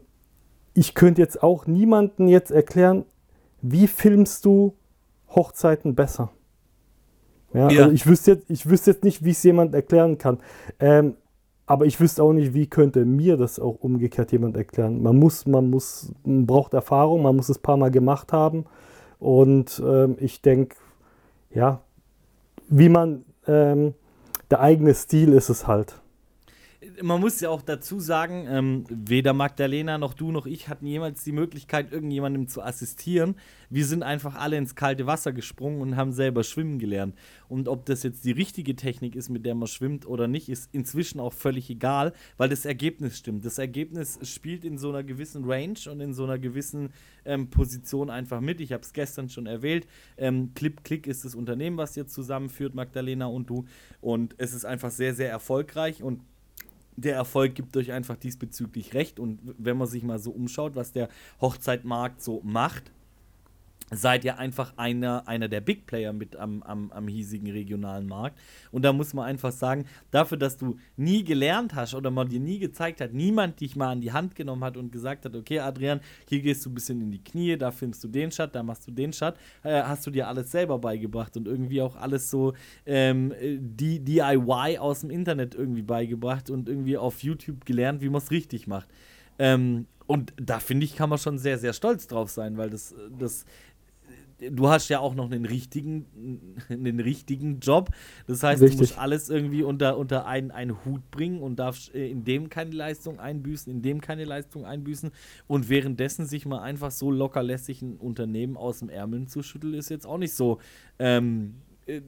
ich 0.74 0.94
könnte 0.96 1.22
jetzt 1.22 1.42
auch 1.42 1.68
niemanden 1.68 2.28
jetzt 2.28 2.52
erklären, 2.52 3.06
wie 3.62 3.88
filmst 3.88 4.46
du 4.46 4.76
Hochzeiten 5.30 5.96
besser. 5.96 6.32
Ja, 7.54 7.70
ja. 7.70 7.82
Also 7.84 7.92
ich 7.94 8.08
wüsste 8.08 8.32
jetzt, 8.32 8.50
ich 8.50 8.70
wüsste 8.70 8.92
jetzt 8.92 9.04
nicht, 9.04 9.24
wie 9.24 9.32
es 9.32 9.44
jemand 9.44 9.74
erklären 9.74 10.18
kann. 10.18 10.40
Ähm, 10.80 11.16
aber 11.72 11.86
ich 11.86 12.02
wüsste 12.02 12.22
auch 12.22 12.34
nicht, 12.34 12.54
wie 12.54 12.68
könnte 12.68 13.06
mir 13.06 13.38
das 13.38 13.58
auch 13.58 13.78
umgekehrt 13.80 14.34
jemand 14.34 14.58
erklären. 14.58 15.02
Man 15.02 15.18
muss, 15.18 15.46
man 15.46 15.70
muss, 15.70 16.12
man 16.26 16.46
braucht 16.46 16.74
Erfahrung, 16.74 17.22
man 17.22 17.34
muss 17.34 17.48
es 17.48 17.60
ein 17.60 17.62
paar 17.62 17.78
Mal 17.78 17.92
gemacht 17.92 18.34
haben. 18.34 18.66
Und 19.20 19.82
ähm, 19.82 20.18
ich 20.20 20.42
denke, 20.42 20.76
ja, 21.50 21.80
wie 22.68 22.90
man, 22.90 23.24
ähm, 23.48 23.94
der 24.50 24.60
eigene 24.60 24.94
Stil 24.94 25.32
ist 25.32 25.48
es 25.48 25.66
halt 25.66 26.01
man 27.02 27.22
muss 27.22 27.40
ja 27.40 27.50
auch 27.50 27.62
dazu 27.62 28.00
sagen, 28.00 28.46
ähm, 28.50 28.84
weder 28.90 29.34
Magdalena 29.34 29.98
noch 29.98 30.14
du 30.14 30.32
noch 30.32 30.46
ich 30.46 30.68
hatten 30.68 30.86
jemals 30.86 31.24
die 31.24 31.32
Möglichkeit, 31.32 31.92
irgendjemandem 31.92 32.48
zu 32.48 32.62
assistieren. 32.62 33.36
Wir 33.70 33.86
sind 33.86 34.04
einfach 34.04 34.36
alle 34.36 34.58
ins 34.58 34.76
kalte 34.76 35.08
Wasser 35.08 35.32
gesprungen 35.32 35.82
und 35.82 35.96
haben 35.96 36.12
selber 36.12 36.44
schwimmen 36.44 36.80
gelernt. 36.80 37.16
Und 37.48 37.68
ob 37.68 37.86
das 37.86 38.04
jetzt 38.04 38.26
die 38.26 38.32
richtige 38.32 38.76
Technik 38.76 39.16
ist, 39.16 39.30
mit 39.30 39.46
der 39.46 39.56
man 39.56 39.68
schwimmt 39.68 40.06
oder 40.06 40.28
nicht, 40.28 40.50
ist 40.50 40.70
inzwischen 40.74 41.20
auch 41.20 41.34
völlig 41.34 41.70
egal, 41.70 42.14
weil 42.38 42.50
das 42.50 42.66
Ergebnis 42.66 43.18
stimmt. 43.18 43.46
Das 43.46 43.58
Ergebnis 43.58 44.20
spielt 44.24 44.66
in 44.66 44.78
so 44.78 44.90
einer 44.90 45.04
gewissen 45.04 45.46
Range 45.46 45.80
und 45.90 46.02
in 46.02 46.14
so 46.14 46.24
einer 46.24 46.40
gewissen 46.40 46.90
ähm, 47.26 47.50
Position 47.50 48.10
einfach 48.10 48.42
mit. 48.42 48.60
Ich 48.60 48.74
habe 48.74 48.84
es 48.84 48.94
gestern 48.94 49.30
schon 49.30 49.46
erwähnt. 49.46 49.88
Ähm, 50.18 50.54
Clip 50.54 50.84
Click 50.84 51.08
ist 51.08 51.24
das 51.26 51.36
Unternehmen, 51.36 51.78
was 51.78 51.96
jetzt 51.96 52.14
zusammenführt, 52.14 52.76
Magdalena 52.76 53.28
und 53.28 53.50
du. 53.50 53.66
Und 54.02 54.36
es 54.38 54.54
ist 54.54 54.66
einfach 54.66 54.92
sehr, 54.92 55.14
sehr 55.14 55.30
erfolgreich 55.30 56.04
und 56.04 56.22
der 56.96 57.16
Erfolg 57.16 57.56
gibt 57.56 57.76
euch 57.78 57.92
einfach 57.92 58.18
diesbezüglich 58.18 58.94
recht. 58.94 59.20
Und 59.20 59.40
wenn 59.58 59.78
man 59.78 59.88
sich 59.88 60.04
mal 60.04 60.20
so 60.20 60.32
umschaut, 60.32 60.76
was 60.76 60.92
der 60.92 61.10
Hochzeitmarkt 61.40 62.22
so 62.22 62.42
macht, 62.44 62.92
seid 63.92 64.24
ihr 64.24 64.40
einfach 64.40 64.74
einer, 64.78 65.28
einer 65.28 65.50
der 65.50 65.60
Big 65.60 65.86
Player 65.86 66.14
mit 66.14 66.38
am, 66.38 66.64
am, 66.64 66.92
am 66.92 67.08
hiesigen 67.08 67.52
regionalen 67.52 68.08
Markt. 68.08 68.40
Und 68.72 68.84
da 68.84 68.94
muss 68.94 69.14
man 69.14 69.26
einfach 69.26 69.52
sagen, 69.52 69.86
dafür, 70.12 70.38
dass 70.38 70.58
du 70.58 70.78
nie 70.96 71.24
gelernt 71.24 71.76
hast 71.76 71.94
oder 71.94 72.10
man 72.10 72.30
dir 72.30 72.40
nie 72.40 72.58
gezeigt 72.60 73.02
hat, 73.02 73.14
niemand 73.14 73.60
dich 73.60 73.76
mal 73.76 73.92
an 73.92 74.02
die 74.02 74.14
Hand 74.14 74.36
genommen 74.36 74.64
hat 74.64 74.78
und 74.78 74.92
gesagt 74.92 75.26
hat, 75.26 75.36
okay, 75.36 75.60
Adrian, 75.60 76.00
hier 76.28 76.42
gehst 76.42 76.66
du 76.66 76.70
ein 76.70 76.74
bisschen 76.74 77.02
in 77.02 77.12
die 77.12 77.24
Knie, 77.24 77.58
da 77.58 77.72
filmst 77.72 78.02
du 78.04 78.08
den 78.08 78.32
Shot, 78.32 78.56
da 78.56 78.64
machst 78.64 78.88
du 78.88 78.92
den 78.92 79.12
Shot, 79.12 79.36
äh, 79.64 79.82
hast 79.84 80.08
du 80.08 80.12
dir 80.12 80.28
alles 80.28 80.52
selber 80.52 80.80
beigebracht 80.80 81.36
und 81.36 81.48
irgendwie 81.48 81.82
auch 81.82 81.98
alles 81.98 82.32
so 82.32 82.54
ähm, 82.86 83.34
die 83.42 84.00
DIY 84.00 84.78
aus 84.80 85.02
dem 85.02 85.10
Internet 85.10 85.54
irgendwie 85.54 85.82
beigebracht 85.82 86.50
und 86.50 86.70
irgendwie 86.70 86.98
auf 86.98 87.22
YouTube 87.24 87.66
gelernt, 87.66 88.02
wie 88.02 88.10
man 88.10 88.22
es 88.22 88.32
richtig 88.32 88.68
macht. 88.68 88.88
Ähm, 89.38 89.88
und 90.12 90.34
da 90.36 90.60
finde 90.60 90.86
ich, 90.86 90.98
kann 90.98 91.10
man 91.10 91.20
schon 91.20 91.38
sehr, 91.38 91.58
sehr 91.58 91.72
stolz 91.72 92.06
drauf 92.06 92.30
sein, 92.30 92.58
weil 92.58 92.70
das, 92.70 92.94
das 93.18 93.46
du 94.50 94.70
hast 94.70 94.90
ja 94.90 95.00
auch 95.00 95.14
noch 95.14 95.32
einen 95.32 95.46
richtigen, 95.46 96.56
einen 96.70 97.00
richtigen 97.00 97.60
Job. 97.60 97.90
Das 98.28 98.44
heißt, 98.44 98.62
Richtig. 98.62 98.78
du 98.78 98.84
musst 98.84 98.98
alles 98.98 99.30
irgendwie 99.30 99.64
unter, 99.64 99.98
unter 99.98 100.26
einen, 100.26 100.52
einen 100.52 100.84
Hut 100.86 101.10
bringen 101.12 101.42
und 101.42 101.58
darfst 101.58 101.94
äh, 101.94 102.08
in 102.10 102.24
dem 102.24 102.50
keine 102.50 102.72
Leistung 102.72 103.20
einbüßen, 103.20 103.72
in 103.72 103.82
dem 103.82 104.02
keine 104.02 104.26
Leistung 104.26 104.66
einbüßen. 104.66 105.12
Und 105.48 105.70
währenddessen 105.70 106.26
sich 106.26 106.46
mal 106.46 106.62
einfach 106.62 106.92
so 106.92 107.12
lockerlässig 107.12 107.82
ein 107.82 107.98
Unternehmen 107.98 108.58
aus 108.58 108.80
dem 108.80 108.90
Ärmeln 108.90 109.28
zu 109.28 109.44
schütteln, 109.44 109.74
ist 109.74 109.90
jetzt 109.90 110.08
auch 110.08 110.18
nicht 110.18 110.34
so 110.34 110.60
ähm, 111.00 111.56
äh, 111.86 112.02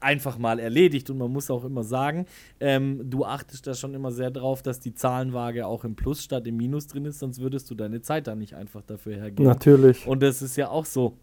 einfach 0.00 0.38
mal 0.38 0.58
erledigt. 0.58 1.10
Und 1.10 1.18
man 1.18 1.32
muss 1.32 1.50
auch 1.50 1.64
immer 1.64 1.82
sagen, 1.82 2.26
ähm, 2.60 3.10
du 3.10 3.24
achtest 3.24 3.66
da 3.66 3.74
schon 3.74 3.94
immer 3.94 4.12
sehr 4.12 4.30
drauf, 4.30 4.62
dass 4.62 4.80
die 4.80 4.94
Zahlenwaage 4.94 5.66
auch 5.66 5.84
im 5.84 5.96
Plus 5.96 6.22
statt 6.22 6.46
im 6.46 6.56
Minus 6.56 6.86
drin 6.86 7.06
ist, 7.06 7.18
sonst 7.18 7.40
würdest 7.40 7.70
du 7.70 7.74
deine 7.74 8.02
Zeit 8.02 8.26
da 8.26 8.34
nicht 8.34 8.54
einfach 8.54 8.82
dafür 8.82 9.16
hergeben. 9.16 9.44
Natürlich. 9.44 10.06
Und 10.06 10.22
das 10.22 10.42
ist 10.42 10.56
ja 10.56 10.68
auch 10.68 10.84
so 10.84 11.16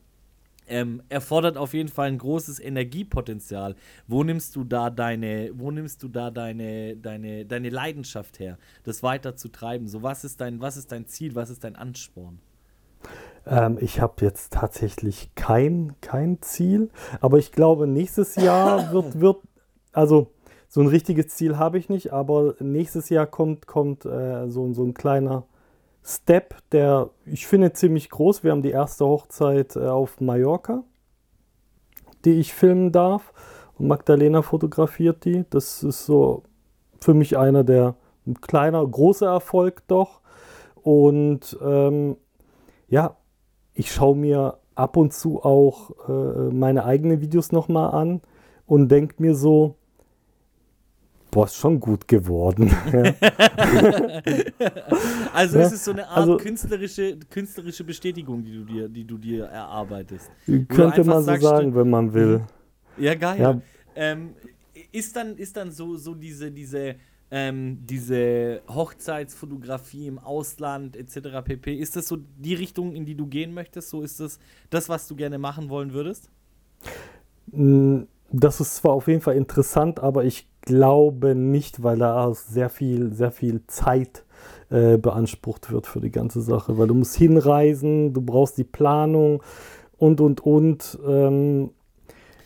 ähm, 0.68 1.02
erfordert 1.10 1.58
auf 1.58 1.74
jeden 1.74 1.90
Fall 1.90 2.08
ein 2.08 2.18
großes 2.18 2.60
Energiepotenzial. 2.60 3.76
Wo 4.08 4.24
nimmst 4.24 4.56
du 4.56 4.64
da 4.64 4.90
deine, 4.90 5.52
wo 5.54 5.72
nimmst 5.72 6.02
du 6.04 6.08
da 6.08 6.32
deine, 6.32 6.96
deine, 6.96 7.46
deine 7.46 7.70
Leidenschaft 7.70 8.40
her, 8.40 8.58
das 8.84 9.04
weiter 9.04 9.36
zu 9.36 9.50
treiben? 9.50 9.88
So, 9.88 10.02
was 10.02 10.24
ist 10.24 10.42
dein, 10.42 10.62
was 10.62 10.78
ist 10.78 10.92
dein 10.92 11.08
Ziel, 11.08 11.36
was 11.36 11.50
ist 11.50 11.64
dein 11.64 11.76
Ansporn? 11.76 12.40
Ähm, 13.46 13.78
ich 13.82 14.00
habe 14.00 14.24
jetzt 14.24 14.54
tatsächlich 14.54 15.30
kein, 15.36 15.96
kein 16.02 16.42
Ziel, 16.42 16.90
aber 17.20 17.38
ich 17.38 17.52
glaube, 17.52 17.88
nächstes 17.88 18.36
Jahr 18.36 18.92
wird, 18.94 19.20
wird 19.20 19.38
also 19.92 20.32
so 20.68 20.80
ein 20.80 20.88
richtiges 20.88 21.28
Ziel 21.30 21.58
habe 21.58 21.78
ich 21.78 21.90
nicht, 21.90 22.14
aber 22.14 22.56
nächstes 22.60 23.10
Jahr 23.10 23.28
kommt, 23.28 23.68
kommt 23.68 24.06
äh, 24.06 24.50
so, 24.50 24.72
so 24.74 24.84
ein 24.84 24.94
kleiner 24.94 25.44
Step, 26.04 26.56
der 26.72 27.10
ich 27.26 27.48
finde 27.48 27.74
ziemlich 27.74 28.10
groß. 28.10 28.44
Wir 28.44 28.52
haben 28.52 28.64
die 28.64 28.72
erste 28.72 29.06
Hochzeit 29.06 29.76
äh, 29.76 29.88
auf 29.88 30.20
Mallorca, 30.20 30.84
die 32.26 32.40
ich 32.40 32.54
filmen 32.54 32.92
darf. 32.92 33.34
Und 33.78 33.88
Magdalena 33.88 34.42
fotografiert 34.42 35.26
die. 35.26 35.46
Das 35.50 35.84
ist 35.84 36.06
so 36.06 36.44
für 37.00 37.14
mich 37.14 37.38
einer 37.38 37.64
der 37.64 37.96
ein 38.26 38.40
kleiner, 38.40 38.86
großer 38.86 39.28
Erfolg 39.28 39.84
doch. 39.88 40.22
Und 40.76 41.58
ähm, 41.64 42.18
ja, 42.88 43.18
ich 43.74 43.92
schaue 43.92 44.16
mir 44.16 44.58
ab 44.76 44.98
und 44.98 45.14
zu 45.14 45.44
auch 45.44 45.92
äh, 46.08 46.54
meine 46.54 46.86
eigenen 46.86 47.22
Videos 47.22 47.52
nochmal 47.52 47.92
an 47.92 48.22
und 48.66 48.90
denke 48.90 49.16
mir 49.20 49.36
so, 49.36 49.76
boah, 51.32 51.46
ist 51.46 51.56
schon 51.56 51.80
gut 51.80 52.08
geworden. 52.08 52.70
also 55.34 55.58
ja, 55.58 55.66
es 55.66 55.72
ist 55.72 55.86
so 55.86 55.92
eine 55.92 56.08
Art 56.08 56.18
also, 56.18 56.38
künstlerische, 56.38 57.18
künstlerische 57.30 57.84
Bestätigung, 57.84 58.44
die 58.44 58.54
du 58.54 58.66
dir, 58.66 58.90
die 58.90 59.06
du 59.06 59.18
dir 59.18 59.46
erarbeitest. 59.46 60.30
Könnte 60.68 61.04
man 61.06 61.20
so 61.20 61.28
sagst, 61.28 61.44
sagen, 61.44 61.74
wenn 61.74 61.90
man 61.90 62.14
will. 62.14 62.42
Ja, 62.98 63.16
geil. 63.16 63.40
Ja. 63.40 63.60
Ähm, 63.96 64.36
ist 64.92 65.16
dann, 65.16 65.38
ist 65.38 65.56
dann 65.56 65.72
so, 65.72 65.96
so 65.96 66.14
diese, 66.14 66.52
diese, 66.52 66.96
ähm, 67.32 67.80
diese 67.86 68.62
Hochzeitsfotografie 68.68 70.08
im 70.08 70.20
Ausland 70.20 70.98
etc. 70.98 71.42
pp. 71.46 71.76
Ist 71.76 71.96
das 71.96 72.08
so 72.10 72.18
die 72.38 72.54
Richtung, 72.54 72.94
in 72.94 73.06
die 73.06 73.16
du 73.16 73.26
gehen 73.26 73.54
möchtest? 73.54 73.90
So 73.90 74.02
ist 74.02 74.20
das 74.20 74.38
das, 74.70 74.90
was 74.90 75.08
du 75.08 75.16
gerne 75.16 75.38
machen 75.38 75.70
wollen 75.70 75.94
würdest? 75.94 76.30
Das 78.32 78.60
ist 78.60 78.76
zwar 78.76 78.92
auf 78.92 79.08
jeden 79.08 79.22
Fall 79.22 79.38
interessant, 79.38 80.00
aber 80.02 80.26
ich 80.26 80.51
glaube 80.62 81.36
nicht, 81.36 81.84
weil 81.84 81.98
da 81.98 82.34
sehr 82.34 82.70
viel, 82.70 83.12
sehr 83.14 83.32
viel 83.32 83.62
Zeit 83.68 84.24
äh, 84.70 84.98
beansprucht 84.98 85.72
wird 85.72 85.88
für 85.88 86.00
die 86.00 86.12
ganze 86.12 86.42
Sache, 86.42 86.78
weil 86.78 86.88
du 86.88 86.94
musst 86.94 87.16
hinreisen, 87.16 88.14
du 88.14 88.22
brauchst 88.22 88.58
die 88.58 88.64
Planung 88.64 89.44
und 89.98 90.22
und 90.22 90.42
und. 90.42 90.98
Ähm, 91.06 91.72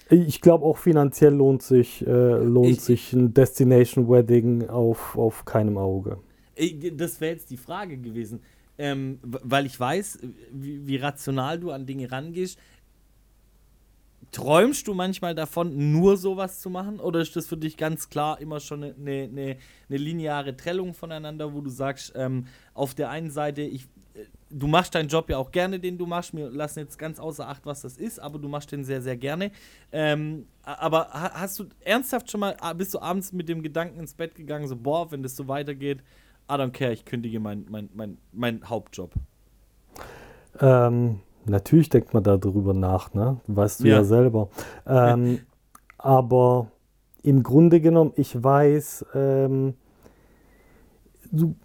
ich 0.10 0.42
glaube 0.42 0.66
auch 0.66 0.78
finanziell 0.78 1.34
lohnt 1.34 1.64
sich, 1.64 2.06
äh, 2.06 2.38
lohnt 2.38 2.70
ich, 2.70 2.82
sich 2.82 3.14
ein 3.14 3.34
Destination 3.34 4.08
Wedding 4.10 4.70
auf, 4.70 5.18
auf 5.18 5.46
keinem 5.46 5.78
Auge. 5.78 6.18
Das 6.94 7.20
wäre 7.22 7.34
jetzt 7.34 7.50
die 7.50 7.58
Frage 7.58 7.98
gewesen, 7.98 8.42
ähm, 8.78 9.20
weil 9.24 9.66
ich 9.66 9.80
weiß, 9.80 10.20
wie, 10.52 10.88
wie 10.88 10.98
rational 10.98 11.60
du 11.60 11.72
an 11.72 11.86
Dinge 11.86 12.12
rangehst. 12.12 12.60
Träumst 14.36 14.86
du 14.90 14.94
manchmal 14.94 15.34
davon, 15.34 15.94
nur 15.94 16.18
sowas 16.18 16.60
zu 16.60 16.70
machen? 16.70 17.00
Oder 17.00 17.22
ist 17.22 17.38
das 17.38 17.48
für 17.48 17.56
dich 17.56 17.78
ganz 17.78 18.10
klar 18.10 18.42
immer 18.42 18.60
schon 18.60 18.84
eine, 18.84 18.94
eine, 18.94 19.58
eine 19.88 19.98
lineare 19.98 20.58
Trennung 20.58 20.94
voneinander, 20.94 21.54
wo 21.54 21.62
du 21.62 21.70
sagst, 21.70 22.12
ähm, 22.18 22.46
auf 22.74 22.94
der 22.94 23.10
einen 23.10 23.32
Seite, 23.32 23.62
ich, 23.62 23.84
äh, 24.14 24.26
du 24.50 24.68
machst 24.68 24.94
deinen 24.94 25.08
Job 25.08 25.30
ja 25.30 25.38
auch 25.38 25.52
gerne, 25.52 25.80
den 25.80 25.98
du 25.98 26.06
machst. 26.06 26.36
Wir 26.36 26.50
lassen 26.50 26.80
jetzt 26.80 27.00
ganz 27.00 27.18
außer 27.18 27.48
Acht, 27.48 27.66
was 27.66 27.84
das 27.84 27.96
ist, 27.96 28.20
aber 28.20 28.38
du 28.38 28.50
machst 28.50 28.74
den 28.74 28.84
sehr, 28.84 29.02
sehr 29.02 29.16
gerne. 29.16 29.52
Ähm, 29.94 30.48
aber 30.64 31.08
hast 31.12 31.60
du 31.60 31.68
ernsthaft 31.80 32.30
schon 32.30 32.42
mal, 32.42 32.58
bist 32.76 32.94
du 32.94 33.00
abends 33.00 33.32
mit 33.32 33.48
dem 33.48 33.64
Gedanken 33.64 34.02
ins 34.02 34.16
Bett 34.16 34.36
gegangen, 34.36 34.68
so, 34.68 34.76
boah, 34.76 35.10
wenn 35.14 35.24
das 35.24 35.38
so 35.38 35.48
weitergeht, 35.48 36.00
I 36.52 36.56
don't 36.56 36.72
care, 36.72 36.92
ich 36.92 37.06
kündige 37.06 37.40
meinen 37.40 37.68
mein, 37.70 37.90
mein, 37.94 38.18
mein 38.34 38.70
Hauptjob? 38.70 39.14
Ähm, 40.60 41.22
Natürlich 41.46 41.90
denkt 41.90 42.14
man 42.14 42.24
darüber 42.24 42.74
nach, 42.74 43.14
ne? 43.14 43.38
Weißt 43.48 43.82
du 43.82 43.88
ja, 43.88 43.98
ja 43.98 44.04
selber. 44.04 44.50
Ähm, 44.88 45.40
aber 45.98 46.68
im 47.24 47.44
Grunde 47.44 47.82
genommen, 47.82 48.14
ich 48.16 48.44
weiß, 48.44 49.06
ähm, 49.14 49.76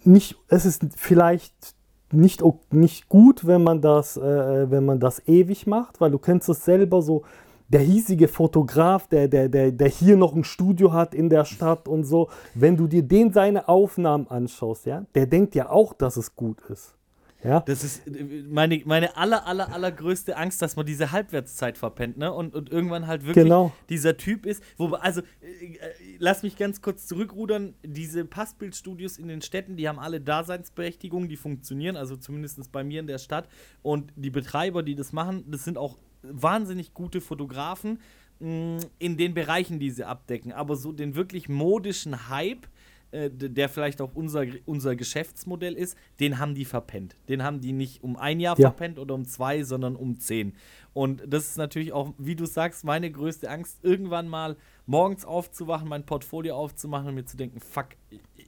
nicht, 0.04 0.36
es 0.48 0.64
ist 0.64 0.82
vielleicht 0.96 1.74
nicht, 2.12 2.42
nicht 2.72 3.08
gut, 3.08 3.46
wenn 3.46 3.62
man 3.62 3.80
das, 3.80 4.16
äh, 4.16 4.70
wenn 4.70 4.84
man 4.84 5.00
das 5.00 5.26
ewig 5.28 5.66
macht, 5.66 6.00
weil 6.00 6.10
du 6.10 6.18
kennst 6.18 6.48
es 6.48 6.64
selber 6.64 7.02
so, 7.02 7.22
der 7.68 7.80
hiesige 7.80 8.26
Fotograf, 8.26 9.06
der, 9.06 9.28
der, 9.28 9.48
der, 9.48 9.70
der 9.70 9.88
hier 9.88 10.16
noch 10.16 10.34
ein 10.34 10.42
Studio 10.42 10.92
hat 10.92 11.14
in 11.14 11.28
der 11.28 11.44
Stadt 11.44 11.86
und 11.86 12.02
so, 12.02 12.28
wenn 12.54 12.76
du 12.76 12.88
dir 12.88 13.02
den 13.02 13.32
seine 13.32 13.68
Aufnahmen 13.68 14.26
anschaust, 14.28 14.86
ja, 14.86 15.04
der 15.14 15.26
denkt 15.26 15.54
ja 15.54 15.70
auch, 15.70 15.92
dass 15.92 16.16
es 16.16 16.34
gut 16.34 16.60
ist. 16.68 16.94
Ja? 17.42 17.60
Das 17.60 17.84
ist 17.84 18.06
äh, 18.06 18.44
meine, 18.48 18.82
meine 18.84 19.16
aller, 19.16 19.46
aller, 19.46 19.72
allergrößte 19.72 20.36
Angst, 20.36 20.60
dass 20.62 20.76
man 20.76 20.86
diese 20.86 21.10
Halbwertszeit 21.12 21.78
verpennt, 21.78 22.16
ne? 22.18 22.32
Und, 22.32 22.54
und 22.54 22.70
irgendwann 22.70 23.06
halt 23.06 23.22
wirklich 23.24 23.44
Genau. 23.44 23.72
dieser 23.88 24.16
Typ 24.16 24.46
ist. 24.46 24.62
Wobei, 24.76 24.98
also, 24.98 25.20
äh, 25.20 25.74
äh, 25.74 25.78
lass 26.18 26.42
mich 26.42 26.56
ganz 26.56 26.82
kurz 26.82 27.06
zurückrudern. 27.06 27.74
Diese 27.84 28.24
Passbildstudios 28.24 29.18
in 29.18 29.28
den 29.28 29.42
Städten, 29.42 29.76
die 29.76 29.88
haben 29.88 29.98
alle 29.98 30.20
Daseinsberechtigung, 30.20 31.28
die 31.28 31.36
funktionieren, 31.36 31.96
also 31.96 32.16
zumindest 32.16 32.70
bei 32.72 32.84
mir 32.84 33.00
in 33.00 33.06
der 33.06 33.18
Stadt. 33.18 33.48
Und 33.82 34.12
die 34.16 34.30
Betreiber, 34.30 34.82
die 34.82 34.94
das 34.94 35.12
machen, 35.12 35.44
das 35.50 35.64
sind 35.64 35.78
auch 35.78 35.96
wahnsinnig 36.22 36.92
gute 36.92 37.20
Fotografen 37.22 38.00
mh, 38.40 38.80
in 38.98 39.16
den 39.16 39.32
Bereichen, 39.34 39.78
die 39.78 39.90
sie 39.90 40.04
abdecken. 40.04 40.52
Aber 40.52 40.76
so 40.76 40.92
den 40.92 41.14
wirklich 41.14 41.48
modischen 41.48 42.28
Hype, 42.28 42.66
äh, 43.12 43.30
der 43.32 43.68
vielleicht 43.68 44.00
auch 44.00 44.14
unser, 44.14 44.44
unser 44.66 44.96
Geschäftsmodell 44.96 45.74
ist, 45.74 45.96
den 46.20 46.38
haben 46.38 46.54
die 46.54 46.64
verpennt. 46.64 47.16
Den 47.28 47.42
haben 47.42 47.60
die 47.60 47.72
nicht 47.72 48.02
um 48.02 48.16
ein 48.16 48.40
Jahr 48.40 48.58
Ja. 48.58 48.68
verpennt 48.68 48.98
oder 48.98 49.14
um 49.14 49.24
zwei, 49.24 49.62
sondern 49.62 49.96
um 49.96 50.18
zehn. 50.18 50.54
Und 50.92 51.22
das 51.26 51.48
ist 51.48 51.56
natürlich 51.58 51.92
auch, 51.92 52.14
wie 52.18 52.36
du 52.36 52.46
sagst, 52.46 52.84
meine 52.84 53.10
größte 53.10 53.50
Angst, 53.50 53.78
irgendwann 53.82 54.28
mal 54.28 54.56
morgens 54.86 55.24
aufzuwachen, 55.24 55.88
mein 55.88 56.06
Portfolio 56.06 56.54
aufzumachen 56.56 57.08
und 57.08 57.14
mir 57.14 57.24
zu 57.24 57.36
denken, 57.36 57.60
fuck, 57.60 57.88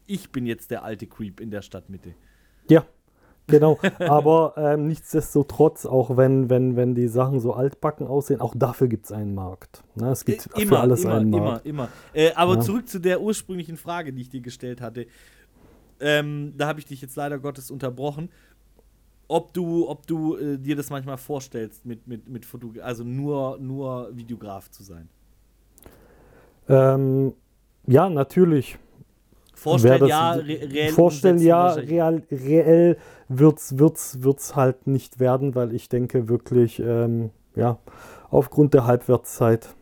ich 0.06 0.30
bin 0.30 0.46
jetzt 0.46 0.70
der 0.70 0.84
alte 0.84 1.06
Creep 1.06 1.40
in 1.40 1.50
der 1.50 1.62
Stadtmitte. 1.62 2.14
Ja, 2.68 2.86
genau. 3.52 3.78
Aber 4.00 4.54
ähm, 4.56 4.88
nichtsdestotrotz, 4.88 5.86
auch 5.86 6.16
wenn, 6.16 6.50
wenn, 6.50 6.74
wenn 6.74 6.96
die 6.96 7.06
Sachen 7.06 7.38
so 7.38 7.52
altbacken 7.52 8.06
aussehen, 8.08 8.40
auch 8.40 8.54
dafür 8.56 8.88
gibt 8.88 9.04
es 9.06 9.12
einen 9.12 9.34
Markt. 9.36 9.84
Ne? 9.94 10.10
Es 10.10 10.24
gibt 10.24 10.48
Äh, 10.56 10.66
für 10.66 10.80
alles 10.80 11.04
immer, 11.04 11.14
einen 11.18 11.32
immer, 11.32 11.40
Markt. 11.44 11.66
immer. 11.66 11.88
Äh, 12.12 12.32
aber 12.34 12.54
Ja. 12.54 12.60
zurück 12.60 12.88
zu 12.88 12.98
der 12.98 13.20
ursprünglichen 13.20 13.76
Frage, 13.76 14.12
die 14.12 14.22
ich 14.22 14.28
dir 14.30 14.40
gestellt 14.40 14.80
hatte. 14.80 15.06
Ähm, 16.00 16.54
da 16.56 16.66
habe 16.66 16.80
ich 16.80 16.86
dich 16.86 17.00
jetzt 17.00 17.14
leider 17.14 17.38
Gottes 17.38 17.70
unterbrochen. 17.70 18.28
Ob 19.28 19.54
du, 19.54 19.88
ob 19.88 20.06
du 20.06 20.36
äh, 20.36 20.58
dir 20.58 20.76
das 20.76 20.90
manchmal 20.90 21.16
vorstellst, 21.16 21.86
mit, 21.86 22.06
mit, 22.08 22.28
mit 22.28 22.44
Foto, 22.44 22.72
also 22.82 23.04
nur, 23.04 23.56
nur 23.58 24.10
Videograf 24.14 24.70
zu 24.70 24.82
sein. 24.82 25.08
Ähm, 26.68 27.32
ja, 27.86 28.08
natürlich. 28.08 28.78
Vorstellen, 29.62 30.06
ja, 30.06 30.32
re 30.32 30.44
reell 30.72 30.92
Vorstellen, 30.92 31.38
ja, 31.38 31.72
real, 31.74 32.22
reell 32.30 32.96
wird's, 33.28 33.78
wird's, 33.78 34.22
wird's 34.22 34.56
halt 34.56 34.86
nicht 34.86 35.20
werden, 35.20 35.54
weil 35.54 35.72
ich 35.74 35.88
denke 35.88 36.28
wirklich, 36.28 36.80
ähm, 36.80 37.30
ja, 37.54 37.78
aufgrund 38.30 38.74
der 38.74 38.86
Halbwertszeit, 38.86 39.74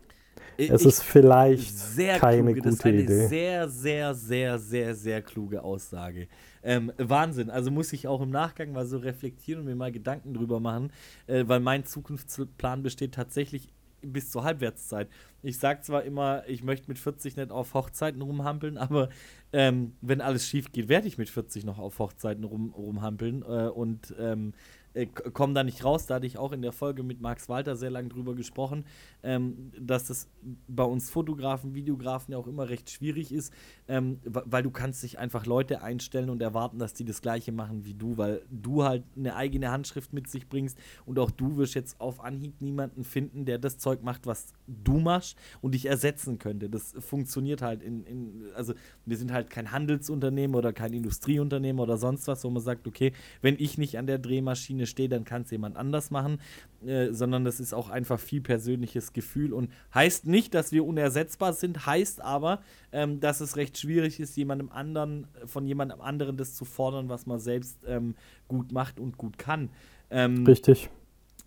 es 0.57 0.81
ich- 0.81 0.87
ist 0.87 1.01
vielleicht 1.03 1.73
keine 2.19 2.53
kluge, 2.53 2.61
das 2.61 2.73
ist 2.73 2.83
gute 2.83 2.89
eine 2.89 3.01
Idee. 3.01 3.27
sehr, 3.27 3.69
sehr, 3.69 4.13
sehr, 4.13 4.59
sehr, 4.59 4.95
sehr 4.95 5.21
kluge 5.23 5.63
Aussage. 5.63 6.27
Ähm, 6.63 6.91
Wahnsinn. 6.99 7.49
Also 7.49 7.71
muss 7.71 7.91
ich 7.93 8.07
auch 8.07 8.21
im 8.21 8.29
Nachgang 8.29 8.71
mal 8.71 8.85
so 8.85 8.99
reflektieren 8.99 9.61
und 9.61 9.65
mir 9.67 9.75
mal 9.75 9.91
Gedanken 9.91 10.35
drüber 10.35 10.59
machen, 10.59 10.91
äh, 11.25 11.43
weil 11.47 11.59
mein 11.59 11.85
Zukunftsplan 11.85 12.83
besteht 12.83 13.15
tatsächlich 13.15 13.69
bis 14.01 14.29
zur 14.29 14.43
Halbwertszeit. 14.43 15.09
Ich 15.43 15.57
sage 15.57 15.81
zwar 15.81 16.03
immer, 16.03 16.47
ich 16.47 16.63
möchte 16.63 16.87
mit 16.87 16.99
40 16.99 17.35
nicht 17.35 17.51
auf 17.51 17.73
Hochzeiten 17.73 18.21
rumhampeln, 18.21 18.77
aber 18.77 19.09
ähm, 19.53 19.93
wenn 20.01 20.21
alles 20.21 20.47
schief 20.47 20.71
geht, 20.71 20.89
werde 20.89 21.07
ich 21.07 21.17
mit 21.17 21.29
40 21.29 21.65
noch 21.65 21.79
auf 21.79 21.99
Hochzeiten 21.99 22.43
rum, 22.43 22.73
rumhampeln 22.75 23.41
äh, 23.41 23.69
und 23.69 24.13
ähm, 24.19 24.53
äh, 24.93 25.07
da 25.53 25.63
nicht 25.63 25.83
raus. 25.83 26.05
Da 26.07 26.15
hatte 26.15 26.27
ich 26.27 26.37
auch 26.37 26.51
in 26.51 26.61
der 26.61 26.71
Folge 26.71 27.03
mit 27.03 27.21
Max 27.21 27.49
Walter 27.49 27.75
sehr 27.75 27.89
lange 27.89 28.09
drüber 28.09 28.35
gesprochen, 28.35 28.85
ähm, 29.23 29.71
dass 29.79 30.07
das 30.07 30.29
bei 30.67 30.83
uns 30.83 31.09
Fotografen, 31.09 31.73
Videografen 31.73 32.33
ja 32.33 32.37
auch 32.37 32.47
immer 32.47 32.69
recht 32.69 32.89
schwierig 32.89 33.31
ist, 33.31 33.53
ähm, 33.87 34.19
weil 34.23 34.63
du 34.63 34.71
kannst 34.71 35.03
dich 35.03 35.19
einfach 35.19 35.45
Leute 35.45 35.81
einstellen 35.81 36.29
und 36.29 36.41
erwarten, 36.41 36.79
dass 36.79 36.93
die 36.93 37.05
das 37.05 37.21
Gleiche 37.21 37.51
machen 37.51 37.85
wie 37.85 37.93
du, 37.93 38.17
weil 38.17 38.41
du 38.49 38.83
halt 38.83 39.03
eine 39.15 39.35
eigene 39.35 39.71
Handschrift 39.71 40.13
mit 40.13 40.29
sich 40.29 40.47
bringst 40.47 40.77
und 41.05 41.19
auch 41.19 41.31
du 41.31 41.57
wirst 41.57 41.75
jetzt 41.75 41.99
auf 41.99 42.19
Anhieb 42.23 42.61
niemanden 42.61 43.03
finden, 43.03 43.45
der 43.45 43.57
das 43.57 43.77
Zeug 43.77 44.03
macht, 44.03 44.25
was 44.25 44.53
du 44.67 44.99
machst 44.99 45.37
und 45.61 45.73
dich 45.73 45.85
ersetzen 45.85 46.37
könnte. 46.37 46.69
Das 46.69 46.93
funktioniert 46.99 47.61
halt 47.61 47.83
in, 47.83 48.03
in 48.05 48.45
also 48.55 48.73
wir 49.05 49.17
sind 49.17 49.31
halt 49.31 49.49
kein 49.49 49.71
Handelsunternehmen 49.71 50.55
oder 50.55 50.73
kein 50.73 50.93
Industrieunternehmen 50.93 51.79
oder 51.79 51.97
sonst 51.97 52.27
was, 52.27 52.43
wo 52.43 52.49
man 52.49 52.61
sagt, 52.61 52.87
okay, 52.87 53.13
wenn 53.41 53.55
ich 53.57 53.77
nicht 53.77 53.97
an 53.97 54.07
der 54.07 54.19
Drehmaschine 54.19 54.80
stehe, 54.85 55.09
dann 55.09 55.23
kann 55.23 55.43
es 55.43 55.51
jemand 55.51 55.77
anders 55.77 56.11
machen, 56.11 56.39
äh, 56.85 57.11
sondern 57.11 57.45
das 57.45 57.59
ist 57.59 57.73
auch 57.73 57.89
einfach 57.89 58.19
viel 58.19 58.41
persönliches 58.41 59.13
Gefühl 59.13 59.53
und 59.53 59.71
heißt 59.93 60.25
nicht, 60.25 60.53
dass 60.53 60.71
wir 60.71 60.85
unersetzbar 60.85 61.53
sind, 61.53 61.85
heißt 61.85 62.21
aber, 62.21 62.61
ähm, 62.91 63.19
dass 63.19 63.41
es 63.41 63.57
recht 63.57 63.77
schwierig 63.77 64.19
ist, 64.19 64.35
jemandem 64.35 64.69
anderen, 64.71 65.27
von 65.45 65.65
jemandem 65.65 66.01
anderen 66.01 66.37
das 66.37 66.55
zu 66.55 66.65
fordern, 66.65 67.09
was 67.09 67.25
man 67.25 67.39
selbst 67.39 67.79
ähm, 67.87 68.15
gut 68.47 68.71
macht 68.71 68.99
und 68.99 69.17
gut 69.17 69.37
kann. 69.37 69.69
Ähm, 70.09 70.45
Richtig. 70.45 70.89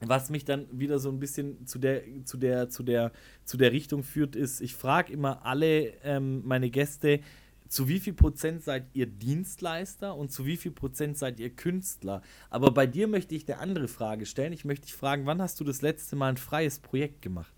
was 0.01 0.31
mich 0.31 0.45
dann 0.45 0.67
wieder 0.73 0.99
so 0.99 1.11
ein 1.11 1.19
bisschen 1.19 1.67
zu 1.67 1.79
der, 1.79 2.03
zu 2.25 2.39
der, 2.39 2.69
zu 2.71 2.83
der, 2.83 3.13
zu 3.45 3.57
der 3.57 3.73
Richtung 3.73 4.03
führt, 4.03 4.37
ist, 4.37 4.61
ich 4.61 4.75
frage 4.75 5.13
immer 5.13 5.45
alle 5.45 5.93
ähm, 6.03 6.43
meine 6.45 6.71
Gäste, 6.71 7.21
zu 7.69 7.89
wie 7.89 7.99
viel 8.01 8.13
Prozent 8.13 8.63
seid 8.63 8.85
ihr 8.93 9.07
Dienstleister 9.07 10.15
und 10.15 10.31
zu 10.31 10.47
wie 10.47 10.57
viel 10.57 10.71
Prozent 10.73 11.17
seid 11.19 11.41
ihr 11.41 11.51
Künstler? 11.51 12.23
Aber 12.51 12.71
bei 12.71 12.87
dir 12.87 13.09
möchte 13.09 13.35
ich 13.35 13.49
eine 13.51 13.59
andere 13.61 13.89
Frage 13.89 14.27
stellen. 14.27 14.53
Ich 14.53 14.65
möchte 14.65 14.87
dich 14.87 14.95
fragen, 14.95 15.27
wann 15.27 15.41
hast 15.43 15.59
du 15.61 15.65
das 15.65 15.83
letzte 15.83 16.15
Mal 16.17 16.29
ein 16.29 16.37
freies 16.37 16.79
Projekt 16.79 17.23
gemacht? 17.23 17.53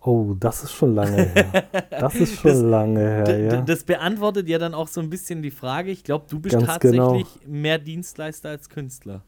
Oh, 0.00 0.34
das 0.38 0.62
ist 0.64 0.72
schon 0.72 0.94
lange 0.94 1.22
her. 1.24 1.64
Das 1.90 2.14
ist 2.14 2.34
schon 2.40 2.50
Das- 2.50 2.60
lange 2.60 3.00
her, 3.00 3.38
ja. 3.38 3.60
Das 3.62 3.84
beantwortet 3.84 4.48
ja 4.48 4.58
dann 4.58 4.74
auch 4.74 4.88
so 4.88 5.00
ein 5.00 5.08
bisschen 5.08 5.42
die 5.42 5.50
Frage. 5.50 5.90
Ich 5.90 6.04
glaube, 6.04 6.26
du 6.28 6.38
bist 6.38 6.54
Ganz 6.54 6.66
tatsächlich 6.66 7.00
genau. 7.00 7.26
mehr 7.46 7.78
Dienstleister 7.78 8.50
als 8.50 8.68
Künstler. 8.68 9.22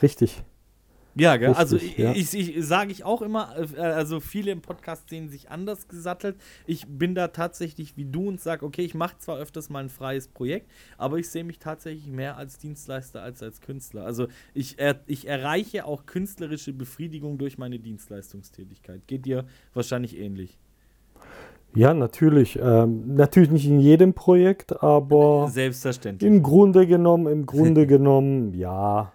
Richtig. 0.00 0.42
Ja, 1.18 1.36
gell? 1.36 1.52
also 1.52 1.76
Richtig, 1.76 1.98
ich, 1.98 2.04
ja. 2.04 2.12
ich, 2.12 2.56
ich 2.56 2.66
sage 2.66 2.92
ich 2.92 3.04
auch 3.04 3.22
immer, 3.22 3.54
äh, 3.76 3.80
also 3.80 4.20
viele 4.20 4.52
im 4.52 4.60
Podcast 4.60 5.08
sehen 5.10 5.28
sich 5.28 5.50
anders 5.50 5.88
gesattelt. 5.88 6.36
Ich 6.66 6.86
bin 6.86 7.14
da 7.14 7.28
tatsächlich 7.28 7.96
wie 7.96 8.04
du 8.04 8.28
und 8.28 8.40
sage, 8.40 8.64
okay, 8.64 8.82
ich 8.82 8.94
mache 8.94 9.18
zwar 9.18 9.38
öfters 9.38 9.68
mal 9.68 9.80
ein 9.80 9.88
freies 9.88 10.28
Projekt, 10.28 10.70
aber 10.96 11.18
ich 11.18 11.28
sehe 11.28 11.44
mich 11.44 11.58
tatsächlich 11.58 12.06
mehr 12.06 12.36
als 12.36 12.58
Dienstleister 12.58 13.22
als 13.22 13.42
als 13.42 13.60
Künstler. 13.60 14.04
Also 14.04 14.28
ich, 14.54 14.78
er, 14.78 15.00
ich 15.06 15.26
erreiche 15.26 15.84
auch 15.84 16.06
künstlerische 16.06 16.72
Befriedigung 16.72 17.38
durch 17.38 17.58
meine 17.58 17.78
Dienstleistungstätigkeit. 17.78 19.06
Geht 19.06 19.26
dir 19.26 19.44
wahrscheinlich 19.74 20.18
ähnlich. 20.18 20.58
Ja, 21.74 21.92
natürlich. 21.94 22.58
Ähm, 22.60 23.14
natürlich 23.14 23.50
nicht 23.50 23.66
in 23.66 23.80
jedem 23.80 24.14
Projekt, 24.14 24.82
aber 24.82 25.48
Selbstverständlich. 25.48 26.30
im 26.30 26.42
Grunde 26.42 26.86
genommen, 26.86 27.26
im 27.26 27.46
Grunde 27.46 27.86
genommen, 27.86 28.54
ja. 28.54 29.12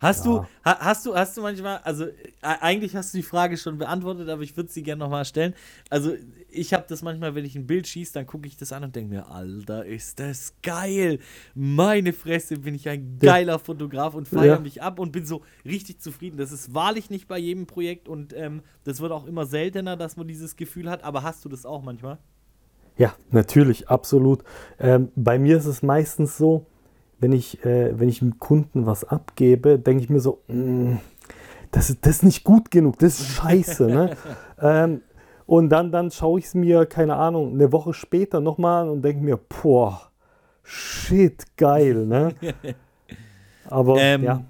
Hast 0.00 0.24
Ja. 0.24 0.30
du, 0.30 0.46
ha, 0.64 0.78
hast 0.80 1.04
du, 1.04 1.14
hast 1.14 1.36
du 1.36 1.42
manchmal, 1.42 1.76
also 1.84 2.06
äh, 2.06 2.12
eigentlich 2.40 2.96
hast 2.96 3.12
du 3.12 3.18
die 3.18 3.22
Frage 3.22 3.58
schon 3.58 3.76
beantwortet, 3.76 4.30
aber 4.30 4.42
ich 4.42 4.56
würde 4.56 4.70
sie 4.70 4.82
gerne 4.82 4.98
nochmal 5.00 5.26
stellen. 5.26 5.54
Also 5.90 6.14
ich 6.48 6.72
habe 6.72 6.86
das 6.88 7.02
manchmal, 7.02 7.34
wenn 7.34 7.44
ich 7.44 7.54
ein 7.54 7.66
Bild 7.66 7.86
schieße, 7.86 8.14
dann 8.14 8.26
gucke 8.26 8.48
ich 8.48 8.56
das 8.56 8.72
an 8.72 8.82
und 8.82 8.96
denke 8.96 9.10
mir, 9.14 9.30
Alter, 9.30 9.84
ist 9.84 10.18
das 10.18 10.54
geil. 10.62 11.18
Meine 11.54 12.14
Fresse, 12.14 12.56
bin 12.56 12.74
ich 12.74 12.88
ein 12.88 13.18
Ja. 13.20 13.32
geiler 13.32 13.58
Fotograf 13.58 14.14
und 14.14 14.26
feiere 14.26 14.54
Ja. 14.54 14.58
mich 14.58 14.82
ab 14.82 14.98
und 14.98 15.12
bin 15.12 15.26
so 15.26 15.42
richtig 15.66 16.00
zufrieden. 16.00 16.38
Das 16.38 16.50
ist 16.50 16.72
wahrlich 16.74 17.10
nicht 17.10 17.28
bei 17.28 17.38
jedem 17.38 17.66
Projekt 17.66 18.08
und 18.08 18.32
ähm, 18.34 18.62
das 18.84 19.00
wird 19.00 19.12
auch 19.12 19.26
immer 19.26 19.44
seltener, 19.44 19.98
dass 19.98 20.16
man 20.16 20.26
dieses 20.26 20.56
Gefühl 20.56 20.88
hat. 20.90 21.04
Aber 21.04 21.22
hast 21.22 21.44
du 21.44 21.50
das 21.50 21.66
auch 21.66 21.82
manchmal? 21.82 22.18
Ja, 22.96 23.14
natürlich, 23.30 23.88
absolut. 23.88 24.44
Ähm, 24.78 25.10
bei 25.14 25.38
mir 25.38 25.58
ist 25.58 25.66
es 25.66 25.82
meistens 25.82 26.38
so, 26.38 26.66
wenn 27.20 27.32
ich, 27.32 27.64
äh, 27.64 27.98
wenn 27.98 28.08
ich 28.08 28.18
dem 28.20 28.38
Kunden 28.38 28.86
was 28.86 29.04
abgebe, 29.04 29.78
denke 29.78 30.02
ich 30.02 30.10
mir 30.10 30.20
so, 30.20 30.42
"Mm, 30.48 30.96
das, 31.70 31.90
ist- 31.90 32.04
das 32.06 32.16
ist 32.16 32.22
nicht 32.24 32.44
gut 32.44 32.70
genug, 32.70 32.98
das 32.98 33.20
ist 33.20 33.28
scheiße. 33.32 33.86
ne? 33.86 34.16
ähm, 34.60 35.02
und 35.46 35.68
dann, 35.70 35.90
dann 35.92 36.10
schaue 36.10 36.38
ich 36.38 36.46
es 36.46 36.54
mir, 36.54 36.86
keine 36.86 37.16
Ahnung, 37.16 37.52
eine 37.54 37.72
Woche 37.72 37.92
später 37.92 38.40
nochmal 38.40 38.82
an 38.84 38.88
und 38.90 39.02
denke 39.02 39.22
mir, 39.22 39.36
boah, 39.36 40.10
shit, 40.62 41.44
geil. 41.56 42.06
Ne? 42.06 42.34
Aber 43.66 43.96
Ähm, 44.00 44.22
ja, 44.24 44.44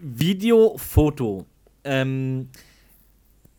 Video, 0.00 0.76
Foto. 0.78 1.44
Ähm, 1.84 2.48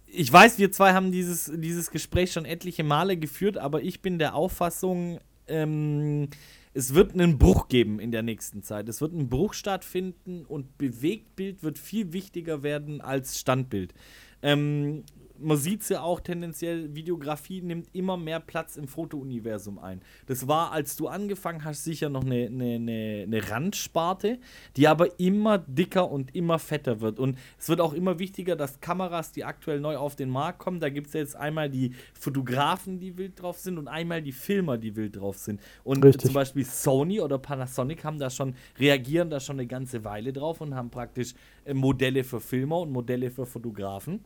ich 0.08 0.32
weiß, 0.32 0.58
wir 0.58 0.72
zwei 0.72 0.94
haben 0.94 1.12
dieses, 1.12 1.52
dieses 1.56 1.92
Gespräch 1.92 2.32
schon 2.32 2.46
etliche 2.46 2.84
Male 2.84 3.16
geführt, 3.18 3.58
aber 3.58 3.82
ich 3.82 4.02
bin 4.02 4.18
der 4.20 4.36
Auffassung, 4.36 5.20
ähm, 5.48 6.30
es 6.74 6.94
wird 6.94 7.14
einen 7.14 7.38
Bruch 7.38 7.68
geben 7.68 8.00
in 8.00 8.12
der 8.12 8.22
nächsten 8.22 8.62
Zeit. 8.62 8.88
Es 8.90 9.02
wird 9.02 9.14
einen 9.14 9.30
Bruch 9.30 9.54
stattfinden 9.54 10.46
und 10.46 10.78
Bewegtbild 10.78 11.64
wird 11.64 11.80
viel 11.80 12.14
wichtiger 12.14 12.64
werden 12.64 13.02
als 13.02 13.40
Standbild. 13.40 13.94
Ähm, 14.42 15.04
man 15.42 15.58
sieht 15.58 15.82
es 15.82 15.90
ja 15.90 16.02
auch 16.02 16.20
tendenziell, 16.20 16.94
Videografie 16.96 17.62
nimmt 17.62 17.88
immer 17.94 18.18
mehr 18.18 18.40
Platz 18.40 18.78
im 18.78 18.88
Fotouniversum 18.88 19.80
ein. 19.80 20.02
Das 20.28 20.48
war, 20.48 20.72
als 20.72 20.96
du 20.96 21.08
angefangen 21.08 21.64
hast, 21.64 21.84
sicher 21.84 22.10
noch 22.10 22.24
eine, 22.24 22.48
eine, 22.48 22.76
eine, 22.76 23.24
eine 23.26 23.50
Randsparte, 23.50 24.40
die 24.76 24.88
aber 24.88 25.20
immer 25.20 25.58
dicker 25.58 26.10
und 26.10 26.36
immer 26.36 26.60
fetter 26.60 27.02
wird. 27.02 27.20
Und 27.20 27.38
es 27.58 27.70
wird 27.70 27.82
auch 27.82 27.94
immer 27.94 28.20
wichtiger, 28.20 28.56
dass 28.56 28.80
Kameras, 28.82 29.32
die 29.32 29.44
aktuell 29.44 29.80
neu 29.80 29.98
auf 29.98 30.16
den 30.16 30.30
Markt 30.30 30.60
kommen, 30.60 30.80
da 30.80 30.90
gibt 30.90 31.08
es 31.08 31.14
jetzt 31.14 31.36
einmal 31.36 31.70
die 31.70 31.94
Fotografen, 32.14 33.00
die 33.00 33.18
wild 33.18 33.42
drauf 33.42 33.60
sind 33.60 33.78
und 33.78 33.88
einmal 33.88 34.22
die 34.22 34.32
Filmer, 34.32 34.78
die 34.78 34.96
wild 34.96 35.18
drauf 35.18 35.38
sind. 35.38 35.62
Und 35.84 36.04
Richtig. 36.04 36.26
zum 36.26 36.34
Beispiel 36.34 36.66
Sony 36.66 37.22
oder 37.22 37.38
Panasonic 37.38 38.04
haben 38.04 38.20
da 38.20 38.30
schon, 38.30 38.56
reagieren 38.78 39.30
da 39.30 39.40
schon 39.40 39.58
eine 39.58 39.68
ganze 39.68 40.04
Weile 40.04 40.34
drauf 40.34 40.62
und 40.62 40.76
haben 40.76 40.90
praktisch 40.90 41.34
äh, 41.66 41.74
Modelle 41.74 42.24
für 42.24 42.42
Filmer 42.42 42.80
und 42.80 42.92
Modelle 42.92 43.32
für 43.32 43.46
Fotografen. 43.46 44.22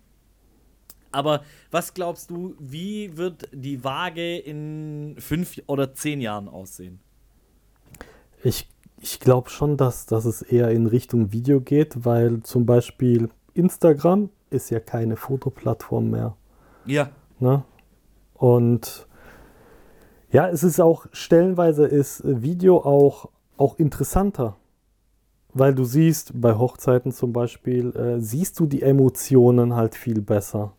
Aber 1.14 1.42
was 1.72 1.94
glaubst 1.94 2.30
du, 2.32 2.56
wie 2.60 3.16
wird 3.18 3.48
die 3.54 3.84
Waage 3.84 4.38
in 4.38 5.16
fünf 5.20 5.62
oder 5.68 5.94
zehn 5.94 6.20
Jahren 6.22 6.50
aussehen? 6.50 7.00
Ich, 8.44 8.68
ich 9.00 9.20
glaube 9.20 9.50
schon, 9.50 9.78
dass, 9.78 10.06
dass 10.06 10.26
es 10.26 10.42
eher 10.42 10.72
in 10.72 10.88
Richtung 10.88 11.32
Video 11.32 11.62
geht, 11.62 12.04
weil 12.06 12.42
zum 12.42 12.66
Beispiel 12.66 13.30
Instagram 13.54 14.30
ist 14.50 14.72
ja 14.72 14.80
keine 14.80 15.16
Fotoplattform 15.16 16.10
mehr. 16.10 16.36
Ja. 16.86 17.10
Ne? 17.40 17.64
Und 18.34 19.08
ja, 20.32 20.50
es 20.50 20.64
ist 20.64 20.80
auch 20.80 21.06
stellenweise 21.12 21.86
ist 21.86 22.24
Video 22.26 22.78
auch, 22.78 23.30
auch 23.56 23.78
interessanter. 23.78 24.58
Weil 25.56 25.76
du 25.76 25.84
siehst, 25.84 26.42
bei 26.42 26.56
Hochzeiten 26.56 27.12
zum 27.12 27.32
Beispiel, 27.32 27.96
äh, 27.96 28.20
siehst 28.20 28.60
du 28.60 28.66
die 28.66 28.82
Emotionen 28.82 29.76
halt 29.76 29.94
viel 29.94 30.20
besser 30.20 30.74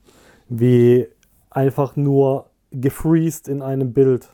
wie 0.49 1.09
einfach 1.51 1.97
nur 1.97 2.51
gefreezed 2.71 3.49
in 3.49 3.63
einem 3.63 3.93
Bild. 3.93 4.31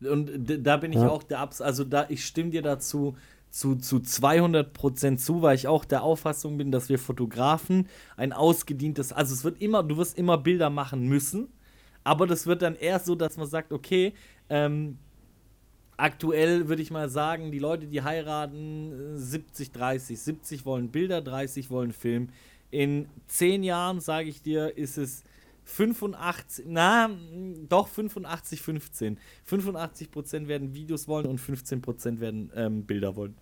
Und 0.00 0.30
da 0.64 0.76
bin 0.76 0.92
ich 0.92 0.98
ja. 0.98 1.08
auch 1.08 1.22
der 1.22 1.40
Abs, 1.40 1.60
also 1.60 1.84
da 1.84 2.06
ich 2.08 2.24
stimme 2.24 2.50
dir 2.50 2.62
dazu 2.62 3.16
zu, 3.50 3.76
zu 3.76 3.98
200% 3.98 5.16
zu, 5.16 5.40
weil 5.40 5.54
ich 5.54 5.68
auch 5.68 5.84
der 5.84 6.02
Auffassung 6.02 6.58
bin, 6.58 6.72
dass 6.72 6.88
wir 6.88 6.98
Fotografen 6.98 7.88
ein 8.16 8.32
ausgedientes, 8.32 9.12
also 9.12 9.32
es 9.32 9.44
wird 9.44 9.62
immer, 9.62 9.82
du 9.82 9.96
wirst 9.96 10.18
immer 10.18 10.38
Bilder 10.38 10.70
machen 10.70 11.06
müssen, 11.06 11.48
aber 12.02 12.26
das 12.26 12.46
wird 12.46 12.62
dann 12.62 12.74
eher 12.74 12.98
so, 12.98 13.14
dass 13.14 13.36
man 13.36 13.46
sagt, 13.46 13.72
okay, 13.72 14.12
ähm, 14.48 14.98
aktuell 15.96 16.68
würde 16.68 16.82
ich 16.82 16.90
mal 16.90 17.08
sagen, 17.08 17.52
die 17.52 17.60
Leute, 17.60 17.86
die 17.86 18.02
heiraten, 18.02 19.16
70, 19.16 19.70
30, 19.72 20.18
70 20.18 20.66
wollen 20.66 20.90
Bilder, 20.90 21.22
30 21.22 21.70
wollen 21.70 21.92
Film. 21.92 22.30
In 22.70 23.08
zehn 23.28 23.62
Jahren, 23.62 24.00
sage 24.00 24.28
ich 24.28 24.42
dir, 24.42 24.76
ist 24.76 24.98
es 24.98 25.22
85, 25.64 26.66
na, 26.68 27.10
doch 27.68 27.88
85, 27.88 28.60
15. 28.60 29.18
85% 29.48 30.48
werden 30.48 30.74
Videos 30.74 31.08
wollen 31.08 31.26
und 31.26 31.40
15% 31.40 32.20
werden 32.20 32.50
ähm, 32.54 32.84
Bilder 32.84 33.16
wollen. 33.16 33.36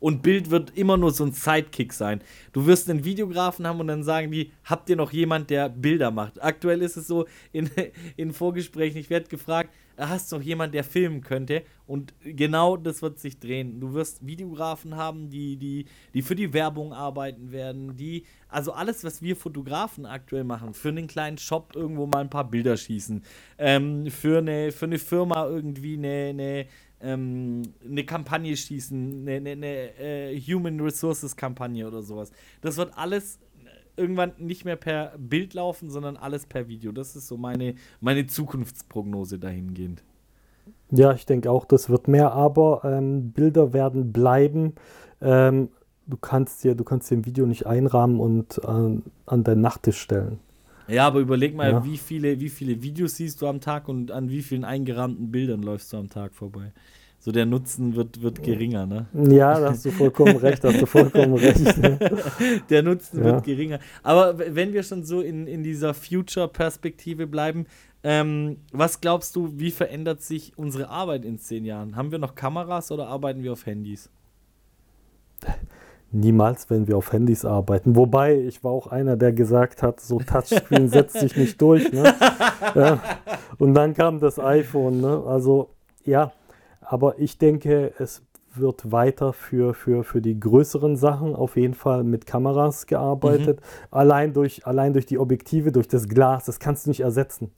Und 0.00 0.22
Bild 0.22 0.50
wird 0.50 0.76
immer 0.76 0.96
nur 0.96 1.12
so 1.12 1.24
ein 1.24 1.32
Sidekick 1.32 1.92
sein. 1.92 2.22
Du 2.52 2.66
wirst 2.66 2.90
einen 2.90 3.04
Videografen 3.04 3.66
haben 3.66 3.80
und 3.80 3.86
dann 3.86 4.02
sagen 4.02 4.32
die, 4.32 4.50
habt 4.64 4.88
ihr 4.88 4.96
noch 4.96 5.12
jemand, 5.12 5.50
der 5.50 5.68
Bilder 5.68 6.10
macht? 6.10 6.42
Aktuell 6.42 6.82
ist 6.82 6.96
es 6.96 7.06
so 7.06 7.26
in, 7.52 7.70
in 8.16 8.32
Vorgesprächen, 8.32 8.98
ich 8.98 9.10
werde 9.10 9.28
gefragt, 9.28 9.70
hast 10.08 10.32
du 10.32 10.36
noch 10.36 10.42
jemand, 10.42 10.74
der 10.74 10.84
filmen 10.84 11.20
könnte? 11.20 11.62
Und 11.86 12.14
genau 12.20 12.76
das 12.76 13.02
wird 13.02 13.18
sich 13.18 13.38
drehen. 13.38 13.80
Du 13.80 13.92
wirst 13.94 14.26
Videografen 14.26 14.96
haben, 14.96 15.28
die, 15.28 15.56
die, 15.56 15.86
die 16.14 16.22
für 16.22 16.34
die 16.34 16.52
Werbung 16.52 16.92
arbeiten 16.92 17.52
werden, 17.52 17.96
die, 17.96 18.24
also 18.48 18.72
alles, 18.72 19.04
was 19.04 19.22
wir 19.22 19.36
Fotografen 19.36 20.06
aktuell 20.06 20.44
machen, 20.44 20.72
für 20.72 20.88
einen 20.88 21.08
kleinen 21.08 21.38
Shop 21.38 21.72
irgendwo 21.74 22.06
mal 22.06 22.20
ein 22.20 22.30
paar 22.30 22.48
Bilder 22.48 22.76
schießen, 22.76 23.22
ähm, 23.58 24.06
für, 24.06 24.38
eine, 24.38 24.72
für 24.72 24.86
eine 24.86 24.98
Firma 24.98 25.46
irgendwie 25.46 25.94
eine, 25.94 26.28
eine 26.30 26.66
ähm, 27.02 27.62
eine 27.84 28.04
Kampagne 28.04 28.56
schießen, 28.56 29.22
eine, 29.22 29.36
eine, 29.36 29.50
eine 29.50 29.98
äh, 29.98 30.40
Human 30.40 30.80
Resources 30.80 31.36
Kampagne 31.36 31.86
oder 31.86 32.02
sowas. 32.02 32.30
Das 32.60 32.76
wird 32.76 32.96
alles 32.96 33.38
irgendwann 33.96 34.32
nicht 34.38 34.64
mehr 34.64 34.76
per 34.76 35.14
Bild 35.18 35.54
laufen, 35.54 35.90
sondern 35.90 36.16
alles 36.16 36.46
per 36.46 36.68
Video. 36.68 36.92
Das 36.92 37.16
ist 37.16 37.28
so 37.28 37.36
meine, 37.36 37.74
meine 38.00 38.26
Zukunftsprognose 38.26 39.38
dahingehend. 39.38 40.02
Ja, 40.90 41.12
ich 41.12 41.26
denke 41.26 41.50
auch, 41.50 41.64
das 41.64 41.88
wird 41.88 42.08
mehr, 42.08 42.32
aber 42.32 42.82
ähm, 42.84 43.30
Bilder 43.32 43.72
werden 43.72 44.12
bleiben. 44.12 44.74
Ähm, 45.20 45.68
du 46.06 46.16
kannst 46.16 46.64
dir, 46.64 46.74
du 46.74 46.82
kannst 46.82 47.10
dir 47.10 47.16
ein 47.16 47.26
Video 47.26 47.46
nicht 47.46 47.66
einrahmen 47.66 48.18
und 48.18 48.64
an, 48.64 49.02
an 49.26 49.44
deinen 49.44 49.60
Nachttisch 49.60 50.00
stellen. 50.00 50.40
Ja, 50.90 51.06
aber 51.06 51.20
überleg 51.20 51.54
mal, 51.54 51.70
ja. 51.70 51.84
wie, 51.84 51.98
viele, 51.98 52.40
wie 52.40 52.48
viele 52.48 52.82
Videos 52.82 53.16
siehst 53.16 53.40
du 53.40 53.46
am 53.46 53.60
Tag 53.60 53.88
und 53.88 54.10
an 54.10 54.30
wie 54.30 54.42
vielen 54.42 54.64
eingerahmten 54.64 55.30
Bildern 55.30 55.62
läufst 55.62 55.92
du 55.92 55.96
am 55.96 56.08
Tag 56.08 56.34
vorbei 56.34 56.72
so 57.20 57.32
der 57.32 57.44
Nutzen 57.44 57.94
wird, 57.96 58.22
wird 58.22 58.42
geringer, 58.42 58.86
ne? 58.86 59.06
Ja, 59.12 59.60
da 59.60 59.70
hast 59.70 59.84
du 59.84 59.90
vollkommen 59.90 60.36
recht, 60.36 60.64
hast 60.64 60.80
du 60.80 60.86
vollkommen 60.86 61.34
recht. 61.36 61.60
der 62.70 62.82
Nutzen 62.82 63.18
ja. 63.18 63.24
wird 63.26 63.44
geringer. 63.44 63.78
Aber 64.02 64.38
wenn 64.38 64.72
wir 64.72 64.82
schon 64.82 65.04
so 65.04 65.20
in, 65.20 65.46
in 65.46 65.62
dieser 65.62 65.92
Future-Perspektive 65.92 67.26
bleiben, 67.26 67.66
ähm, 68.02 68.56
was 68.72 69.02
glaubst 69.02 69.36
du, 69.36 69.52
wie 69.58 69.70
verändert 69.70 70.22
sich 70.22 70.54
unsere 70.56 70.88
Arbeit 70.88 71.26
in 71.26 71.38
zehn 71.38 71.66
Jahren? 71.66 71.94
Haben 71.94 72.10
wir 72.10 72.18
noch 72.18 72.34
Kameras 72.34 72.90
oder 72.90 73.08
arbeiten 73.08 73.42
wir 73.42 73.52
auf 73.52 73.66
Handys? 73.66 74.08
Niemals, 76.12 76.68
wenn 76.70 76.88
wir 76.88 76.96
auf 76.96 77.12
Handys 77.12 77.44
arbeiten. 77.44 77.94
Wobei, 77.94 78.34
ich 78.36 78.64
war 78.64 78.72
auch 78.72 78.88
einer, 78.88 79.16
der 79.16 79.32
gesagt 79.32 79.82
hat, 79.82 80.00
so 80.00 80.18
Touchscreen 80.18 80.88
setzt 80.90 81.18
sich 81.18 81.36
nicht 81.36 81.60
durch. 81.60 81.92
Ne? 81.92 82.14
ja. 82.74 83.00
Und 83.58 83.74
dann 83.74 83.94
kam 83.94 84.18
das 84.18 84.38
iPhone. 84.40 85.00
Ne? 85.00 85.22
Also 85.26 85.70
ja, 86.04 86.32
aber 86.80 87.18
ich 87.18 87.38
denke, 87.38 87.92
es 87.98 88.22
wird 88.54 88.90
weiter 88.90 89.32
für, 89.32 89.74
für, 89.74 90.02
für 90.02 90.20
die 90.20 90.38
größeren 90.38 90.96
Sachen 90.96 91.36
auf 91.36 91.56
jeden 91.56 91.74
Fall 91.74 92.02
mit 92.02 92.26
Kameras 92.26 92.86
gearbeitet. 92.86 93.60
Mhm. 93.60 93.64
Allein, 93.92 94.32
durch, 94.32 94.66
allein 94.66 94.92
durch 94.92 95.06
die 95.06 95.18
Objektive, 95.18 95.70
durch 95.70 95.88
das 95.88 96.08
Glas, 96.08 96.46
das 96.46 96.58
kannst 96.58 96.86
du 96.86 96.90
nicht 96.90 97.00
ersetzen. 97.00 97.52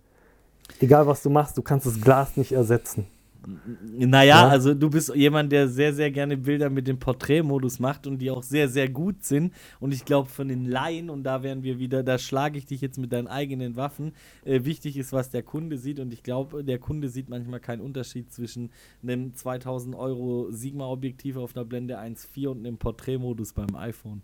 Egal 0.80 1.07
was 1.07 1.22
du 1.22 1.30
machst, 1.30 1.57
du 1.57 1.62
kannst 1.62 1.86
das 1.86 2.00
Glas 2.00 2.36
nicht 2.36 2.53
ersetzen. 2.53 3.07
Naja, 3.45 4.24
ja. 4.24 4.49
also 4.49 4.74
du 4.74 4.88
bist 4.88 5.14
jemand, 5.14 5.51
der 5.51 5.68
sehr, 5.68 5.93
sehr 5.93 6.11
gerne 6.11 6.36
Bilder 6.36 6.70
mit 6.70 6.86
dem 6.86 6.99
Porträtmodus 6.99 7.80
macht 7.80 8.07
und 8.07 8.18
die 8.18 8.30
auch 8.30 8.43
sehr, 8.43 8.68
sehr 8.68 8.88
gut 8.88 9.24
sind. 9.24 9.53
Und 9.80 9.93
ich 9.93 10.05
glaube, 10.05 10.28
von 10.28 10.49
den 10.49 10.64
Laien, 10.64 11.11
und 11.11 11.24
da 11.24 11.43
wären 11.43 11.62
wir 11.62 11.78
wieder, 11.78 12.03
da 12.03 12.18
schlage 12.18 12.59
ich 12.59 12.66
dich 12.66 12.80
jetzt 12.80 12.99
mit 12.99 13.12
deinen 13.12 13.26
eigenen 13.26 13.76
Waffen, 13.76 14.12
äh, 14.45 14.64
wichtig 14.64 14.97
ist, 14.97 15.12
was 15.12 15.30
der 15.30 15.43
Kunde 15.43 15.78
sieht. 15.78 15.99
Und 15.99 16.12
ich 16.12 16.22
glaube, 16.22 16.62
der 16.62 16.78
Kunde 16.78 17.09
sieht 17.09 17.28
manchmal 17.28 17.61
keinen 17.61 17.80
Unterschied 17.80 18.32
zwischen 18.32 18.70
einem 19.03 19.34
2000 19.34 19.95
Euro 19.97 20.51
Sigma-Objektiv 20.51 21.36
auf 21.36 21.57
einer 21.57 21.64
Blende 21.64 21.99
1.4 21.99 22.49
und 22.49 22.66
einem 22.66 22.78
Porträtmodus 22.78 23.53
beim 23.53 23.74
iPhone. 23.74 24.22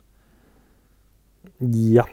Ja, 1.60 2.06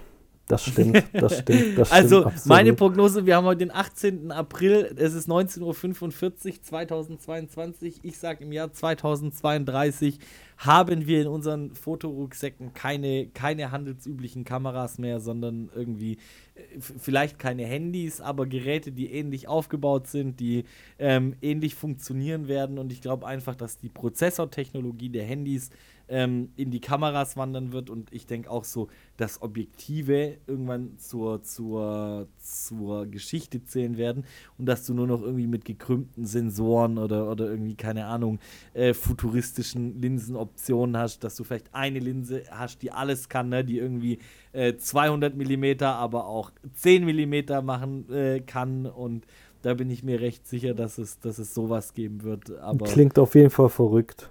das 0.48 0.66
stimmt, 0.66 1.04
das 1.14 1.40
stimmt. 1.40 1.78
Das 1.78 1.92
also, 1.92 2.22
stimmt 2.22 2.46
meine 2.46 2.74
Prognose: 2.74 3.26
Wir 3.26 3.36
haben 3.36 3.46
heute 3.46 3.60
den 3.60 3.72
18. 3.72 4.32
April, 4.32 4.94
es 4.96 5.14
ist 5.14 5.28
19.45 5.28 5.62
Uhr 5.62 6.62
2022. 6.62 8.00
Ich 8.04 8.18
sage, 8.20 8.44
im 8.44 8.52
Jahr 8.52 8.72
2032 8.72 10.20
haben 10.58 11.08
wir 11.08 11.22
in 11.22 11.28
unseren 11.28 11.74
Fotorucksäcken 11.74 12.74
keine, 12.74 13.28
keine 13.28 13.72
handelsüblichen 13.72 14.46
Kameras 14.46 15.00
mehr, 15.00 15.20
sondern 15.20 15.70
irgendwie 15.76 16.14
äh, 16.54 16.80
vielleicht 16.80 17.40
keine 17.40 17.66
Handys, 17.66 18.22
aber 18.22 18.46
Geräte, 18.46 18.92
die 18.92 19.12
ähnlich 19.12 19.48
aufgebaut 19.48 20.08
sind, 20.08 20.40
die 20.40 20.66
ähm, 21.00 21.36
ähnlich 21.42 21.76
funktionieren 21.76 22.48
werden. 22.48 22.78
Und 22.78 22.92
ich 22.92 23.02
glaube 23.02 23.26
einfach, 23.26 23.56
dass 23.56 23.80
die 23.80 23.90
Prozessortechnologie 23.90 25.10
der 25.10 25.26
Handys 25.26 25.72
ähm, 26.08 26.50
in 26.56 26.72
die 26.72 26.82
Kameras 26.82 27.38
wandern 27.38 27.72
wird 27.72 27.90
und 27.90 28.14
ich 28.14 28.26
denke 28.26 28.50
auch 28.50 28.64
so, 28.64 28.88
dass 29.18 29.42
Objektive 29.42 30.38
irgendwann 30.48 30.98
zur, 30.98 31.42
zur, 31.42 32.28
zur 32.38 33.06
Geschichte 33.08 33.64
zählen 33.64 33.98
werden 33.98 34.26
und 34.58 34.66
dass 34.66 34.86
du 34.86 34.94
nur 34.94 35.08
noch 35.08 35.22
irgendwie 35.22 35.48
mit 35.48 35.66
gekrümmten 35.66 36.26
Sensoren 36.26 36.98
oder, 36.98 37.30
oder 37.30 37.50
irgendwie, 37.50 37.76
keine 37.76 38.06
Ahnung, 38.06 38.40
äh, 38.74 38.94
futuristischen 38.94 40.00
Linsenoptionen 40.02 40.98
hast, 40.98 41.24
dass 41.24 41.36
du 41.36 41.44
vielleicht 41.44 41.74
eine 41.74 42.00
Linse 42.00 42.44
hast, 42.52 42.82
die 42.82 42.92
alles 42.92 43.30
kann, 43.30 43.50
ne? 43.50 43.64
die 43.64 43.78
irgendwie 43.78 44.20
äh, 44.52 44.76
200 44.76 45.36
mm, 45.36 45.84
aber 45.84 46.28
auch 46.28 46.52
10 46.74 47.06
mm 47.06 47.66
machen 47.66 48.10
äh, 48.12 48.42
kann 48.42 48.86
und 48.86 49.26
da 49.66 49.74
bin 49.74 49.90
ich 49.90 50.04
mir 50.04 50.22
recht 50.22 50.48
sicher, 50.48 50.76
dass 50.76 51.00
es, 51.00 51.20
dass 51.20 51.40
es 51.40 51.56
sowas 51.56 51.96
geben 51.96 52.22
wird. 52.22 52.52
Aber 52.60 52.86
Klingt 52.86 53.18
auf 53.18 53.34
jeden 53.34 53.50
Fall 53.50 53.70
verrückt. 53.70 54.30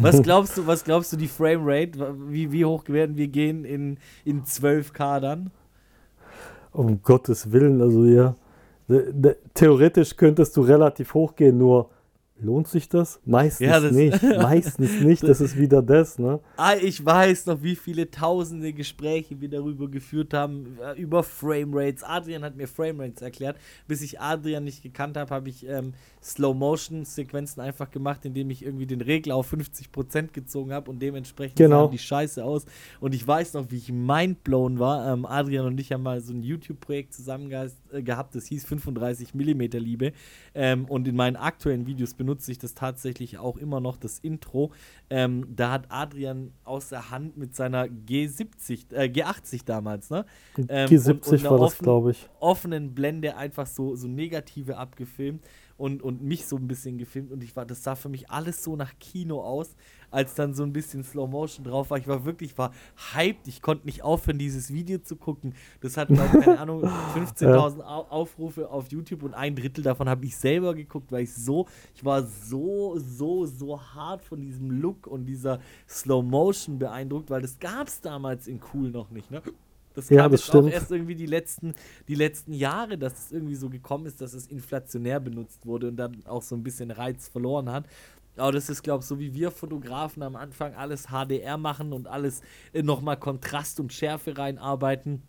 Was 0.00 0.22
glaubst 0.22 0.56
du, 0.56 0.66
was 0.66 0.84
glaubst 0.84 1.12
du, 1.12 1.16
die 1.16 1.28
Framerate? 1.28 2.14
Wie, 2.28 2.50
wie 2.50 2.64
hoch 2.64 2.84
werden 2.88 3.16
wir 3.16 3.28
gehen 3.28 3.64
in, 3.64 3.98
in 4.24 4.44
12K 4.44 5.20
dann? 5.20 5.50
Um 6.72 7.00
Gottes 7.02 7.52
Willen, 7.52 7.80
also 7.80 8.04
ja. 8.04 8.34
Theoretisch 9.54 10.16
könntest 10.16 10.56
du 10.56 10.62
relativ 10.62 11.14
hoch 11.14 11.36
gehen, 11.36 11.58
nur 11.58 11.90
Lohnt 12.44 12.68
sich 12.68 12.90
das? 12.90 13.20
Meistens 13.24 13.66
ja, 13.66 13.80
das 13.80 13.92
nicht. 13.92 14.22
Meistens 14.22 15.00
nicht. 15.00 15.22
Das 15.22 15.40
ist 15.40 15.58
wieder 15.58 15.80
das, 15.80 16.18
ne? 16.18 16.40
Ah, 16.58 16.74
ich 16.74 17.02
weiß 17.02 17.46
noch, 17.46 17.62
wie 17.62 17.74
viele 17.74 18.10
tausende 18.10 18.74
Gespräche 18.74 19.40
wir 19.40 19.48
darüber 19.48 19.88
geführt 19.88 20.34
haben, 20.34 20.78
äh, 20.82 21.00
über 21.00 21.22
Framerates. 21.22 22.02
Adrian 22.02 22.44
hat 22.44 22.54
mir 22.56 22.68
Framerates 22.68 23.22
erklärt. 23.22 23.56
Bis 23.88 24.02
ich 24.02 24.20
Adrian 24.20 24.64
nicht 24.64 24.82
gekannt 24.82 25.16
habe, 25.16 25.34
habe 25.34 25.48
ich 25.48 25.66
ähm, 25.66 25.94
Slow-Motion-Sequenzen 26.22 27.62
einfach 27.62 27.90
gemacht, 27.90 28.24
indem 28.24 28.50
ich 28.50 28.62
irgendwie 28.62 28.86
den 28.86 29.00
Regler 29.00 29.36
auf 29.36 29.52
50% 29.52 30.32
gezogen 30.32 30.72
habe 30.72 30.90
und 30.90 31.00
dementsprechend 31.00 31.56
genau. 31.56 31.86
sah 31.86 31.90
die 31.90 31.98
Scheiße 31.98 32.44
aus. 32.44 32.66
Und 33.00 33.14
ich 33.14 33.26
weiß 33.26 33.54
noch, 33.54 33.70
wie 33.70 33.76
ich 33.76 33.90
mindblown 33.90 34.78
war. 34.78 35.12
Ähm, 35.12 35.24
Adrian 35.24 35.66
und 35.66 35.80
ich 35.80 35.92
haben 35.92 36.02
mal 36.02 36.20
so 36.20 36.34
ein 36.34 36.42
YouTube-Projekt 36.42 37.14
zusammen 37.14 37.50
äh, 37.50 38.02
gehabt, 38.02 38.34
das 38.34 38.46
hieß 38.46 38.66
35mm 38.66 39.78
Liebe. 39.78 40.12
Ähm, 40.54 40.84
und 40.86 41.08
in 41.08 41.16
meinen 41.16 41.36
aktuellen 41.36 41.86
Videos 41.86 42.12
benutze 42.34 42.50
ich 42.50 42.58
das 42.58 42.74
tatsächlich 42.74 43.38
auch 43.38 43.56
immer 43.56 43.80
noch, 43.80 43.96
das 43.96 44.18
Intro. 44.18 44.72
Ähm, 45.08 45.46
da 45.54 45.70
hat 45.70 45.86
Adrian 45.90 46.52
aus 46.64 46.88
der 46.88 47.10
Hand 47.10 47.36
mit 47.36 47.54
seiner 47.54 47.84
G70, 47.84 48.92
äh, 48.92 49.04
G80 49.04 49.64
damals, 49.64 50.10
ne? 50.10 50.26
Ähm, 50.68 50.88
G70 50.88 51.08
und, 51.10 51.32
und 51.32 51.44
war 51.44 51.58
das, 51.60 51.78
glaube 51.78 52.10
ich. 52.10 52.28
Offenen 52.40 52.92
Blende 52.94 53.36
einfach 53.36 53.68
so, 53.68 53.94
so 53.94 54.08
negative 54.08 54.76
abgefilmt 54.76 55.44
und, 55.76 56.02
und 56.02 56.22
mich 56.22 56.46
so 56.46 56.56
ein 56.56 56.66
bisschen 56.66 56.98
gefilmt 56.98 57.30
und 57.30 57.42
ich 57.44 57.54
war, 57.54 57.66
das 57.66 57.82
sah 57.84 57.94
für 57.94 58.08
mich 58.08 58.30
alles 58.30 58.64
so 58.64 58.74
nach 58.74 58.98
Kino 58.98 59.40
aus, 59.40 59.76
als 60.14 60.34
dann 60.34 60.54
so 60.54 60.62
ein 60.62 60.72
bisschen 60.72 61.02
Slow 61.02 61.28
Motion 61.28 61.64
drauf 61.64 61.90
war. 61.90 61.98
Ich 61.98 62.06
war 62.06 62.24
wirklich, 62.24 62.56
war 62.56 62.72
hyped, 63.14 63.48
ich 63.48 63.60
konnte 63.60 63.86
nicht 63.86 64.02
aufhören, 64.02 64.38
dieses 64.38 64.72
Video 64.72 64.98
zu 64.98 65.16
gucken. 65.16 65.54
Das 65.80 65.96
hat, 65.96 66.08
glaub, 66.08 66.30
keine 66.30 66.58
Ahnung, 66.60 66.84
15.000 67.14 67.80
Aufrufe 67.82 68.70
auf 68.70 68.90
YouTube 68.90 69.24
und 69.24 69.34
ein 69.34 69.56
Drittel 69.56 69.82
davon 69.82 70.08
habe 70.08 70.24
ich 70.24 70.36
selber 70.36 70.74
geguckt, 70.74 71.10
weil 71.10 71.24
ich 71.24 71.34
so, 71.34 71.66
ich 71.94 72.04
war 72.04 72.22
so, 72.22 72.96
so, 72.98 73.44
so 73.44 73.80
hart 73.80 74.22
von 74.22 74.40
diesem 74.40 74.70
Look 74.70 75.06
und 75.06 75.26
dieser 75.26 75.58
Slow 75.88 76.22
Motion 76.22 76.78
beeindruckt, 76.78 77.30
weil 77.30 77.42
das 77.42 77.58
gab 77.58 77.88
es 77.88 78.00
damals 78.00 78.46
in 78.46 78.60
Cool 78.72 78.90
noch 78.90 79.10
nicht, 79.10 79.30
ne? 79.30 79.42
Das 79.94 80.08
kam 80.08 80.16
ja, 80.16 80.28
das 80.28 80.44
stimmt. 80.44 80.68
auch 80.68 80.72
erst 80.72 80.90
irgendwie 80.90 81.14
die 81.14 81.26
letzten, 81.26 81.74
die 82.08 82.16
letzten 82.16 82.52
Jahre, 82.52 82.98
dass 82.98 83.26
es 83.26 83.32
irgendwie 83.32 83.54
so 83.54 83.70
gekommen 83.70 84.06
ist, 84.06 84.20
dass 84.20 84.34
es 84.34 84.48
inflationär 84.48 85.20
benutzt 85.20 85.64
wurde 85.66 85.88
und 85.88 85.96
dann 85.96 86.26
auch 86.26 86.42
so 86.42 86.56
ein 86.56 86.64
bisschen 86.64 86.90
Reiz 86.90 87.28
verloren 87.28 87.70
hat. 87.70 87.86
Aber 88.36 88.52
das 88.52 88.68
ist, 88.68 88.82
glaube 88.82 89.02
ich, 89.02 89.06
so 89.06 89.18
wie 89.18 89.32
wir 89.34 89.50
Fotografen 89.50 90.22
am 90.22 90.36
Anfang 90.36 90.74
alles 90.74 91.06
HDR 91.08 91.56
machen 91.56 91.92
und 91.92 92.08
alles 92.08 92.42
äh, 92.72 92.82
nochmal 92.82 93.16
Kontrast 93.16 93.78
und 93.80 93.92
Schärfe 93.92 94.36
reinarbeiten. 94.36 95.22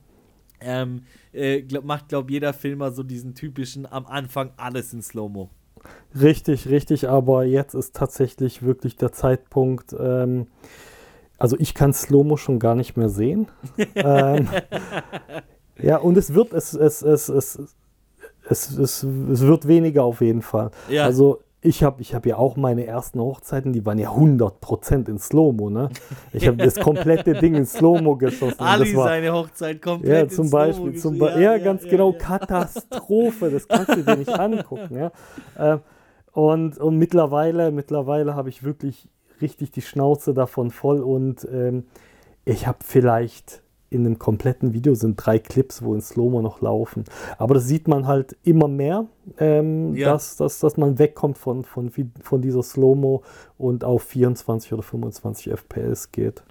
Ähm, 0.61 1.03
äh, 1.31 1.61
glaub, 1.61 1.83
macht, 1.83 2.09
glaube 2.09 2.29
ich, 2.29 2.35
jeder 2.35 2.53
Filmer 2.53 2.91
so 2.91 3.03
diesen 3.03 3.35
typischen 3.35 3.85
am 3.85 4.05
Anfang 4.05 4.51
alles 4.57 4.93
in 4.93 5.01
Slow-Mo. 5.01 5.49
Richtig, 6.19 6.67
richtig, 6.67 7.07
aber 7.09 7.43
jetzt 7.43 7.75
ist 7.75 7.95
tatsächlich 7.95 8.63
wirklich 8.63 8.95
der 8.95 9.11
Zeitpunkt, 9.11 9.95
ähm, 9.99 10.47
also 11.37 11.57
ich 11.59 11.73
kann 11.73 11.93
Slow-Mo 11.93 12.37
schon 12.37 12.57
gar 12.57 12.73
nicht 12.73 12.97
mehr 12.97 13.09
sehen. 13.09 13.47
ähm, 13.95 14.47
ja, 15.77 15.97
und 15.97 16.17
es 16.17 16.33
wird, 16.33 16.53
es, 16.53 16.73
es, 16.73 17.01
es, 17.03 17.29
es, 17.29 17.59
es, 18.47 18.77
es, 18.77 19.03
es 19.03 19.41
wird 19.41 19.67
weniger 19.67 20.03
auf 20.03 20.21
jeden 20.21 20.41
Fall. 20.41 20.71
Ja. 20.89 21.03
Also 21.03 21.44
ich 21.65 21.83
habe 21.83 22.01
ich 22.01 22.13
hab 22.13 22.25
ja 22.25 22.37
auch 22.37 22.55
meine 22.55 22.85
ersten 22.85 23.19
Hochzeiten, 23.19 23.73
die 23.73 23.85
waren 23.85 23.97
ja 23.97 24.11
100% 24.11 25.09
in 25.09 25.17
Slow-Mo, 25.17 25.69
ne? 25.69 25.89
Ich 26.31 26.47
habe 26.47 26.57
das 26.57 26.75
komplette 26.75 27.33
Ding 27.33 27.55
in 27.55 27.65
Slow-Mo 27.65 28.15
geschossen. 28.15 28.59
Ali 28.59 28.95
war, 28.95 29.07
seine 29.07 29.33
Hochzeit 29.33 29.81
komplett 29.81 30.29
ja, 30.31 30.35
zum 30.35 30.45
in 30.45 30.51
Beispiel, 30.51 30.95
zum 30.95 31.17
Be 31.17 31.31
ja, 31.31 31.39
ja, 31.39 31.57
ganz 31.57 31.83
ja, 31.83 31.89
genau, 31.89 32.13
Katastrophe, 32.13 33.49
das 33.49 33.67
kannst 33.67 33.95
du 33.95 34.03
dir 34.03 34.15
nicht 34.15 34.29
angucken, 34.39 34.95
ja. 34.95 35.11
Äh, 35.57 35.79
und, 36.33 36.77
und 36.77 36.97
mittlerweile, 36.97 37.71
mittlerweile 37.71 38.35
habe 38.35 38.49
ich 38.49 38.63
wirklich 38.63 39.09
richtig 39.41 39.71
die 39.71 39.81
Schnauze 39.81 40.33
davon 40.33 40.69
voll 40.69 41.01
und 41.01 41.47
ähm, 41.51 41.85
ich 42.45 42.67
habe 42.67 42.79
vielleicht 42.83 43.63
in 43.89 44.05
einem 44.05 44.19
kompletten 44.19 44.73
Video 44.73 44.95
sind 44.95 45.15
drei 45.15 45.39
Clips, 45.39 45.81
wo 45.81 45.93
in 45.93 46.01
Slow-Mo 46.01 46.41
noch 46.41 46.61
laufen. 46.61 47.05
Aber 47.37 47.53
das 47.53 47.67
sieht 47.67 47.87
man 47.87 48.07
halt 48.07 48.35
immer 48.43 48.67
mehr, 48.67 49.05
ähm, 49.37 49.95
ja. 49.95 50.11
dass, 50.11 50.37
dass, 50.37 50.59
dass 50.59 50.77
man 50.77 50.99
wegkommt 50.99 51.37
von, 51.37 51.63
von, 51.63 51.91
von 52.21 52.41
dieser 52.41 52.63
Slow-Mo 52.63 53.23
und 53.57 53.83
auf 53.83 54.03
24 54.03 54.73
oder 54.73 54.83
25 54.83 55.51
FPS 55.51 56.11
geht. 56.11 56.43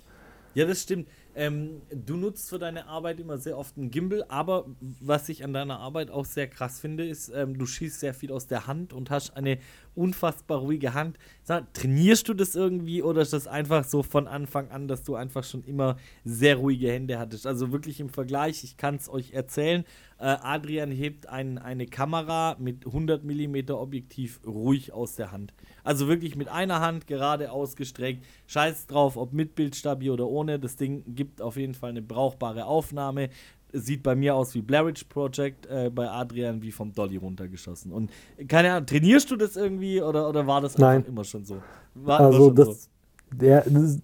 Ja, 0.54 0.66
das 0.66 0.82
stimmt. 0.82 1.08
Ähm, 1.36 1.82
du 1.90 2.16
nutzt 2.16 2.48
für 2.48 2.58
deine 2.58 2.86
Arbeit 2.86 3.18
immer 3.18 3.38
sehr 3.38 3.58
oft 3.58 3.76
einen 3.76 3.90
Gimbal, 3.90 4.24
aber 4.28 4.66
was 5.00 5.28
ich 5.28 5.42
an 5.42 5.52
deiner 5.52 5.80
Arbeit 5.80 6.10
auch 6.10 6.24
sehr 6.24 6.46
krass 6.46 6.78
finde, 6.80 7.06
ist, 7.06 7.28
ähm, 7.34 7.58
du 7.58 7.66
schießt 7.66 7.98
sehr 7.98 8.14
viel 8.14 8.30
aus 8.30 8.46
der 8.46 8.66
Hand 8.66 8.92
und 8.92 9.10
hast 9.10 9.36
eine 9.36 9.58
unfassbar 9.94 10.58
ruhige 10.58 10.94
Hand. 10.94 11.18
Sag, 11.42 11.72
trainierst 11.74 12.28
du 12.28 12.34
das 12.34 12.54
irgendwie 12.54 13.02
oder 13.02 13.22
ist 13.22 13.32
das 13.32 13.48
einfach 13.48 13.84
so 13.84 14.02
von 14.02 14.28
Anfang 14.28 14.70
an, 14.70 14.86
dass 14.86 15.02
du 15.02 15.16
einfach 15.16 15.42
schon 15.42 15.64
immer 15.64 15.96
sehr 16.24 16.56
ruhige 16.56 16.92
Hände 16.92 17.18
hattest? 17.18 17.46
Also 17.46 17.72
wirklich 17.72 17.98
im 17.98 18.10
Vergleich, 18.10 18.62
ich 18.62 18.76
kann 18.76 18.94
es 18.96 19.08
euch 19.08 19.32
erzählen, 19.32 19.84
äh, 20.18 20.36
Adrian 20.42 20.90
hebt 20.92 21.28
ein, 21.28 21.58
eine 21.58 21.86
Kamera 21.86 22.56
mit 22.58 22.86
100 22.86 23.24
mm 23.24 23.70
Objektiv 23.70 24.40
ruhig 24.46 24.92
aus 24.92 25.16
der 25.16 25.32
Hand. 25.32 25.52
Also 25.84 26.08
wirklich 26.08 26.34
mit 26.34 26.48
einer 26.48 26.80
Hand 26.80 27.06
gerade 27.06 27.52
ausgestreckt. 27.52 28.24
Scheiß 28.46 28.86
drauf, 28.86 29.16
ob 29.16 29.32
mit 29.32 29.54
Bildstabi 29.54 30.10
oder 30.10 30.26
ohne. 30.26 30.58
Das 30.58 30.76
Ding 30.76 31.04
gibt 31.06 31.40
auf 31.40 31.56
jeden 31.56 31.74
Fall 31.74 31.90
eine 31.90 32.02
brauchbare 32.02 32.64
Aufnahme 32.64 33.28
sieht 33.74 34.02
bei 34.02 34.14
mir 34.14 34.34
aus 34.34 34.54
wie 34.54 34.62
Blairwitch 34.62 35.04
Project, 35.04 35.66
äh, 35.66 35.90
bei 35.90 36.08
Adrian 36.08 36.62
wie 36.62 36.70
vom 36.72 36.92
Dolly 36.92 37.16
runtergeschossen. 37.16 37.92
Und 37.92 38.10
keine 38.48 38.72
Ahnung, 38.72 38.86
trainierst 38.86 39.30
du 39.30 39.36
das 39.36 39.56
irgendwie 39.56 40.00
oder, 40.00 40.28
oder 40.28 40.46
war 40.46 40.60
das 40.60 40.78
Nein. 40.78 41.04
immer 41.06 41.24
schon 41.24 41.44
so? 41.44 41.56
War 41.94 42.20
also 42.20 42.46
schon 42.46 42.54
das, 42.54 42.84
so? 42.84 42.88
Der, 43.32 43.64
das, 43.66 43.98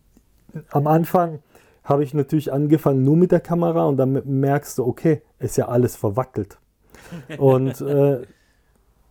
am 0.70 0.87
Anfang 0.87 1.39
habe 1.85 2.05
ich 2.05 2.14
natürlich 2.14 2.53
angefangen 2.53 3.05
nur 3.05 3.16
mit 3.16 3.33
der 3.33 3.41
Kamera 3.41 3.87
und 3.87 3.97
dann 3.97 4.20
merkst 4.24 4.78
du, 4.78 4.85
okay, 4.85 5.22
ist 5.39 5.57
ja 5.57 5.68
alles 5.68 5.97
verwackelt. 5.97 6.59
und 7.39 7.81
äh, 7.81 8.22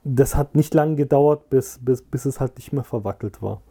das 0.03 0.35
hat 0.35 0.55
nicht 0.55 0.73
lange 0.73 0.95
gedauert, 0.95 1.49
bis, 1.49 1.79
bis, 1.81 2.01
bis 2.01 2.25
es 2.25 2.39
halt 2.39 2.57
nicht 2.57 2.73
mehr 2.73 2.83
verwackelt 2.83 3.41
war. 3.41 3.61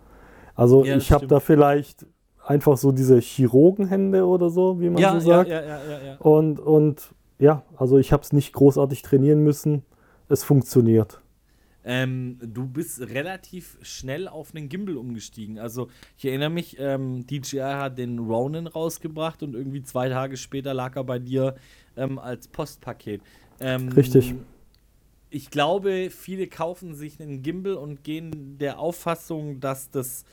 Also 0.55 0.85
ja, 0.85 0.97
ich 0.97 1.13
habe 1.13 1.27
da 1.27 1.41
vielleicht 1.41 2.07
einfach 2.45 2.77
so 2.77 2.93
diese 2.93 3.21
Chirurgenhände 3.21 4.27
oder 4.27 4.51
so, 4.51 4.81
wie 4.81 4.91
man 4.91 5.01
ja, 5.01 5.13
so 5.21 5.21
sagt. 5.21 5.51
Ja, 5.51 5.63
ja, 5.63 5.79
ja, 5.85 6.05
ja, 6.07 6.17
Und, 6.17 6.61
und 6.61 7.15
ja, 7.39 7.63
also 7.77 7.99
ich 7.99 8.13
habe 8.13 8.23
es 8.23 8.33
nicht 8.33 8.53
großartig 8.53 9.03
trainieren 9.03 9.45
müssen. 9.45 9.83
Es 10.29 10.45
funktioniert. 10.45 11.21
Ähm, 11.85 12.39
du 12.43 12.67
bist 12.67 13.01
relativ 13.01 13.79
schnell 13.83 14.29
auf 14.29 14.55
einen 14.55 14.69
Gimbal 14.69 14.97
umgestiegen. 14.97 15.59
Also 15.59 15.89
ich 16.19 16.27
erinnere 16.27 16.51
mich, 16.51 16.77
ähm, 16.79 17.27
DJI 17.27 17.61
hat 17.61 17.97
den 17.97 18.19
Ronin 18.19 18.67
rausgebracht 18.67 19.43
und 19.43 19.55
irgendwie 19.55 19.83
zwei 19.83 20.09
Tage 20.09 20.37
später 20.37 20.75
lag 20.75 20.97
er 20.97 21.05
bei 21.05 21.19
dir 21.19 21.55
ähm, 21.97 22.19
als 22.19 22.49
Postpaket. 22.49 23.23
Ähm, 23.61 23.89
Richtig. 23.89 24.35
Ich 25.31 25.51
glaube, 25.51 26.11
viele 26.11 26.47
kaufen 26.47 26.95
sich 26.95 27.21
einen 27.21 27.43
Gimbal 27.43 27.75
und 27.75 28.03
gehen 28.03 28.59
der 28.59 28.79
Auffassung, 28.79 29.61
dass 29.61 29.91
das 29.91 30.25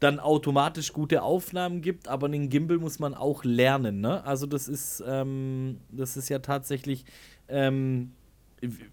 dann 0.00 0.20
automatisch 0.20 0.92
gute 0.92 1.22
Aufnahmen 1.22 1.80
gibt, 1.80 2.08
aber 2.08 2.28
den 2.28 2.48
Gimbal 2.50 2.78
muss 2.78 2.98
man 2.98 3.14
auch 3.14 3.44
lernen. 3.44 4.00
Ne? 4.00 4.22
Also 4.24 4.46
das 4.46 4.68
ist, 4.68 5.02
ähm, 5.06 5.78
das 5.90 6.16
ist 6.16 6.28
ja 6.28 6.40
tatsächlich 6.40 7.04
ähm, 7.48 8.12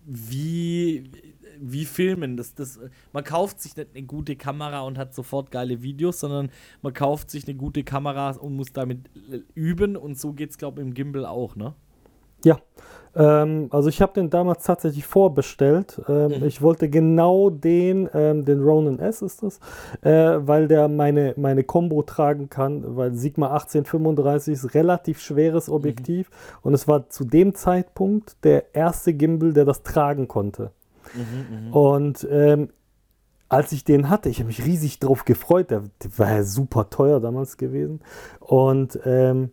wie, 0.05 1.09
wie 1.59 1.85
Filmen. 1.85 2.37
Das, 2.37 2.53
das, 2.55 2.79
man 3.11 3.23
kauft 3.23 3.61
sich 3.61 3.75
nicht 3.75 3.89
eine 3.93 4.05
gute 4.05 4.35
Kamera 4.35 4.81
und 4.81 4.97
hat 4.97 5.13
sofort 5.13 5.51
geile 5.51 5.81
Videos, 5.81 6.19
sondern 6.19 6.49
man 6.81 6.93
kauft 6.93 7.29
sich 7.29 7.47
eine 7.47 7.55
gute 7.55 7.83
Kamera 7.83 8.31
und 8.31 8.55
muss 8.55 8.71
damit 8.71 9.09
üben 9.55 9.97
und 9.97 10.17
so 10.17 10.33
geht 10.33 10.51
es, 10.51 10.57
glaube 10.57 10.81
ich, 10.81 10.87
im 10.87 10.93
Gimbal 10.93 11.25
auch, 11.25 11.55
ne? 11.55 11.75
Ja, 12.43 12.57
ähm, 13.15 13.67
also 13.71 13.89
ich 13.89 14.01
habe 14.01 14.13
den 14.13 14.29
damals 14.29 14.63
tatsächlich 14.63 15.05
vorbestellt. 15.05 16.01
Ähm, 16.07 16.39
mhm. 16.39 16.45
Ich 16.45 16.61
wollte 16.61 16.89
genau 16.89 17.49
den, 17.49 18.09
ähm, 18.13 18.45
den 18.45 18.61
Ronin 18.61 18.99
S 18.99 19.21
ist 19.21 19.43
das, 19.43 19.59
äh, 20.01 20.39
weil 20.47 20.67
der 20.67 20.87
meine, 20.87 21.33
meine 21.37 21.63
Combo 21.63 22.01
tragen 22.03 22.49
kann, 22.49 22.95
weil 22.95 23.13
Sigma 23.13 23.47
1835 23.47 24.53
ist 24.53 24.73
relativ 24.73 25.21
schweres 25.21 25.67
mhm. 25.67 25.73
Objektiv 25.73 26.29
mhm. 26.29 26.57
und 26.63 26.73
es 26.73 26.87
war 26.87 27.09
zu 27.09 27.23
dem 27.23 27.53
Zeitpunkt 27.53 28.43
der 28.43 28.73
erste 28.75 29.13
Gimbal, 29.13 29.53
der 29.53 29.65
das 29.65 29.83
tragen 29.83 30.27
konnte. 30.27 30.71
Mhm, 31.13 31.67
mhm. 31.67 31.73
und 31.73 32.27
ähm, 32.31 32.69
als 33.49 33.71
ich 33.71 33.83
den 33.83 34.09
hatte, 34.09 34.29
ich 34.29 34.39
habe 34.39 34.47
mich 34.47 34.65
riesig 34.65 34.99
drauf 34.99 35.25
gefreut, 35.25 35.69
der, 35.69 35.83
der, 36.01 36.17
war 36.17 36.31
ja 36.31 36.43
super 36.43 36.89
teuer 36.89 37.19
damals 37.19 37.57
gewesen 37.57 37.99
und 38.39 38.97
ähm, 39.05 39.51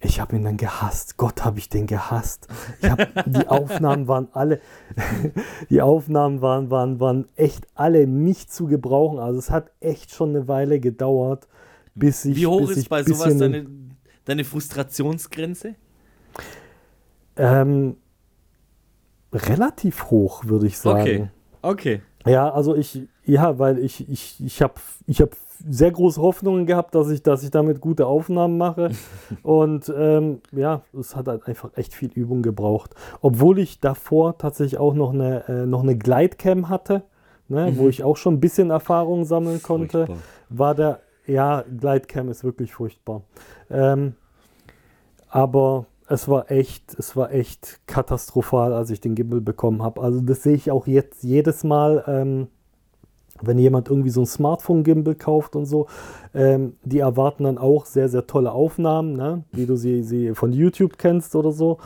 ich 0.00 0.20
habe 0.20 0.36
ihn 0.36 0.44
dann 0.44 0.56
gehasst. 0.56 1.16
Gott, 1.16 1.44
habe 1.44 1.58
ich 1.58 1.68
den 1.68 1.86
gehasst. 1.86 2.48
Hab, 2.82 3.24
die 3.26 3.48
Aufnahmen 3.48 4.08
waren 4.08 4.28
alle, 4.32 4.60
die 5.70 5.80
Aufnahmen 5.80 6.42
waren, 6.42 6.70
waren, 6.70 7.00
waren 7.00 7.28
echt 7.36 7.66
alle 7.74 8.06
nicht 8.06 8.52
zu 8.52 8.66
gebrauchen. 8.66 9.18
Also 9.18 9.38
es 9.38 9.50
hat 9.50 9.70
echt 9.80 10.12
schon 10.12 10.30
eine 10.30 10.48
Weile 10.48 10.80
gedauert, 10.80 11.48
bis 11.94 12.24
ich. 12.24 12.36
Wie 12.36 12.46
hoch 12.46 12.68
ist 12.70 12.76
ich 12.76 12.88
bei 12.88 13.02
sowas 13.02 13.38
deine, 13.38 13.66
deine 14.24 14.44
Frustrationsgrenze? 14.44 15.74
Ähm, 17.36 17.96
relativ 19.32 20.10
hoch, 20.10 20.44
würde 20.44 20.66
ich 20.66 20.78
sagen. 20.78 21.00
Okay. 21.00 21.28
Okay. 21.62 22.02
Ja, 22.26 22.50
also 22.50 22.74
ich, 22.74 23.02
ja, 23.24 23.58
weil 23.58 23.78
ich, 23.78 24.08
ich, 24.08 24.44
ich 24.44 24.62
habe 24.62 24.74
ich 25.06 25.20
hab 25.20 25.36
sehr 25.68 25.90
große 25.90 26.20
Hoffnungen 26.20 26.66
gehabt, 26.66 26.94
dass 26.94 27.10
ich, 27.10 27.22
dass 27.22 27.42
ich 27.42 27.50
damit 27.50 27.80
gute 27.80 28.06
Aufnahmen 28.06 28.58
mache. 28.58 28.90
Und 29.42 29.92
ähm, 29.96 30.40
ja, 30.52 30.82
es 30.98 31.16
hat 31.16 31.28
halt 31.28 31.46
einfach 31.46 31.70
echt 31.76 31.94
viel 31.94 32.10
Übung 32.12 32.42
gebraucht. 32.42 32.94
Obwohl 33.20 33.58
ich 33.58 33.80
davor 33.80 34.38
tatsächlich 34.38 34.78
auch 34.78 34.94
noch 34.94 35.12
eine, 35.12 35.48
äh, 35.48 35.66
noch 35.66 35.82
eine 35.82 35.96
Glidecam 35.96 36.68
hatte, 36.68 37.02
ne, 37.48 37.70
mhm. 37.70 37.78
wo 37.78 37.88
ich 37.88 38.04
auch 38.04 38.16
schon 38.16 38.34
ein 38.34 38.40
bisschen 38.40 38.70
Erfahrung 38.70 39.24
sammeln 39.24 39.62
konnte, 39.62 40.06
furchtbar. 40.06 40.24
war 40.48 40.74
der, 40.74 41.00
ja, 41.26 41.62
Glidecam 41.62 42.28
ist 42.28 42.44
wirklich 42.44 42.72
furchtbar. 42.72 43.22
Ähm, 43.70 44.14
aber 45.28 45.86
es 46.08 46.28
war 46.28 46.50
echt, 46.50 46.94
es 46.98 47.16
war 47.16 47.32
echt 47.32 47.80
katastrophal, 47.86 48.72
als 48.72 48.90
ich 48.90 49.00
den 49.00 49.14
Gimbal 49.14 49.40
bekommen 49.40 49.82
habe. 49.82 50.00
Also 50.00 50.20
das 50.20 50.42
sehe 50.42 50.54
ich 50.54 50.70
auch 50.70 50.86
jetzt 50.86 51.22
jedes 51.22 51.64
Mal, 51.64 52.04
ähm, 52.06 52.48
wenn 53.42 53.58
jemand 53.58 53.88
irgendwie 53.88 54.10
so 54.10 54.22
ein 54.22 54.26
Smartphone-Gimbal 54.26 55.14
kauft 55.14 55.56
und 55.56 55.66
so. 55.66 55.86
Ähm, 56.34 56.74
die 56.84 56.98
erwarten 56.98 57.44
dann 57.44 57.58
auch 57.58 57.86
sehr, 57.86 58.08
sehr 58.08 58.26
tolle 58.26 58.52
Aufnahmen, 58.52 59.14
ne? 59.14 59.44
wie 59.52 59.66
du 59.66 59.76
sie, 59.76 60.02
sie 60.02 60.34
von 60.34 60.52
YouTube 60.52 60.98
kennst 60.98 61.34
oder 61.34 61.52
so. 61.52 61.78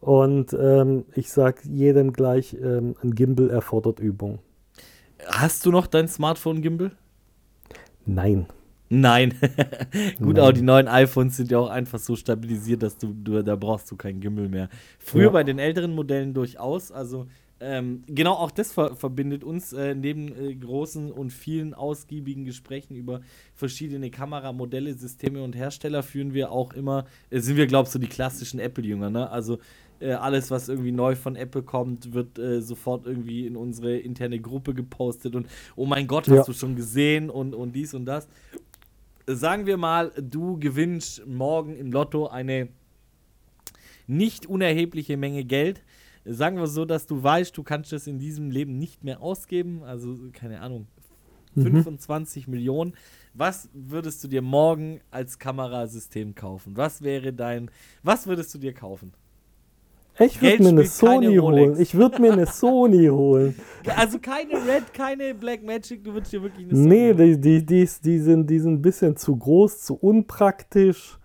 Und 0.00 0.56
ähm, 0.58 1.04
ich 1.14 1.30
sage 1.30 1.60
jedem 1.68 2.12
gleich, 2.12 2.56
ähm, 2.62 2.94
ein 3.02 3.14
Gimbal 3.14 3.50
erfordert 3.50 4.00
Übung. 4.00 4.38
Hast 5.26 5.66
du 5.66 5.70
noch 5.70 5.86
dein 5.86 6.08
Smartphone-Gimbal? 6.08 6.92
Nein. 8.06 8.46
Nein. 8.88 9.34
Gut, 10.18 10.36
Nein. 10.36 10.38
aber 10.38 10.52
die 10.52 10.62
neuen 10.62 10.88
iPhones 10.88 11.36
sind 11.36 11.50
ja 11.50 11.58
auch 11.58 11.68
einfach 11.68 11.98
so 11.98 12.16
stabilisiert, 12.16 12.82
dass 12.82 12.96
du, 12.96 13.12
du 13.12 13.42
da 13.42 13.54
brauchst 13.56 13.90
du 13.90 13.96
keinen 13.96 14.20
Gimbal 14.20 14.48
mehr. 14.48 14.68
Früher 14.98 15.24
ja. 15.24 15.30
bei 15.30 15.44
den 15.44 15.58
älteren 15.58 15.94
Modellen 15.94 16.32
durchaus, 16.32 16.90
also 16.90 17.26
ähm, 17.60 18.04
genau 18.06 18.34
auch 18.34 18.50
das 18.50 18.72
ver 18.72 18.94
verbindet 18.94 19.42
uns 19.44 19.72
äh, 19.72 19.94
neben 19.94 20.28
äh, 20.28 20.54
großen 20.54 21.10
und 21.10 21.32
vielen 21.32 21.74
ausgiebigen 21.74 22.44
Gesprächen 22.44 22.94
über 22.94 23.20
verschiedene 23.54 24.10
Kameramodelle, 24.10 24.94
Systeme 24.94 25.42
und 25.42 25.56
Hersteller 25.56 26.02
führen 26.02 26.34
wir 26.34 26.52
auch 26.52 26.72
immer, 26.72 27.06
äh, 27.30 27.40
sind 27.40 27.56
wir 27.56 27.66
glaubst 27.66 27.94
du 27.94 27.98
die 27.98 28.06
klassischen 28.06 28.60
Apple-Jünger, 28.60 29.10
ne? 29.10 29.30
Also 29.30 29.58
äh, 30.00 30.12
alles, 30.12 30.50
was 30.52 30.68
irgendwie 30.68 30.92
neu 30.92 31.16
von 31.16 31.34
Apple 31.34 31.62
kommt, 31.62 32.12
wird 32.14 32.38
äh, 32.38 32.62
sofort 32.62 33.06
irgendwie 33.06 33.46
in 33.46 33.56
unsere 33.56 33.96
interne 33.96 34.38
Gruppe 34.38 34.72
gepostet 34.74 35.34
und 35.34 35.48
oh 35.74 35.86
mein 35.86 36.06
Gott, 36.06 36.28
hast 36.28 36.36
ja. 36.36 36.44
du 36.44 36.52
schon 36.52 36.76
gesehen 36.76 37.30
und, 37.30 37.54
und 37.54 37.72
dies 37.74 37.94
und 37.94 38.04
das 38.04 38.28
sagen 39.28 39.66
wir 39.66 39.76
mal, 39.76 40.10
du 40.18 40.58
gewinnst 40.58 41.26
morgen 41.26 41.76
im 41.76 41.92
Lotto 41.92 42.28
eine 42.28 42.68
nicht 44.06 44.46
unerhebliche 44.46 45.16
Menge 45.16 45.44
Geld. 45.44 45.82
Sagen 46.24 46.56
wir 46.56 46.66
so, 46.66 46.84
dass 46.84 47.06
du 47.06 47.22
weißt, 47.22 47.56
du 47.56 47.62
kannst 47.62 47.92
das 47.92 48.06
in 48.06 48.18
diesem 48.18 48.50
Leben 48.50 48.78
nicht 48.78 49.04
mehr 49.04 49.22
ausgeben. 49.22 49.82
Also, 49.82 50.16
keine 50.32 50.60
Ahnung, 50.60 50.86
25 51.54 52.46
mhm. 52.46 52.54
Millionen. 52.54 52.94
Was 53.34 53.68
würdest 53.72 54.22
du 54.24 54.28
dir 54.28 54.42
morgen 54.42 55.00
als 55.10 55.38
Kamerasystem 55.38 56.34
kaufen? 56.34 56.76
Was 56.76 57.02
wäre 57.02 57.32
dein, 57.32 57.70
was 58.02 58.26
würdest 58.26 58.54
du 58.54 58.58
dir 58.58 58.74
kaufen? 58.74 59.12
Ich 60.20 60.42
würde 60.42 60.62
mir 60.64 60.68
eine 60.70 60.84
Sony 60.84 61.36
holen. 61.36 61.80
Ich 61.80 61.94
würde 61.94 62.20
mir 62.20 62.32
eine 62.32 62.46
Sony 62.46 63.06
holen. 63.06 63.54
Also 63.94 64.18
keine 64.18 64.54
Red, 64.54 64.92
keine 64.92 65.32
Black 65.32 65.62
Magic, 65.62 66.02
du 66.02 66.12
würdest 66.12 66.32
dir 66.32 66.42
wirklich 66.42 66.66
eine 66.66 66.76
Sony 66.76 66.88
Nee, 66.88 67.14
die, 67.14 67.40
die, 67.40 67.64
die, 67.64 67.88
die, 68.02 68.18
sind, 68.18 68.50
die 68.50 68.58
sind 68.58 68.74
ein 68.74 68.82
bisschen 68.82 69.16
zu 69.16 69.36
groß, 69.36 69.82
zu 69.82 69.94
unpraktisch. 69.94 71.17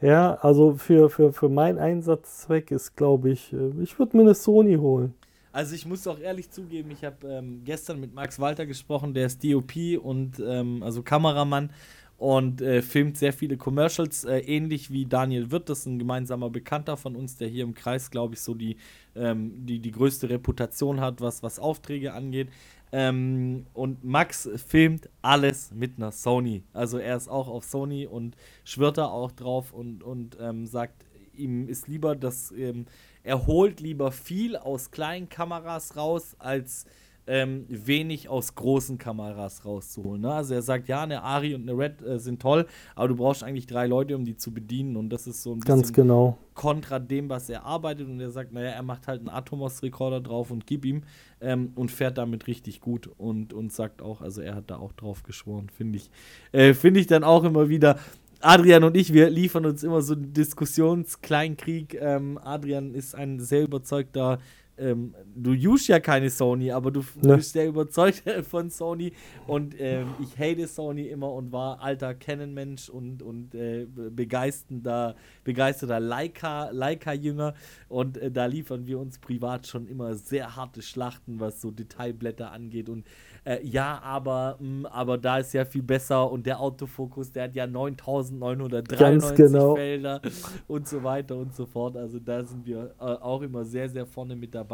Ja, 0.00 0.34
also 0.34 0.74
für, 0.74 1.08
für, 1.08 1.32
für 1.32 1.48
meinen 1.48 1.78
Einsatzzweck 1.78 2.70
ist, 2.70 2.96
glaube 2.96 3.30
ich, 3.30 3.52
äh, 3.52 3.70
ich 3.82 3.98
würde 3.98 4.16
mir 4.16 4.24
eine 4.24 4.34
Sony 4.34 4.76
holen. 4.76 5.14
Also 5.52 5.74
ich 5.74 5.86
muss 5.86 6.06
auch 6.06 6.18
ehrlich 6.18 6.50
zugeben, 6.50 6.90
ich 6.90 7.02
habe 7.02 7.26
ähm, 7.26 7.62
gestern 7.64 7.98
mit 7.98 8.12
Max 8.12 8.38
Walter 8.38 8.66
gesprochen, 8.66 9.14
der 9.14 9.24
ist 9.24 9.42
DOP 9.42 9.72
und 10.02 10.38
ähm, 10.38 10.82
also 10.82 11.02
Kameramann 11.02 11.70
und 12.18 12.60
äh, 12.60 12.82
filmt 12.82 13.16
sehr 13.16 13.32
viele 13.32 13.56
Commercials, 13.56 14.24
äh, 14.24 14.38
ähnlich 14.40 14.90
wie 14.90 15.06
Daniel 15.06 15.50
Wirth, 15.50 15.70
das 15.70 15.80
ist 15.80 15.86
ein 15.86 15.98
gemeinsamer 15.98 16.50
Bekannter 16.50 16.98
von 16.98 17.16
uns, 17.16 17.36
der 17.36 17.48
hier 17.48 17.64
im 17.64 17.74
Kreis, 17.74 18.10
glaube 18.10 18.34
ich, 18.34 18.40
so 18.40 18.54
die, 18.54 18.76
ähm, 19.14 19.66
die, 19.66 19.80
die 19.80 19.92
größte 19.92 20.28
Reputation 20.28 21.00
hat, 21.00 21.22
was, 21.22 21.42
was 21.42 21.58
Aufträge 21.58 22.12
angeht. 22.12 22.48
Ähm, 22.92 23.66
und 23.74 24.04
Max 24.04 24.48
filmt 24.66 25.08
alles 25.22 25.72
mit 25.72 25.96
einer 25.96 26.12
Sony. 26.12 26.62
Also 26.72 26.98
er 26.98 27.16
ist 27.16 27.28
auch 27.28 27.48
auf 27.48 27.64
Sony 27.64 28.06
und 28.06 28.36
schwört 28.64 28.98
da 28.98 29.06
auch 29.06 29.32
drauf 29.32 29.72
und, 29.72 30.02
und 30.02 30.36
ähm, 30.40 30.66
sagt, 30.66 31.04
ihm 31.34 31.68
ist 31.68 31.88
lieber, 31.88 32.16
dass 32.16 32.52
ähm, 32.52 32.86
er 33.22 33.46
holt 33.46 33.80
lieber 33.80 34.12
viel 34.12 34.56
aus 34.56 34.90
kleinen 34.90 35.28
Kameras 35.28 35.96
raus, 35.96 36.36
als 36.38 36.86
ähm, 37.26 37.64
wenig 37.68 38.28
aus 38.28 38.54
großen 38.54 38.98
Kameras 38.98 39.64
rauszuholen. 39.64 40.22
Ne? 40.22 40.32
Also 40.32 40.54
er 40.54 40.62
sagt, 40.62 40.88
ja, 40.88 41.02
eine 41.02 41.22
Ari 41.22 41.54
und 41.54 41.68
eine 41.68 41.76
Red 41.76 42.02
äh, 42.02 42.18
sind 42.18 42.40
toll, 42.40 42.66
aber 42.94 43.08
du 43.08 43.16
brauchst 43.16 43.42
eigentlich 43.42 43.66
drei 43.66 43.86
Leute, 43.86 44.16
um 44.16 44.24
die 44.24 44.36
zu 44.36 44.52
bedienen 44.52 44.96
und 44.96 45.10
das 45.10 45.26
ist 45.26 45.42
so 45.42 45.52
ein 45.52 45.60
bisschen 45.60 45.76
Ganz 45.76 45.92
genau. 45.92 46.38
kontra 46.54 46.98
dem, 46.98 47.28
was 47.28 47.48
er 47.48 47.64
arbeitet 47.64 48.08
und 48.08 48.20
er 48.20 48.30
sagt, 48.30 48.52
naja, 48.52 48.70
er 48.70 48.82
macht 48.82 49.08
halt 49.08 49.20
einen 49.20 49.28
Atomos-Rekorder 49.28 50.20
drauf 50.20 50.50
und 50.50 50.66
gib 50.66 50.84
ihm 50.84 51.02
ähm, 51.40 51.72
und 51.74 51.90
fährt 51.90 52.18
damit 52.18 52.46
richtig 52.46 52.80
gut 52.80 53.10
und, 53.18 53.52
und 53.52 53.72
sagt 53.72 54.02
auch, 54.02 54.20
also 54.20 54.40
er 54.40 54.54
hat 54.54 54.70
da 54.70 54.76
auch 54.76 54.92
drauf 54.92 55.22
geschworen, 55.22 55.68
finde 55.68 55.98
ich, 55.98 56.10
äh, 56.52 56.74
finde 56.74 57.00
ich 57.00 57.06
dann 57.06 57.24
auch 57.24 57.44
immer 57.44 57.68
wieder, 57.68 57.98
Adrian 58.40 58.84
und 58.84 58.96
ich, 58.96 59.12
wir 59.12 59.30
liefern 59.30 59.66
uns 59.66 59.82
immer 59.82 60.02
so 60.02 60.14
einen 60.14 60.32
Diskussionskleinkrieg. 60.32 61.94
Ähm, 62.00 62.38
Adrian 62.42 62.94
ist 62.94 63.14
ein 63.14 63.40
sehr 63.40 63.64
überzeugter 63.64 64.38
ähm, 64.78 65.14
du 65.34 65.52
usst 65.52 65.88
ja 65.88 66.00
keine 66.00 66.30
Sony, 66.30 66.70
aber 66.70 66.90
du 66.90 67.04
ne? 67.22 67.36
bist 67.36 67.52
sehr 67.52 67.66
überzeugt 67.66 68.22
von 68.50 68.70
Sony 68.70 69.12
und 69.46 69.74
ähm, 69.78 70.08
ich 70.20 70.38
hate 70.38 70.66
Sony 70.66 71.06
immer 71.08 71.32
und 71.32 71.52
war 71.52 71.80
alter 71.80 72.14
Canon-Mensch 72.14 72.88
und, 72.88 73.22
und 73.22 73.54
äh, 73.54 73.86
begeisternder, 73.86 75.16
begeisterter 75.44 76.00
Leica-Jünger 76.00 77.44
Leica 77.44 77.54
und 77.88 78.18
äh, 78.18 78.30
da 78.30 78.46
liefern 78.46 78.86
wir 78.86 78.98
uns 78.98 79.18
privat 79.18 79.66
schon 79.66 79.86
immer 79.86 80.14
sehr 80.14 80.56
harte 80.56 80.82
Schlachten, 80.82 81.40
was 81.40 81.60
so 81.60 81.70
Detailblätter 81.70 82.52
angeht 82.52 82.88
und 82.88 83.04
äh, 83.46 83.64
ja, 83.64 84.00
aber, 84.02 84.56
mh, 84.58 84.66
mm, 84.66 84.86
aber 84.86 85.18
da 85.18 85.38
ist 85.38 85.52
ja 85.54 85.64
viel 85.64 85.82
besser 85.82 86.30
und 86.30 86.44
der 86.46 86.58
Autofokus, 86.58 87.30
der 87.30 87.44
hat 87.44 87.54
ja 87.54 87.64
9993 87.64 89.36
genau. 89.36 89.76
Felder 89.76 90.20
und 90.66 90.88
so 90.88 91.04
weiter 91.04 91.36
und 91.36 91.54
so 91.54 91.64
fort. 91.64 91.96
Also 91.96 92.18
da 92.18 92.42
sind 92.42 92.66
wir 92.66 92.92
äh, 92.98 93.04
auch 93.04 93.42
immer 93.42 93.64
sehr, 93.64 93.88
sehr 93.88 94.04
vorne 94.04 94.34
mit 94.34 94.52
dabei, 94.52 94.65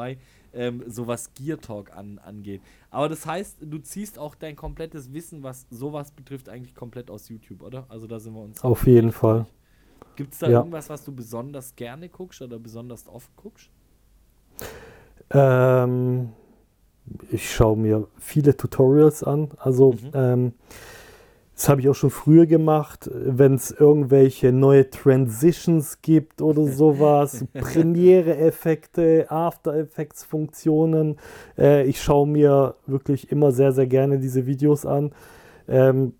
ähm, 0.53 0.83
so 0.87 1.07
was 1.07 1.33
Gear 1.35 1.61
Talk 1.61 1.95
an, 1.97 2.19
angeht. 2.19 2.63
Aber 2.91 3.09
das 3.09 3.27
heißt, 3.27 3.59
du 3.61 3.79
ziehst 3.79 4.19
auch 4.19 4.35
dein 4.35 4.57
komplettes 4.57 5.13
Wissen, 5.13 5.43
was 5.43 5.67
sowas 5.71 6.11
betrifft, 6.11 6.49
eigentlich 6.49 6.75
komplett 6.75 7.11
aus 7.11 7.29
YouTube, 7.29 7.63
oder? 7.63 7.87
Also 7.89 8.07
da 8.07 8.19
sind 8.19 8.35
wir 8.35 8.43
uns. 8.43 8.63
Auf 8.63 8.87
jeden 8.87 9.13
Fall. 9.13 9.47
Gibt 10.17 10.35
es 10.35 10.41
da 10.41 10.49
ja. 10.49 10.59
irgendwas, 10.59 10.91
was 10.91 11.05
du 11.05 11.13
besonders 11.13 11.75
gerne 11.75 12.09
guckst 12.09 12.43
oder 12.43 12.59
besonders 12.59 13.09
oft 13.09 13.35
guckst? 13.37 13.71
Ähm, 15.31 16.31
ich 17.31 17.51
schaue 17.51 17.77
mir 17.77 18.07
viele 18.19 18.57
Tutorials 18.57 19.23
an. 19.23 19.51
Also, 19.57 19.93
mhm. 19.93 20.11
ähm, 20.15 20.53
das 21.55 21.69
habe 21.69 21.81
ich 21.81 21.89
auch 21.89 21.95
schon 21.95 22.11
früher 22.11 22.47
gemacht, 22.47 23.11
wenn 23.13 23.55
es 23.55 23.71
irgendwelche 23.71 24.53
neue 24.53 24.89
Transitions 24.91 26.01
gibt 26.03 26.41
oder 26.41 26.67
sowas, 26.67 27.45
Premiere-Effekte, 27.53 29.27
After 29.31 29.75
Effects-Funktionen. 29.75 31.17
Äh, 31.59 31.87
ich 31.87 32.03
schaue 32.03 32.27
mir 32.27 32.75
wirklich 32.87 33.31
immer 33.31 33.53
sehr, 33.53 33.73
sehr 33.73 33.87
gerne 33.87 34.19
diese 34.19 34.47
Videos 34.47 34.87
an. 34.87 35.13
Ähm, 35.69 36.15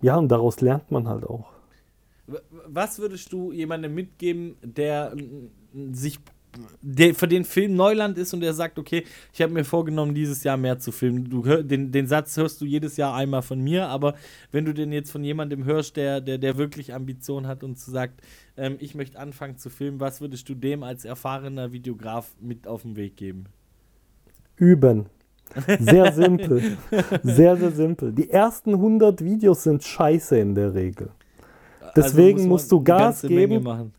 ja, 0.00 0.16
und 0.16 0.28
daraus 0.28 0.60
lernt 0.60 0.90
man 0.90 1.08
halt 1.08 1.24
auch. 1.24 1.52
Was 2.66 2.98
würdest 2.98 3.32
du 3.32 3.52
jemandem 3.52 3.94
mitgeben, 3.94 4.56
der 4.62 5.14
sich 5.92 6.18
der 6.82 7.14
für 7.14 7.28
den 7.28 7.44
Film 7.44 7.76
Neuland 7.76 8.18
ist 8.18 8.32
und 8.34 8.40
der 8.40 8.52
sagt, 8.52 8.78
okay, 8.78 9.04
ich 9.32 9.42
habe 9.42 9.52
mir 9.52 9.64
vorgenommen, 9.64 10.14
dieses 10.14 10.44
Jahr 10.44 10.56
mehr 10.56 10.78
zu 10.78 10.92
filmen. 10.92 11.28
Du 11.28 11.42
den, 11.62 11.92
den 11.92 12.06
Satz 12.06 12.36
hörst 12.36 12.60
du 12.60 12.64
jedes 12.64 12.96
Jahr 12.96 13.14
einmal 13.14 13.42
von 13.42 13.60
mir, 13.60 13.88
aber 13.88 14.14
wenn 14.52 14.64
du 14.64 14.74
den 14.74 14.92
jetzt 14.92 15.10
von 15.10 15.24
jemandem 15.24 15.64
hörst, 15.64 15.96
der, 15.96 16.20
der, 16.20 16.38
der 16.38 16.56
wirklich 16.56 16.94
Ambition 16.94 17.46
hat 17.46 17.64
und 17.64 17.78
sagt, 17.78 18.22
ähm, 18.56 18.76
ich 18.80 18.94
möchte 18.94 19.18
anfangen 19.18 19.58
zu 19.58 19.70
filmen, 19.70 20.00
was 20.00 20.20
würdest 20.20 20.48
du 20.48 20.54
dem 20.54 20.82
als 20.82 21.04
erfahrener 21.04 21.72
Videograf 21.72 22.32
mit 22.40 22.66
auf 22.66 22.82
den 22.82 22.96
Weg 22.96 23.16
geben? 23.16 23.46
Üben. 24.56 25.06
Sehr 25.78 26.12
simpel. 26.12 26.76
sehr, 27.22 27.56
sehr 27.56 27.70
simpel. 27.70 28.12
Die 28.12 28.30
ersten 28.30 28.74
100 28.74 29.22
Videos 29.22 29.62
sind 29.62 29.84
scheiße 29.84 30.38
in 30.38 30.54
der 30.54 30.74
Regel. 30.74 31.10
Also 31.80 31.92
Deswegen 31.96 32.38
also 32.38 32.48
musst 32.48 32.72
du 32.72 32.82
Gas 32.82 33.22
geben. 33.22 33.92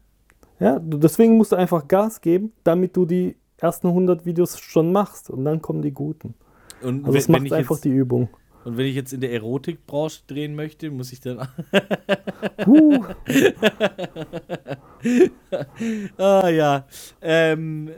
Ja, 0.59 0.79
deswegen 0.79 1.37
musst 1.37 1.51
du 1.51 1.55
einfach 1.55 1.87
Gas 1.87 2.21
geben, 2.21 2.51
damit 2.63 2.95
du 2.95 3.05
die 3.05 3.35
ersten 3.57 3.87
100 3.87 4.25
Videos 4.25 4.59
schon 4.59 4.91
machst 4.91 5.29
und 5.29 5.45
dann 5.45 5.61
kommen 5.61 5.81
die 5.81 5.91
guten. 5.91 6.33
Und 6.81 7.05
also 7.05 7.17
es 7.17 7.27
macht 7.27 7.51
einfach 7.51 7.75
jetzt, 7.75 7.85
die 7.85 7.89
Übung. 7.89 8.29
Und 8.63 8.77
wenn 8.77 8.85
ich 8.85 8.95
jetzt 8.95 9.13
in 9.13 9.21
der 9.21 9.31
Erotikbranche 9.33 10.21
drehen 10.27 10.55
möchte, 10.55 10.91
muss 10.91 11.11
ich 11.11 11.19
dann. 11.21 11.37
uh. 12.67 13.03
ah 16.17 16.49
ja. 16.49 16.85
Ähm, 17.21 17.91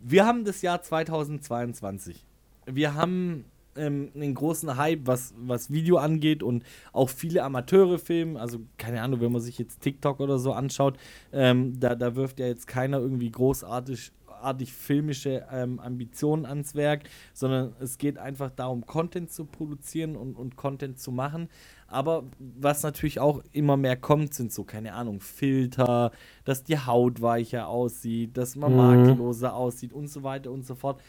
wir 0.00 0.24
haben 0.24 0.44
das 0.44 0.62
Jahr 0.62 0.82
2022. 0.82 2.24
wir 2.66 2.94
haben 2.94 3.44
ähm, 3.78 4.10
einen 4.14 4.34
großen 4.34 4.76
Hype, 4.76 5.06
was, 5.06 5.34
was 5.38 5.70
Video 5.70 5.96
angeht 5.96 6.42
und 6.42 6.64
auch 6.92 7.08
viele 7.08 7.42
Amateure 7.42 7.98
filmen. 7.98 8.36
Also, 8.36 8.60
keine 8.76 9.02
Ahnung, 9.02 9.20
wenn 9.20 9.32
man 9.32 9.40
sich 9.40 9.58
jetzt 9.58 9.80
TikTok 9.80 10.20
oder 10.20 10.38
so 10.38 10.52
anschaut, 10.52 10.98
ähm, 11.32 11.78
da, 11.78 11.94
da 11.94 12.16
wirft 12.16 12.40
ja 12.40 12.46
jetzt 12.46 12.66
keiner 12.66 12.98
irgendwie 12.98 13.30
großartig 13.30 14.12
artig 14.42 14.72
filmische 14.72 15.46
ähm, 15.50 15.80
Ambitionen 15.80 16.46
ans 16.46 16.74
Werk, 16.74 17.02
sondern 17.34 17.74
es 17.80 17.98
geht 17.98 18.18
einfach 18.18 18.50
darum, 18.50 18.86
Content 18.86 19.30
zu 19.30 19.44
produzieren 19.44 20.16
und, 20.16 20.36
und 20.36 20.56
Content 20.56 20.98
zu 20.98 21.12
machen. 21.12 21.48
Aber 21.86 22.24
was 22.38 22.82
natürlich 22.82 23.18
auch 23.18 23.42
immer 23.52 23.76
mehr 23.76 23.96
kommt, 23.96 24.34
sind 24.34 24.52
so, 24.52 24.64
keine 24.64 24.92
Ahnung, 24.92 25.20
Filter, 25.20 26.12
dass 26.44 26.62
die 26.64 26.78
Haut 26.78 27.22
weicher 27.22 27.68
aussieht, 27.68 28.36
dass 28.36 28.56
man 28.56 28.72
mhm. 28.72 28.78
makelloser 28.78 29.54
aussieht 29.54 29.92
und 29.92 30.08
so 30.08 30.22
weiter 30.22 30.50
und 30.50 30.66
so 30.66 30.74
fort. 30.74 31.00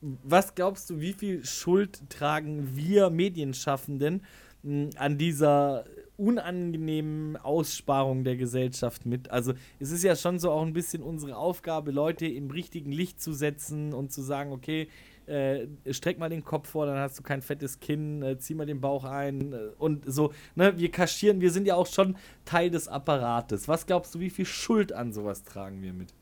Was 0.00 0.54
glaubst 0.54 0.88
du, 0.90 1.00
wie 1.00 1.12
viel 1.12 1.44
Schuld 1.44 2.08
tragen 2.08 2.74
wir 2.74 3.10
Medienschaffenden 3.10 4.22
hm, 4.62 4.90
an 4.96 5.18
dieser 5.18 5.84
unangenehmen 6.20 7.36
Aussparung 7.38 8.24
der 8.24 8.36
Gesellschaft 8.36 9.06
mit. 9.06 9.30
Also 9.30 9.54
es 9.78 9.90
ist 9.90 10.04
ja 10.04 10.14
schon 10.14 10.38
so 10.38 10.50
auch 10.50 10.62
ein 10.62 10.74
bisschen 10.74 11.02
unsere 11.02 11.36
Aufgabe, 11.36 11.90
Leute 11.90 12.26
im 12.26 12.50
richtigen 12.50 12.92
Licht 12.92 13.22
zu 13.22 13.32
setzen 13.32 13.94
und 13.94 14.12
zu 14.12 14.20
sagen, 14.20 14.52
okay, 14.52 14.88
äh, 15.26 15.66
streck 15.90 16.18
mal 16.18 16.28
den 16.28 16.44
Kopf 16.44 16.68
vor, 16.68 16.86
dann 16.86 16.98
hast 16.98 17.18
du 17.18 17.22
kein 17.22 17.40
fettes 17.40 17.80
Kinn, 17.80 18.22
äh, 18.22 18.38
zieh 18.38 18.54
mal 18.54 18.66
den 18.66 18.80
Bauch 18.80 19.04
ein 19.04 19.52
äh, 19.52 19.56
und 19.78 20.04
so. 20.06 20.32
Ne? 20.56 20.76
Wir 20.76 20.90
kaschieren, 20.90 21.40
wir 21.40 21.50
sind 21.50 21.66
ja 21.66 21.76
auch 21.76 21.86
schon 21.86 22.16
Teil 22.44 22.70
des 22.70 22.86
Apparates. 22.86 23.66
Was 23.66 23.86
glaubst 23.86 24.14
du, 24.14 24.20
wie 24.20 24.30
viel 24.30 24.44
Schuld 24.46 24.92
an 24.92 25.12
sowas 25.12 25.44
tragen 25.44 25.80
wir 25.82 25.94
mit? 25.94 26.12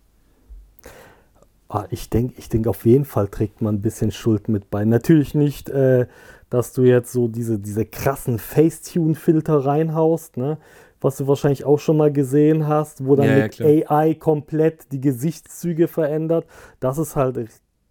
Ah, 1.69 1.87
ich 1.91 2.09
denke, 2.09 2.35
ich 2.39 2.49
denk, 2.49 2.67
auf 2.67 2.87
jeden 2.87 3.05
Fall 3.05 3.29
trägt 3.29 3.61
man 3.61 3.77
ein 3.77 3.83
bisschen 3.83 4.11
Schuld 4.11 4.49
mit 4.49 4.71
bei. 4.71 4.85
Natürlich 4.85 5.35
nicht, 5.35 5.69
äh, 5.69 6.07
dass 6.49 6.73
du 6.73 6.83
jetzt 6.83 7.13
so 7.13 7.29
diese, 7.29 7.59
diese 7.59 7.85
krassen 7.85 8.39
Facetune-Filter 8.39 9.67
reinhaust, 9.67 10.39
ne? 10.39 10.59
was 11.01 11.17
du 11.17 11.27
wahrscheinlich 11.27 11.65
auch 11.65 11.79
schon 11.79 11.97
mal 11.97 12.13
gesehen 12.13 12.67
hast, 12.67 13.05
wo 13.05 13.17
dann 13.17 13.27
ja, 13.27 13.37
mit 13.45 13.59
ja, 13.59 13.91
AI 13.91 14.15
komplett 14.15 14.91
die 14.93 15.01
Gesichtszüge 15.01 15.89
verändert. 15.89 16.47
Das 16.81 16.99
ist 16.99 17.17
halt, 17.17 17.39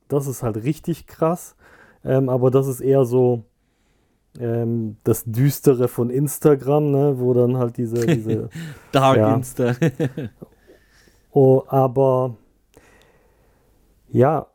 das 0.07 0.27
ist 0.27 0.43
halt 0.43 0.63
richtig 0.63 1.07
krass. 1.07 1.55
Ähm, 2.03 2.29
aber 2.29 2.51
das 2.51 2.67
ist 2.67 2.81
eher 2.81 3.05
so 3.05 3.43
ähm, 4.39 4.97
das 5.03 5.23
Düstere 5.25 5.87
von 5.87 6.09
Instagram, 6.09 6.91
ne? 6.91 7.15
wo 7.17 7.33
dann 7.33 7.57
halt 7.57 7.77
diese, 7.77 8.05
diese 8.05 8.49
Dark 8.91 9.17
ja. 9.17 9.35
Insta. 9.35 9.75
oh, 11.31 11.63
aber 11.67 12.35
ja, 14.09 14.47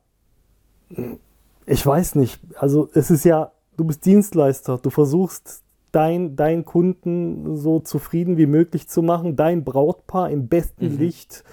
ich 1.67 1.87
weiß 1.87 2.17
nicht. 2.17 2.41
Also 2.57 2.89
es 2.95 3.11
ist 3.11 3.25
ja, 3.25 3.53
du 3.77 3.85
bist 3.85 4.05
Dienstleister, 4.05 4.79
du 4.79 4.91
versuchst 4.91 5.63
dein, 5.93 6.37
dein 6.37 6.65
Kunden 6.65 7.57
so 7.57 7.81
zufrieden 7.81 8.37
wie 8.39 8.47
möglich 8.47 8.89
zu 8.89 9.03
machen, 9.03 9.37
dein 9.37 9.65
Brautpaar 9.65 10.31
im 10.31 10.49
besten 10.49 10.95
mhm. 10.95 10.99
Licht, 10.99 11.45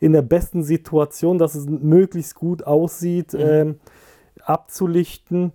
in 0.00 0.12
der 0.12 0.22
besten 0.22 0.62
Situation, 0.62 1.38
dass 1.38 1.54
es 1.54 1.66
möglichst 1.66 2.34
gut 2.34 2.64
aussieht, 2.64 3.32
mhm. 3.32 3.40
ähm, 3.40 3.80
abzulichten. 4.42 5.52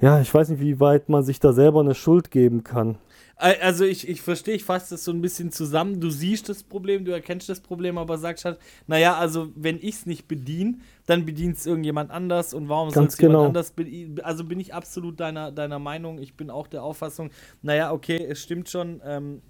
Ja, 0.00 0.20
ich 0.20 0.32
weiß 0.32 0.50
nicht, 0.50 0.60
wie 0.60 0.78
weit 0.78 1.08
man 1.08 1.24
sich 1.24 1.40
da 1.40 1.52
selber 1.52 1.80
eine 1.80 1.94
Schuld 1.94 2.30
geben 2.30 2.62
kann. 2.62 2.98
Also 3.40 3.84
ich, 3.84 4.08
ich 4.08 4.20
verstehe, 4.20 4.56
ich 4.56 4.64
fasse 4.64 4.94
das 4.94 5.04
so 5.04 5.12
ein 5.12 5.20
bisschen 5.20 5.52
zusammen. 5.52 6.00
Du 6.00 6.10
siehst 6.10 6.48
das 6.48 6.64
Problem, 6.64 7.04
du 7.04 7.12
erkennst 7.12 7.48
das 7.48 7.60
Problem, 7.60 7.96
aber 7.96 8.18
sagst 8.18 8.44
halt, 8.44 8.58
naja, 8.88 9.16
also 9.16 9.50
wenn 9.54 9.76
ich 9.76 9.94
es 9.94 10.06
nicht 10.06 10.26
bediene, 10.26 10.78
dann 11.06 11.24
bedient 11.24 11.56
es 11.56 11.64
irgendjemand 11.64 12.10
anders 12.10 12.52
und 12.52 12.68
warum 12.68 12.90
soll 12.90 13.06
es 13.06 13.16
genau. 13.16 13.30
jemand 13.30 13.46
anders 13.48 13.70
bedienen? 13.70 14.20
Also 14.22 14.42
bin 14.42 14.58
ich 14.58 14.74
absolut 14.74 15.20
deiner, 15.20 15.52
deiner 15.52 15.78
Meinung. 15.78 16.18
Ich 16.18 16.36
bin 16.36 16.50
auch 16.50 16.66
der 16.66 16.82
Auffassung, 16.82 17.30
naja, 17.62 17.92
okay, 17.92 18.16
es 18.16 18.42
stimmt 18.42 18.68
schon. 18.70 19.00
Ähm, 19.04 19.40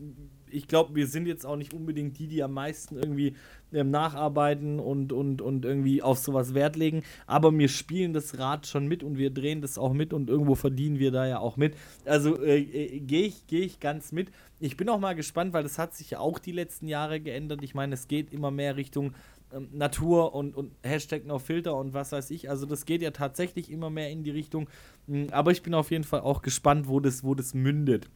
ich 0.53 0.69
glaube, 0.69 0.95
wir 0.95 1.07
sind 1.07 1.27
jetzt 1.27 1.47
auch 1.47 1.57
nicht 1.57 1.73
unbedingt 1.73 2.19
die, 2.19 2.27
die 2.27 2.43
am 2.43 2.53
meisten 2.53 2.97
irgendwie 2.97 3.35
ähm, 3.73 3.91
nacharbeiten 3.91 4.81
und, 4.81 5.13
und, 5.13 5.43
und 5.43 5.65
irgendwie 5.65 6.03
auf 6.03 6.19
sowas 6.19 6.55
Wert 6.55 6.77
legen. 6.77 7.03
Aber 7.27 7.57
wir 7.57 7.69
spielen 7.69 8.13
das 8.13 8.39
Rad 8.39 8.67
schon 8.67 8.87
mit 8.87 9.03
und 9.03 9.19
wir 9.19 9.31
drehen 9.31 9.61
das 9.61 9.79
auch 9.79 9.93
mit 9.93 10.13
und 10.13 10.31
irgendwo 10.31 10.55
verdienen 10.55 10.99
wir 10.99 11.11
da 11.11 11.27
ja 11.27 11.39
auch 11.39 11.57
mit. 11.57 11.75
Also 12.05 12.43
äh, 12.43 12.61
äh, 12.61 13.01
gehe 13.01 13.27
ich, 13.27 13.47
geh 13.47 13.61
ich 13.61 13.81
ganz 13.81 14.13
mit. 14.13 14.31
Ich 14.61 14.77
bin 14.77 14.89
auch 14.89 14.99
mal 14.99 15.15
gespannt, 15.15 15.53
weil 15.53 15.63
das 15.63 15.79
hat 15.79 15.95
sich 15.95 16.11
ja 16.11 16.19
auch 16.21 16.39
die 16.39 16.53
letzten 16.53 16.89
Jahre 16.89 17.21
geändert. 17.21 17.63
Ich 17.63 17.75
meine, 17.75 17.95
es 17.95 18.09
geht 18.09 18.33
immer 18.33 18.51
mehr 18.51 18.77
Richtung 18.77 19.13
ähm, 19.53 19.69
Natur 19.73 20.35
und, 20.35 20.57
und 20.57 20.73
Hashtag 20.83 21.25
No 21.27 21.39
Filter 21.39 21.77
und 21.77 21.95
was 21.95 22.13
weiß 22.13 22.31
ich. 22.31 22.51
Also 22.51 22.67
das 22.67 22.85
geht 22.85 23.03
ja 23.03 23.11
tatsächlich 23.11 23.71
immer 23.71 23.91
mehr 23.91 24.11
in 24.11 24.23
die 24.23 24.31
Richtung. 24.31 24.69
Hm, 25.07 25.29
aber 25.31 25.53
ich 25.53 25.63
bin 25.63 25.75
auf 25.75 25.91
jeden 25.91 26.05
Fall 26.05 26.21
auch 26.21 26.43
gespannt, 26.43 26.89
wo 26.89 27.01
das, 27.01 27.25
wo 27.25 27.35
das 27.35 27.55
mündet. 27.55 28.09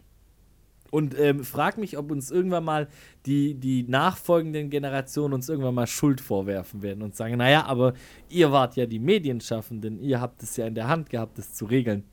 Und 0.92 1.18
ähm, 1.18 1.42
frag 1.42 1.78
mich, 1.78 1.96
ob 1.96 2.10
uns 2.10 2.30
irgendwann 2.30 2.64
mal 2.64 2.86
die, 3.24 3.54
die 3.54 3.82
nachfolgenden 3.84 4.68
Generationen 4.68 5.32
uns 5.32 5.48
irgendwann 5.48 5.74
mal 5.74 5.86
Schuld 5.86 6.20
vorwerfen 6.20 6.82
werden 6.82 7.02
und 7.02 7.16
sagen, 7.16 7.38
naja, 7.38 7.64
aber 7.64 7.94
ihr 8.28 8.52
wart 8.52 8.76
ja 8.76 8.84
die 8.84 8.98
Medienschaffenden, 8.98 9.98
ihr 10.02 10.20
habt 10.20 10.42
es 10.42 10.58
ja 10.58 10.66
in 10.66 10.74
der 10.74 10.88
Hand 10.88 11.08
gehabt, 11.08 11.38
das 11.38 11.54
zu 11.54 11.64
regeln. 11.64 12.04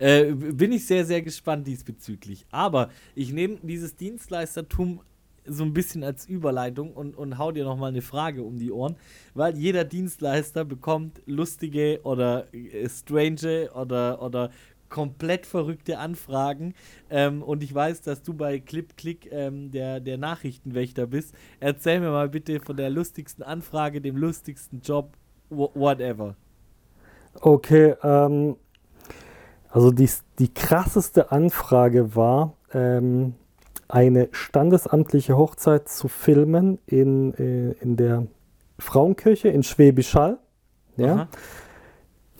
Äh, 0.00 0.32
bin 0.32 0.72
ich 0.72 0.84
sehr, 0.84 1.04
sehr 1.06 1.22
gespannt 1.22 1.68
diesbezüglich. 1.68 2.44
Aber 2.50 2.90
ich 3.14 3.32
nehme 3.32 3.58
dieses 3.62 3.94
Dienstleistertum 3.94 4.98
so 5.44 5.62
ein 5.62 5.72
bisschen 5.72 6.02
als 6.02 6.26
Überleitung 6.26 6.92
und, 6.92 7.16
und 7.16 7.38
hau 7.38 7.52
dir 7.52 7.62
nochmal 7.62 7.90
eine 7.90 8.02
Frage 8.02 8.42
um 8.42 8.58
die 8.58 8.72
Ohren, 8.72 8.96
weil 9.34 9.56
jeder 9.56 9.84
Dienstleister 9.84 10.64
bekommt 10.64 11.22
lustige 11.26 12.00
oder 12.02 12.52
äh, 12.52 12.88
strange 12.88 13.70
oder, 13.72 14.20
oder 14.20 14.50
komplett 14.88 15.46
verrückte 15.46 15.98
Anfragen. 15.98 16.74
Ähm, 17.10 17.42
und 17.42 17.62
ich 17.62 17.74
weiß, 17.74 18.02
dass 18.02 18.22
du 18.22 18.34
bei 18.34 18.58
Clip 18.60 18.96
Click 18.96 19.28
ähm, 19.30 19.70
der, 19.70 20.00
der 20.00 20.18
Nachrichtenwächter 20.18 21.06
bist. 21.06 21.34
Erzähl 21.60 22.00
mir 22.00 22.10
mal 22.10 22.28
bitte 22.28 22.60
von 22.60 22.76
der 22.76 22.90
lustigsten 22.90 23.44
Anfrage, 23.44 24.00
dem 24.00 24.16
lustigsten 24.16 24.80
Job, 24.80 25.16
whatever. 25.50 26.36
Okay, 27.40 27.94
ähm, 28.02 28.56
also 29.70 29.90
die, 29.90 30.08
die 30.38 30.52
krasseste 30.52 31.32
Anfrage 31.32 32.16
war, 32.16 32.54
ähm, 32.72 33.34
eine 33.88 34.28
standesamtliche 34.32 35.36
Hochzeit 35.36 35.88
zu 35.88 36.08
filmen 36.08 36.78
in, 36.86 37.34
äh, 37.34 37.72
in 37.82 37.96
der 37.96 38.26
Frauenkirche 38.78 39.48
in 39.48 39.62
Schwäbisch 39.62 40.14
Hall. 40.14 40.38
Ja, 40.96 41.28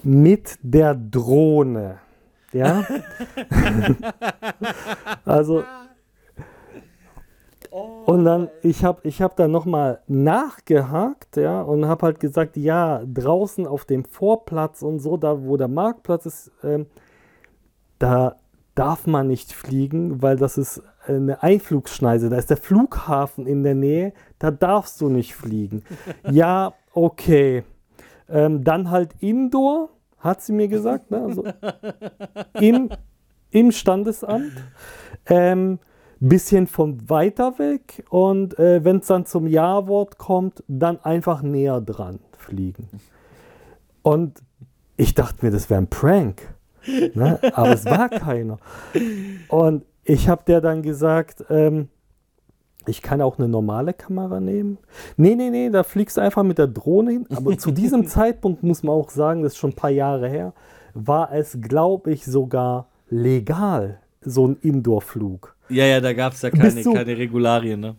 mit 0.03 0.59
der 0.63 0.95
Drohne. 0.95 1.99
Ja. 2.57 2.85
also. 5.25 5.65
Und 8.07 8.25
dann, 8.25 8.49
ich 8.63 8.85
habe 8.85 9.01
ich 9.03 9.21
hab 9.21 9.37
dann 9.37 9.51
nochmal 9.51 10.01
nachgehakt, 10.07 11.37
ja, 11.37 11.61
und 11.61 11.87
habe 11.87 12.07
halt 12.07 12.21
gesagt, 12.21 12.57
ja, 12.57 13.03
draußen 13.05 13.67
auf 13.67 13.85
dem 13.85 14.05
Vorplatz 14.05 14.83
und 14.83 15.01
so, 15.01 15.17
da 15.17 15.43
wo 15.43 15.57
der 15.57 15.69
Marktplatz 15.69 16.25
ist, 16.25 16.53
ähm, 16.63 16.87
da 17.99 18.37
darf 18.75 19.07
man 19.07 19.27
nicht 19.27 19.53
fliegen, 19.53 20.23
weil 20.23 20.37
das 20.37 20.57
ist 20.57 20.83
eine 21.07 21.43
Einflugschneise, 21.43 22.29
da 22.29 22.37
ist 22.37 22.51
der 22.51 22.57
Flughafen 22.57 23.47
in 23.47 23.63
der 23.63 23.75
Nähe, 23.75 24.13
da 24.39 24.51
darfst 24.51 25.01
du 25.01 25.09
nicht 25.09 25.35
fliegen. 25.35 25.83
ja, 26.31 26.75
okay. 26.93 27.65
Ähm, 28.29 28.65
dann 28.65 28.91
halt 28.91 29.15
Indoor, 29.21 29.91
hat 30.19 30.43
sie 30.43 30.53
mir 30.53 30.69
gesagt, 30.69 31.11
ne? 31.11 31.23
also 31.23 31.45
im, 32.61 32.91
im 33.51 33.73
Standesamt. 33.73 34.53
Ähm, 35.27 35.79
bisschen 36.21 36.67
von 36.67 37.11
weiter 37.11 37.59
weg 37.59 38.05
und 38.09 38.59
äh, 38.59 38.85
wenn 38.85 38.99
es 38.99 39.07
dann 39.07 39.27
zum 39.27 39.47
Ja-Wort 39.47 40.19
kommt, 40.19 40.65
dann 40.67 40.99
einfach 41.01 41.43
näher 41.43 41.81
dran 41.81 42.21
fliegen. 42.39 42.89
Und 44.03 44.41
ich 44.97 45.15
dachte 45.15 45.45
mir, 45.45 45.53
das 45.53 45.69
wäre 45.69 45.81
ein 45.81 45.89
Prank. 45.89 46.55
Ne? 47.15 47.39
Aber 47.53 47.73
es 47.73 47.85
war 47.85 48.09
keiner. 48.09 48.59
Und 49.49 49.85
ich 50.05 50.29
habe 50.29 50.43
der 50.47 50.61
dann 50.61 50.83
gesagt, 50.83 51.45
ähm, 51.51 51.89
ich 52.89 53.03
kann 53.03 53.21
auch 53.21 53.39
eine 53.39 53.49
normale 53.49 53.93
Kamera 53.93 54.41
nehmen. 54.41 54.79
Nee, 55.17 55.35
nee, 55.35 55.51
nee, 55.51 55.71
da 55.71 55.83
fliegst 55.83 56.17
du 56.17 56.21
einfach 56.21 56.43
mit 56.43 56.59
der 56.59 56.67
Drohne 56.67 57.13
hin. 57.13 57.27
Aber 57.35 57.57
zu 57.59 57.71
diesem 57.71 58.07
Zeitpunkt 58.09 58.63
muss 58.63 58.83
man 58.83 58.95
auch 58.95 59.11
sagen, 59.11 59.43
das 59.43 59.53
ist 59.53 59.59
schon 59.59 59.71
ein 59.71 59.77
paar 59.77 59.91
Jahre 59.91 60.29
her, 60.29 60.53
war 60.95 61.33
es, 61.33 61.59
glaube 61.61 62.13
ich, 62.13 62.25
sogar 62.25 62.89
legal, 63.09 64.01
so 64.21 64.47
ein 64.49 64.57
Indoor-Flug. 64.61 65.55
Ja, 65.69 65.85
ja, 65.85 66.01
da 66.01 66.13
gab 66.13 66.33
es 66.33 66.43
ja 66.43 66.51
keine, 66.51 66.83
zu, 66.83 66.93
keine 66.93 67.17
Regularien, 67.17 67.81
ne? 67.81 67.97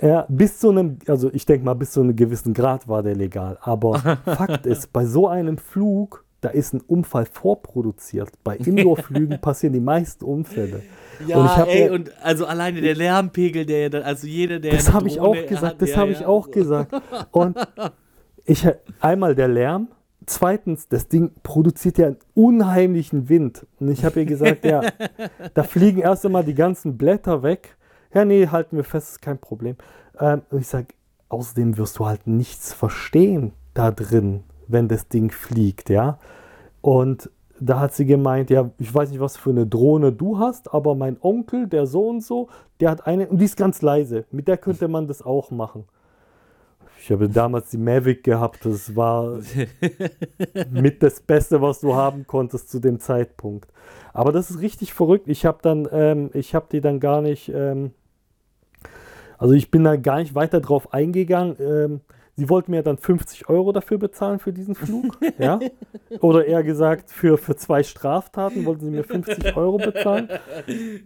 Ja, 0.00 0.26
bis 0.28 0.58
zu 0.58 0.70
einem, 0.70 0.98
also 1.06 1.30
ich 1.32 1.46
denke 1.46 1.64
mal, 1.64 1.74
bis 1.74 1.92
zu 1.92 2.00
einem 2.00 2.16
gewissen 2.16 2.54
Grad 2.54 2.88
war 2.88 3.02
der 3.02 3.14
legal. 3.14 3.58
Aber 3.60 3.98
Fakt 4.24 4.66
ist, 4.66 4.92
bei 4.92 5.06
so 5.06 5.28
einem 5.28 5.58
Flug, 5.58 6.21
da 6.42 6.50
ist 6.50 6.74
ein 6.74 6.80
Unfall 6.80 7.24
vorproduziert. 7.24 8.30
Bei 8.44 8.56
Indoor-Flügen 8.58 9.40
passieren 9.40 9.72
die 9.72 9.80
meisten 9.80 10.24
Unfälle. 10.24 10.82
Ja, 11.26 11.38
und 11.38 11.46
ich 11.46 11.74
ey, 11.74 11.90
und 11.90 12.10
also 12.22 12.46
alleine 12.46 12.80
der 12.80 12.94
Lärmpegel, 12.94 13.64
der 13.64 13.88
dann, 13.88 14.02
also 14.02 14.26
jeder, 14.26 14.58
der. 14.58 14.72
Das 14.72 14.92
habe 14.92 15.08
ich 15.08 15.20
auch 15.20 15.34
gesagt, 15.34 15.62
hat, 15.62 15.82
das 15.82 15.90
ja, 15.90 15.96
habe 15.96 16.12
ja. 16.12 16.18
ich 16.18 16.26
auch 16.26 16.50
gesagt. 16.50 16.92
Und 17.30 17.56
ich 18.44 18.66
einmal 19.00 19.36
der 19.36 19.48
Lärm, 19.48 19.88
zweitens, 20.26 20.88
das 20.88 21.06
Ding 21.08 21.30
produziert 21.44 21.98
ja 21.98 22.08
einen 22.08 22.18
unheimlichen 22.34 23.28
Wind. 23.28 23.66
Und 23.78 23.88
ich 23.88 24.04
habe 24.04 24.20
ihr 24.20 24.26
gesagt, 24.26 24.64
ja, 24.64 24.82
da 25.54 25.62
fliegen 25.62 26.00
erst 26.00 26.26
einmal 26.26 26.44
die 26.44 26.54
ganzen 26.54 26.98
Blätter 26.98 27.44
weg. 27.44 27.76
Ja, 28.12 28.24
nee, 28.24 28.48
halten 28.48 28.76
wir 28.76 28.84
fest, 28.84 29.12
ist 29.12 29.22
kein 29.22 29.38
Problem. 29.38 29.76
Ähm, 30.18 30.42
und 30.50 30.60
ich 30.60 30.66
sage, 30.66 30.88
außerdem 31.28 31.78
wirst 31.78 31.98
du 32.00 32.06
halt 32.06 32.26
nichts 32.26 32.72
verstehen 32.72 33.52
da 33.74 33.90
drin, 33.90 34.42
wenn 34.72 34.88
das 34.88 35.08
Ding 35.08 35.30
fliegt, 35.30 35.90
ja. 35.90 36.18
Und 36.80 37.30
da 37.60 37.78
hat 37.78 37.94
sie 37.94 38.06
gemeint, 38.06 38.50
ja, 38.50 38.70
ich 38.78 38.92
weiß 38.92 39.10
nicht, 39.10 39.20
was 39.20 39.36
für 39.36 39.50
eine 39.50 39.66
Drohne 39.66 40.12
du 40.12 40.38
hast, 40.38 40.74
aber 40.74 40.94
mein 40.94 41.16
Onkel, 41.20 41.68
der 41.68 41.86
so 41.86 42.08
und 42.08 42.22
so, 42.22 42.48
der 42.80 42.90
hat 42.90 43.06
eine, 43.06 43.28
und 43.28 43.38
die 43.38 43.44
ist 43.44 43.56
ganz 43.56 43.82
leise. 43.82 44.24
Mit 44.32 44.48
der 44.48 44.56
könnte 44.56 44.88
man 44.88 45.06
das 45.06 45.22
auch 45.22 45.50
machen. 45.50 45.84
Ich 47.00 47.10
habe 47.10 47.28
damals 47.28 47.70
die 47.70 47.78
Mavic 47.78 48.22
gehabt. 48.22 48.64
Das 48.64 48.94
war 48.94 49.40
mit 50.70 51.02
das 51.02 51.20
Beste, 51.20 51.60
was 51.60 51.80
du 51.80 51.94
haben 51.94 52.28
konntest 52.28 52.70
zu 52.70 52.78
dem 52.78 53.00
Zeitpunkt. 53.00 53.68
Aber 54.12 54.30
das 54.30 54.50
ist 54.50 54.60
richtig 54.60 54.92
verrückt. 54.92 55.26
Ich 55.26 55.44
habe 55.44 55.58
dann, 55.62 55.88
ähm, 55.90 56.30
ich 56.32 56.54
habe 56.54 56.66
die 56.70 56.80
dann 56.80 57.00
gar 57.00 57.20
nicht, 57.20 57.50
ähm, 57.52 57.90
also 59.36 59.54
ich 59.54 59.72
bin 59.72 59.82
da 59.82 59.96
gar 59.96 60.18
nicht 60.18 60.36
weiter 60.36 60.60
drauf 60.60 60.94
eingegangen. 60.94 61.56
Ähm, 61.58 62.00
sie 62.36 62.48
wollten 62.48 62.70
mir 62.70 62.82
dann 62.82 62.98
50 62.98 63.48
Euro 63.48 63.72
dafür 63.72 63.98
bezahlen 63.98 64.38
für 64.38 64.52
diesen 64.52 64.74
Flug. 64.74 65.18
ja? 65.38 65.60
Oder 66.20 66.46
eher 66.46 66.62
gesagt, 66.62 67.10
für, 67.10 67.38
für 67.38 67.56
zwei 67.56 67.82
Straftaten 67.82 68.64
wollten 68.64 68.84
sie 68.84 68.90
mir 68.90 69.04
50 69.04 69.56
Euro 69.56 69.78
bezahlen. 69.78 70.28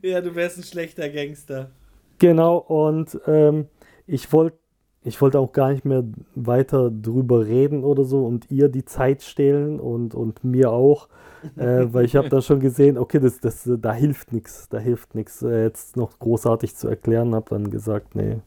Ja, 0.02 0.20
du 0.20 0.34
wärst 0.34 0.58
ein 0.58 0.62
schlechter 0.62 1.08
Gangster. 1.08 1.70
Genau, 2.18 2.58
und 2.58 3.18
ähm, 3.26 3.66
ich 4.06 4.32
wollte 4.32 4.58
ich 5.06 5.22
wollte 5.22 5.38
auch 5.38 5.52
gar 5.52 5.70
nicht 5.70 5.84
mehr 5.84 6.02
weiter 6.34 6.90
drüber 6.90 7.46
reden 7.46 7.84
oder 7.84 8.04
so 8.04 8.26
und 8.26 8.50
ihr 8.50 8.68
die 8.68 8.84
Zeit 8.84 9.22
stehlen 9.22 9.78
und, 9.78 10.16
und 10.16 10.42
mir 10.42 10.72
auch, 10.72 11.08
äh, 11.56 11.86
weil 11.92 12.04
ich 12.04 12.16
habe 12.16 12.28
dann 12.28 12.42
schon 12.42 12.58
gesehen, 12.58 12.98
okay, 12.98 13.20
das, 13.20 13.38
das, 13.38 13.70
da 13.80 13.92
hilft 13.92 14.32
nichts, 14.32 14.68
da 14.68 14.78
hilft 14.78 15.14
nichts, 15.14 15.42
äh, 15.42 15.62
jetzt 15.62 15.96
noch 15.96 16.18
großartig 16.18 16.74
zu 16.74 16.88
erklären, 16.88 17.36
habe 17.36 17.50
dann 17.50 17.70
gesagt, 17.70 18.16
nee, 18.16 18.38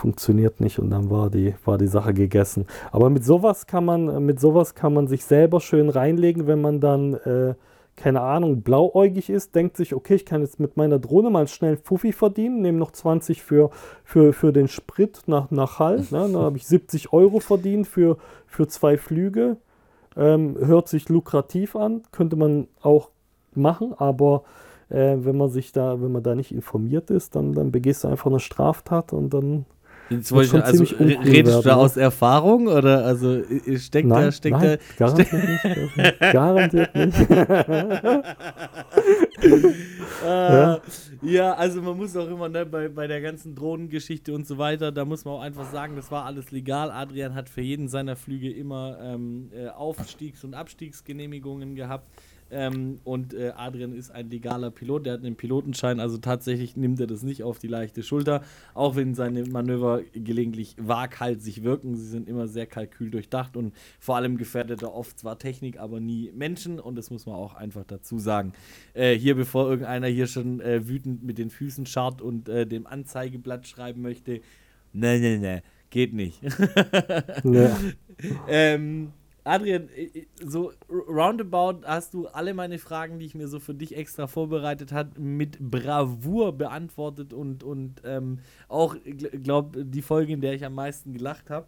funktioniert 0.00 0.60
nicht 0.60 0.78
und 0.78 0.90
dann 0.90 1.10
war 1.10 1.30
die, 1.30 1.54
war 1.64 1.78
die 1.78 1.86
Sache 1.86 2.14
gegessen. 2.14 2.66
Aber 2.90 3.10
mit 3.10 3.24
sowas 3.24 3.66
kann 3.66 3.84
man, 3.84 4.24
mit 4.24 4.40
sowas 4.40 4.74
kann 4.74 4.94
man 4.94 5.06
sich 5.06 5.24
selber 5.24 5.60
schön 5.60 5.88
reinlegen, 5.88 6.46
wenn 6.46 6.60
man 6.60 6.80
dann 6.80 7.14
äh, 7.14 7.54
keine 7.96 8.22
Ahnung, 8.22 8.62
blauäugig 8.62 9.28
ist, 9.28 9.54
denkt 9.54 9.76
sich, 9.76 9.94
okay, 9.94 10.14
ich 10.14 10.24
kann 10.24 10.40
jetzt 10.40 10.58
mit 10.58 10.78
meiner 10.78 10.98
Drohne 10.98 11.28
mal 11.28 11.46
schnell 11.48 11.76
Fuffi 11.76 12.12
verdienen, 12.12 12.62
nehme 12.62 12.78
noch 12.78 12.92
20 12.92 13.42
für, 13.42 13.68
für, 14.04 14.32
für 14.32 14.52
den 14.52 14.68
Sprit 14.68 15.22
nach, 15.26 15.50
nach 15.50 15.78
Hall. 15.78 15.98
Ne? 16.10 16.28
Dann 16.32 16.36
habe 16.36 16.56
ich 16.56 16.66
70 16.66 17.12
Euro 17.12 17.40
verdient 17.40 17.86
für, 17.86 18.16
für 18.46 18.66
zwei 18.68 18.96
Flüge. 18.96 19.58
Ähm, 20.16 20.56
hört 20.58 20.88
sich 20.88 21.10
lukrativ 21.10 21.76
an, 21.76 22.02
könnte 22.10 22.36
man 22.36 22.68
auch 22.80 23.10
machen, 23.54 23.92
aber 23.96 24.44
äh, 24.88 25.16
wenn 25.18 25.36
man 25.36 25.50
sich 25.50 25.72
da, 25.72 26.00
wenn 26.00 26.10
man 26.10 26.22
da 26.22 26.34
nicht 26.34 26.52
informiert 26.52 27.10
ist, 27.10 27.36
dann, 27.36 27.52
dann 27.52 27.70
begehst 27.70 28.04
du 28.04 28.08
einfach 28.08 28.30
eine 28.30 28.40
Straftat 28.40 29.12
und 29.12 29.34
dann 29.34 29.66
Jetzt 30.10 30.32
wollte 30.32 30.58
ich, 30.58 30.64
also 30.64 30.84
redest 30.98 31.58
du 31.58 31.62
da 31.62 31.76
aus 31.76 31.96
Erfahrung 31.96 32.66
oder 32.66 33.04
also 33.04 33.42
steckt 33.76 34.08
nein, 34.08 34.24
da 34.24 34.32
steckt 34.32 34.56
nein, 34.56 34.78
da 34.98 35.06
garantiert 35.06 35.32
nicht, 35.96 36.20
garantiert 36.32 36.94
nicht. 36.96 37.30
äh, 40.24 40.24
ja. 40.24 40.80
ja. 41.22 41.52
also 41.54 41.80
man 41.80 41.96
muss 41.96 42.16
auch 42.16 42.28
immer 42.28 42.48
ne, 42.48 42.66
bei, 42.66 42.88
bei 42.88 43.06
der 43.06 43.20
ganzen 43.20 43.54
Drohnengeschichte 43.54 44.34
und 44.34 44.48
so 44.48 44.58
weiter, 44.58 44.90
da 44.90 45.04
muss 45.04 45.24
man 45.24 45.34
auch 45.34 45.42
einfach 45.42 45.70
sagen, 45.70 45.94
das 45.94 46.10
war 46.10 46.24
alles 46.24 46.50
legal. 46.50 46.90
Adrian 46.90 47.36
hat 47.36 47.48
für 47.48 47.62
jeden 47.62 47.86
seiner 47.86 48.16
Flüge 48.16 48.50
immer 48.50 48.98
ähm, 49.00 49.50
äh, 49.54 49.68
Aufstiegs- 49.68 50.42
und 50.42 50.54
Abstiegsgenehmigungen 50.54 51.76
gehabt. 51.76 52.10
Ähm, 52.50 53.00
und 53.04 53.34
äh, 53.34 53.52
Adrian 53.56 53.92
ist 53.92 54.10
ein 54.10 54.30
legaler 54.30 54.70
Pilot, 54.70 55.06
der 55.06 55.14
hat 55.14 55.20
einen 55.20 55.36
Pilotenschein, 55.36 56.00
also 56.00 56.18
tatsächlich 56.18 56.76
nimmt 56.76 57.00
er 57.00 57.06
das 57.06 57.22
nicht 57.22 57.42
auf 57.42 57.58
die 57.58 57.68
leichte 57.68 58.02
Schulter, 58.02 58.42
auch 58.74 58.96
wenn 58.96 59.14
seine 59.14 59.44
Manöver 59.44 60.02
gelegentlich 60.12 60.76
waghalsig 60.78 61.62
wirken. 61.62 61.94
Sie 61.94 62.06
sind 62.06 62.28
immer 62.28 62.48
sehr 62.48 62.66
kalkül 62.66 63.10
durchdacht 63.10 63.56
und 63.56 63.74
vor 63.98 64.16
allem 64.16 64.36
gefährdet 64.36 64.82
er 64.82 64.94
oft 64.94 65.18
zwar 65.18 65.38
Technik, 65.38 65.78
aber 65.78 66.00
nie 66.00 66.32
Menschen 66.34 66.80
und 66.80 66.96
das 66.96 67.10
muss 67.10 67.26
man 67.26 67.36
auch 67.36 67.54
einfach 67.54 67.84
dazu 67.86 68.18
sagen. 68.18 68.52
Äh, 68.94 69.14
hier, 69.14 69.34
bevor 69.36 69.68
irgendeiner 69.68 70.08
hier 70.08 70.26
schon 70.26 70.60
äh, 70.60 70.88
wütend 70.88 71.22
mit 71.22 71.38
den 71.38 71.50
Füßen 71.50 71.86
scharrt 71.86 72.20
und 72.20 72.48
äh, 72.48 72.66
dem 72.66 72.86
Anzeigeblatt 72.86 73.66
schreiben 73.66 74.02
möchte, 74.02 74.40
ne, 74.92 75.18
ne, 75.20 75.38
ne, 75.38 75.62
geht 75.90 76.12
nicht. 76.12 76.42
ja. 77.44 77.78
ähm, 78.48 79.12
Adrian, 79.44 79.88
so 80.44 80.72
roundabout 80.88 81.86
hast 81.86 82.12
du 82.14 82.26
alle 82.28 82.52
meine 82.52 82.78
Fragen, 82.78 83.18
die 83.18 83.26
ich 83.26 83.34
mir 83.34 83.48
so 83.48 83.58
für 83.58 83.74
dich 83.74 83.96
extra 83.96 84.26
vorbereitet 84.26 84.92
habe, 84.92 85.18
mit 85.20 85.58
Bravour 85.58 86.52
beantwortet 86.56 87.32
und, 87.32 87.62
und 87.62 88.02
ähm, 88.04 88.40
auch, 88.68 88.96
glaube 89.04 89.84
die 89.84 90.02
Folge, 90.02 90.32
in 90.32 90.40
der 90.40 90.52
ich 90.54 90.64
am 90.64 90.74
meisten 90.74 91.12
gelacht 91.12 91.48
habe. 91.50 91.66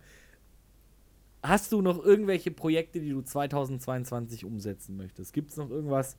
Hast 1.42 1.72
du 1.72 1.82
noch 1.82 2.04
irgendwelche 2.04 2.50
Projekte, 2.50 3.00
die 3.00 3.10
du 3.10 3.22
2022 3.22 4.44
umsetzen 4.44 4.96
möchtest? 4.96 5.32
Gibt 5.32 5.50
es 5.50 5.56
noch 5.56 5.70
irgendwas, 5.70 6.16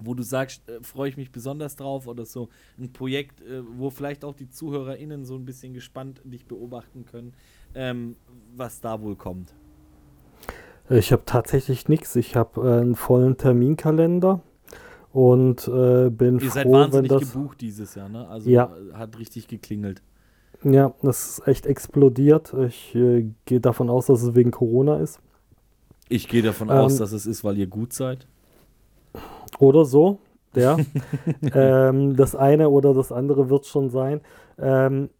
wo 0.00 0.14
du 0.14 0.22
sagst, 0.22 0.68
äh, 0.68 0.82
freue 0.82 1.08
ich 1.08 1.16
mich 1.16 1.30
besonders 1.30 1.76
drauf 1.76 2.06
oder 2.06 2.26
so 2.26 2.48
ein 2.78 2.92
Projekt, 2.92 3.40
äh, 3.42 3.62
wo 3.78 3.90
vielleicht 3.90 4.24
auch 4.24 4.34
die 4.34 4.50
ZuhörerInnen 4.50 5.24
so 5.24 5.36
ein 5.36 5.44
bisschen 5.44 5.72
gespannt 5.72 6.20
dich 6.24 6.46
beobachten 6.46 7.06
können, 7.06 7.32
ähm, 7.74 8.16
was 8.54 8.80
da 8.80 9.00
wohl 9.00 9.16
kommt? 9.16 9.54
Ich 10.90 11.12
habe 11.12 11.22
tatsächlich 11.24 11.88
nichts. 11.88 12.14
Ich 12.16 12.36
habe 12.36 12.60
äh, 12.60 12.80
einen 12.80 12.94
vollen 12.94 13.36
Terminkalender 13.36 14.40
und 15.12 15.66
äh, 15.68 16.10
bin 16.10 16.38
Ihr 16.38 16.40
froh, 16.40 16.50
seid 16.50 16.70
wahnsinnig 16.70 17.10
wenn 17.10 17.20
das 17.20 17.32
gebucht 17.32 17.60
dieses 17.60 17.94
Jahr, 17.94 18.08
ne? 18.08 18.28
Also 18.28 18.50
ja. 18.50 18.70
hat 18.92 19.18
richtig 19.18 19.48
geklingelt. 19.48 20.02
Ja, 20.62 20.94
das 21.02 21.38
ist 21.38 21.48
echt 21.48 21.66
explodiert. 21.66 22.54
Ich 22.66 22.94
äh, 22.94 23.30
gehe 23.44 23.60
davon 23.60 23.90
aus, 23.90 24.06
dass 24.06 24.22
es 24.22 24.34
wegen 24.34 24.50
Corona 24.50 24.98
ist. 24.98 25.20
Ich 26.08 26.28
gehe 26.28 26.42
davon 26.42 26.68
ähm, 26.68 26.76
aus, 26.76 26.96
dass 26.96 27.12
es 27.12 27.26
ist, 27.26 27.44
weil 27.44 27.58
ihr 27.58 27.66
gut 27.66 27.92
seid. 27.92 28.26
Oder 29.58 29.84
so, 29.84 30.18
ja. 30.54 30.76
ähm, 31.54 32.16
das 32.16 32.34
eine 32.34 32.68
oder 32.68 32.92
das 32.92 33.12
andere 33.12 33.48
wird 33.48 33.66
schon 33.66 33.90
sein. 33.90 34.20
Ähm, 34.58 35.10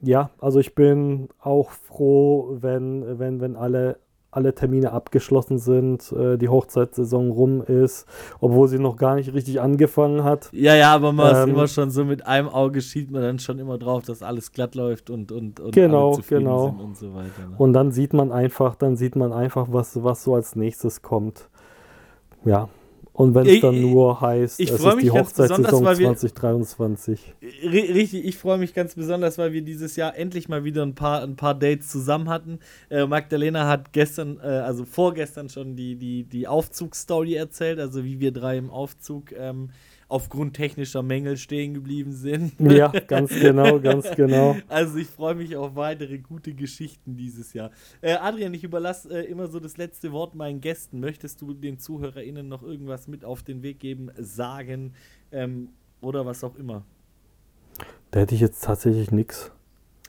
ja, 0.00 0.30
also 0.38 0.60
ich 0.60 0.74
bin 0.74 1.28
auch 1.40 1.70
froh, 1.70 2.56
wenn, 2.60 3.18
wenn, 3.18 3.40
wenn 3.40 3.56
alle 3.56 3.98
alle 4.36 4.54
Termine 4.54 4.92
abgeschlossen 4.92 5.58
sind, 5.58 6.12
äh, 6.12 6.36
die 6.36 6.48
Hochzeitssaison 6.48 7.30
rum 7.30 7.62
ist, 7.62 8.06
obwohl 8.40 8.68
sie 8.68 8.78
noch 8.78 8.96
gar 8.96 9.16
nicht 9.16 9.32
richtig 9.32 9.60
angefangen 9.60 10.22
hat. 10.22 10.50
Ja, 10.52 10.74
ja, 10.74 10.94
aber 10.94 11.12
man 11.12 11.34
ähm, 11.34 11.42
ist 11.42 11.48
immer 11.48 11.68
schon 11.68 11.90
so 11.90 12.04
mit 12.04 12.26
einem 12.26 12.48
Auge 12.48 12.82
schielt 12.82 13.10
man 13.10 13.22
dann 13.22 13.38
schon 13.38 13.58
immer 13.58 13.78
drauf, 13.78 14.04
dass 14.04 14.22
alles 14.22 14.52
glatt 14.52 14.74
läuft 14.74 15.10
und, 15.10 15.32
und, 15.32 15.58
und 15.58 15.74
genau, 15.74 16.12
alle 16.12 16.22
genau. 16.22 16.66
sind 16.68 16.80
und 16.80 16.96
so 16.96 17.14
weiter. 17.14 17.48
Ne? 17.48 17.54
Und 17.56 17.72
dann 17.72 17.90
sieht 17.90 18.12
man 18.12 18.30
einfach, 18.30 18.76
dann 18.76 18.96
sieht 18.96 19.16
man 19.16 19.32
einfach, 19.32 19.68
was, 19.70 20.02
was 20.04 20.22
so 20.22 20.34
als 20.34 20.54
nächstes 20.54 21.02
kommt. 21.02 21.48
Ja, 22.44 22.68
und 23.16 23.34
wenn 23.34 23.46
es 23.46 23.60
dann 23.62 23.80
nur 23.80 24.20
heißt, 24.20 24.60
ich 24.60 24.70
es 24.70 24.78
ist 24.78 25.00
die 25.00 25.10
Hochzeitssaison 25.10 25.64
2023. 25.64 27.18
Richtig, 27.62 28.26
ich 28.26 28.36
freue 28.36 28.58
mich 28.58 28.74
ganz 28.74 28.94
besonders, 28.94 29.38
weil 29.38 29.54
wir 29.54 29.62
dieses 29.62 29.96
Jahr 29.96 30.14
endlich 30.18 30.50
mal 30.50 30.64
wieder 30.64 30.82
ein 30.82 30.94
paar, 30.94 31.22
ein 31.22 31.34
paar 31.34 31.54
Dates 31.54 31.88
zusammen 31.88 32.28
hatten. 32.28 32.58
Äh, 32.90 33.06
Magdalena 33.06 33.66
hat 33.66 33.94
gestern, 33.94 34.38
äh, 34.38 34.48
also 34.48 34.84
vorgestern 34.84 35.48
schon 35.48 35.76
die, 35.76 35.96
die, 35.96 36.24
die 36.24 36.46
Aufzugsstory 36.46 37.36
erzählt, 37.36 37.80
also 37.80 38.04
wie 38.04 38.20
wir 38.20 38.32
drei 38.32 38.58
im 38.58 38.68
Aufzug 38.68 39.32
ähm, 39.32 39.70
aufgrund 40.08 40.54
technischer 40.54 41.02
Mängel 41.02 41.36
stehen 41.36 41.74
geblieben 41.74 42.12
sind. 42.12 42.52
Ja, 42.60 42.88
ganz 42.88 43.30
genau, 43.30 43.80
ganz 43.80 44.10
genau. 44.12 44.56
Also 44.68 44.98
ich 44.98 45.08
freue 45.08 45.34
mich 45.34 45.56
auf 45.56 45.74
weitere 45.74 46.18
gute 46.18 46.54
Geschichten 46.54 47.16
dieses 47.16 47.52
Jahr. 47.52 47.70
Äh, 48.00 48.14
Adrian, 48.14 48.54
ich 48.54 48.64
überlasse 48.64 49.08
äh, 49.10 49.24
immer 49.24 49.48
so 49.48 49.58
das 49.58 49.76
letzte 49.76 50.12
Wort 50.12 50.34
meinen 50.34 50.60
Gästen. 50.60 51.00
Möchtest 51.00 51.42
du 51.42 51.54
den 51.54 51.78
ZuhörerInnen 51.78 52.48
noch 52.48 52.62
irgendwas 52.62 53.08
mit 53.08 53.24
auf 53.24 53.42
den 53.42 53.62
Weg 53.62 53.80
geben, 53.80 54.10
sagen 54.18 54.94
ähm, 55.32 55.70
oder 56.00 56.26
was 56.26 56.44
auch 56.44 56.56
immer? 56.56 56.84
Da 58.10 58.20
hätte 58.20 58.34
ich 58.34 58.40
jetzt 58.40 58.64
tatsächlich 58.64 59.10
nichts. 59.10 59.52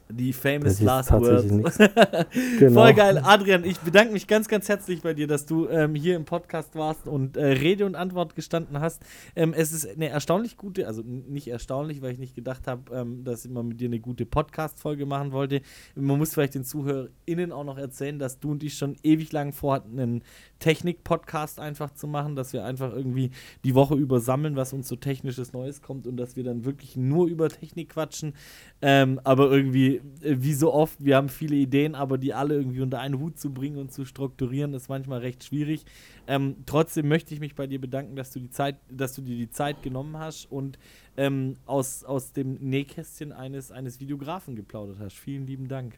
Die 0.09 0.31
famous 0.31 0.79
last 0.79 1.11
words. 1.11 1.77
genau. 2.59 2.81
Voll 2.81 2.93
geil. 2.93 3.21
Adrian, 3.23 3.65
ich 3.65 3.77
bedanke 3.79 4.13
mich 4.13 4.25
ganz, 4.25 4.47
ganz 4.47 4.69
herzlich 4.69 5.01
bei 5.01 5.13
dir, 5.13 5.27
dass 5.27 5.45
du 5.45 5.67
ähm, 5.67 5.95
hier 5.95 6.15
im 6.15 6.23
Podcast 6.23 6.75
warst 6.75 7.07
und 7.07 7.35
äh, 7.35 7.45
Rede 7.45 7.85
und 7.85 7.95
Antwort 7.95 8.33
gestanden 8.33 8.79
hast. 8.79 9.01
Ähm, 9.35 9.53
es 9.53 9.73
ist 9.73 9.85
eine 9.85 10.07
erstaunlich 10.07 10.55
gute, 10.55 10.87
also 10.87 11.01
nicht 11.03 11.49
erstaunlich, 11.49 12.01
weil 12.01 12.13
ich 12.13 12.19
nicht 12.19 12.35
gedacht 12.35 12.67
habe, 12.67 12.95
ähm, 12.95 13.25
dass 13.25 13.43
ich 13.43 13.51
mal 13.51 13.63
mit 13.63 13.81
dir 13.81 13.89
eine 13.89 13.99
gute 13.99 14.25
Podcast-Folge 14.25 15.05
machen 15.05 15.33
wollte. 15.33 15.61
Man 15.95 16.17
muss 16.17 16.33
vielleicht 16.33 16.55
den 16.55 16.63
ZuhörerInnen 16.63 17.51
auch 17.51 17.65
noch 17.65 17.77
erzählen, 17.77 18.17
dass 18.17 18.39
du 18.39 18.51
und 18.51 18.63
ich 18.63 18.75
schon 18.75 18.95
ewig 19.03 19.33
lang 19.33 19.51
vorhatten, 19.51 19.99
einen 19.99 20.23
Technik-Podcast 20.59 21.59
einfach 21.59 21.91
zu 21.91 22.07
machen, 22.07 22.35
dass 22.37 22.53
wir 22.53 22.63
einfach 22.63 22.93
irgendwie 22.93 23.31
die 23.65 23.75
Woche 23.75 23.95
über 23.95 24.21
sammeln, 24.21 24.55
was 24.55 24.71
uns 24.71 24.87
so 24.87 24.95
technisches 24.95 25.51
Neues 25.51 25.81
kommt 25.81 26.07
und 26.07 26.15
dass 26.15 26.37
wir 26.37 26.45
dann 26.45 26.63
wirklich 26.63 26.95
nur 26.95 27.27
über 27.27 27.49
Technik 27.49 27.89
quatschen. 27.89 28.33
Ähm, 28.81 29.19
aber 29.23 29.51
irgendwie 29.51 29.96
äh, 30.21 30.35
wie 30.39 30.53
so 30.53 30.73
oft, 30.73 31.03
wir 31.03 31.15
haben 31.15 31.29
viele 31.29 31.55
Ideen, 31.55 31.95
aber 31.95 32.17
die 32.17 32.33
alle 32.33 32.55
irgendwie 32.55 32.81
unter 32.81 32.99
einen 32.99 33.19
Hut 33.19 33.39
zu 33.39 33.53
bringen 33.53 33.77
und 33.77 33.91
zu 33.91 34.05
strukturieren, 34.05 34.73
ist 34.73 34.89
manchmal 34.89 35.19
recht 35.19 35.43
schwierig. 35.43 35.85
Ähm, 36.27 36.55
trotzdem 36.65 37.07
möchte 37.07 37.33
ich 37.33 37.39
mich 37.39 37.55
bei 37.55 37.67
dir 37.67 37.79
bedanken, 37.79 38.15
dass 38.15 38.31
du 38.31 38.39
die 38.39 38.49
Zeit, 38.49 38.77
dass 38.89 39.13
du 39.13 39.21
dir 39.21 39.35
die 39.35 39.49
Zeit 39.49 39.83
genommen 39.83 40.17
hast 40.17 40.51
und 40.51 40.77
ähm, 41.17 41.55
aus, 41.65 42.03
aus 42.03 42.33
dem 42.33 42.55
Nähkästchen 42.55 43.31
eines, 43.31 43.71
eines 43.71 43.99
Videografen 43.99 44.55
geplaudert 44.55 44.97
hast. 44.99 45.17
Vielen 45.17 45.45
lieben 45.45 45.67
Dank. 45.67 45.95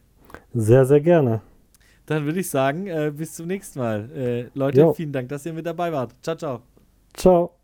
Sehr, 0.53 0.85
sehr 0.85 1.01
gerne. 1.01 1.41
Dann 2.05 2.25
würde 2.25 2.39
ich 2.39 2.49
sagen, 2.49 2.87
äh, 2.87 3.11
bis 3.15 3.35
zum 3.35 3.47
nächsten 3.47 3.79
Mal. 3.79 4.09
Äh, 4.11 4.45
Leute, 4.53 4.81
jo. 4.81 4.93
vielen 4.93 5.11
Dank, 5.11 5.29
dass 5.29 5.45
ihr 5.45 5.53
mit 5.53 5.65
dabei 5.65 5.91
wart. 5.91 6.15
Ciao, 6.23 6.35
ciao. 6.35 6.61
Ciao. 7.13 7.58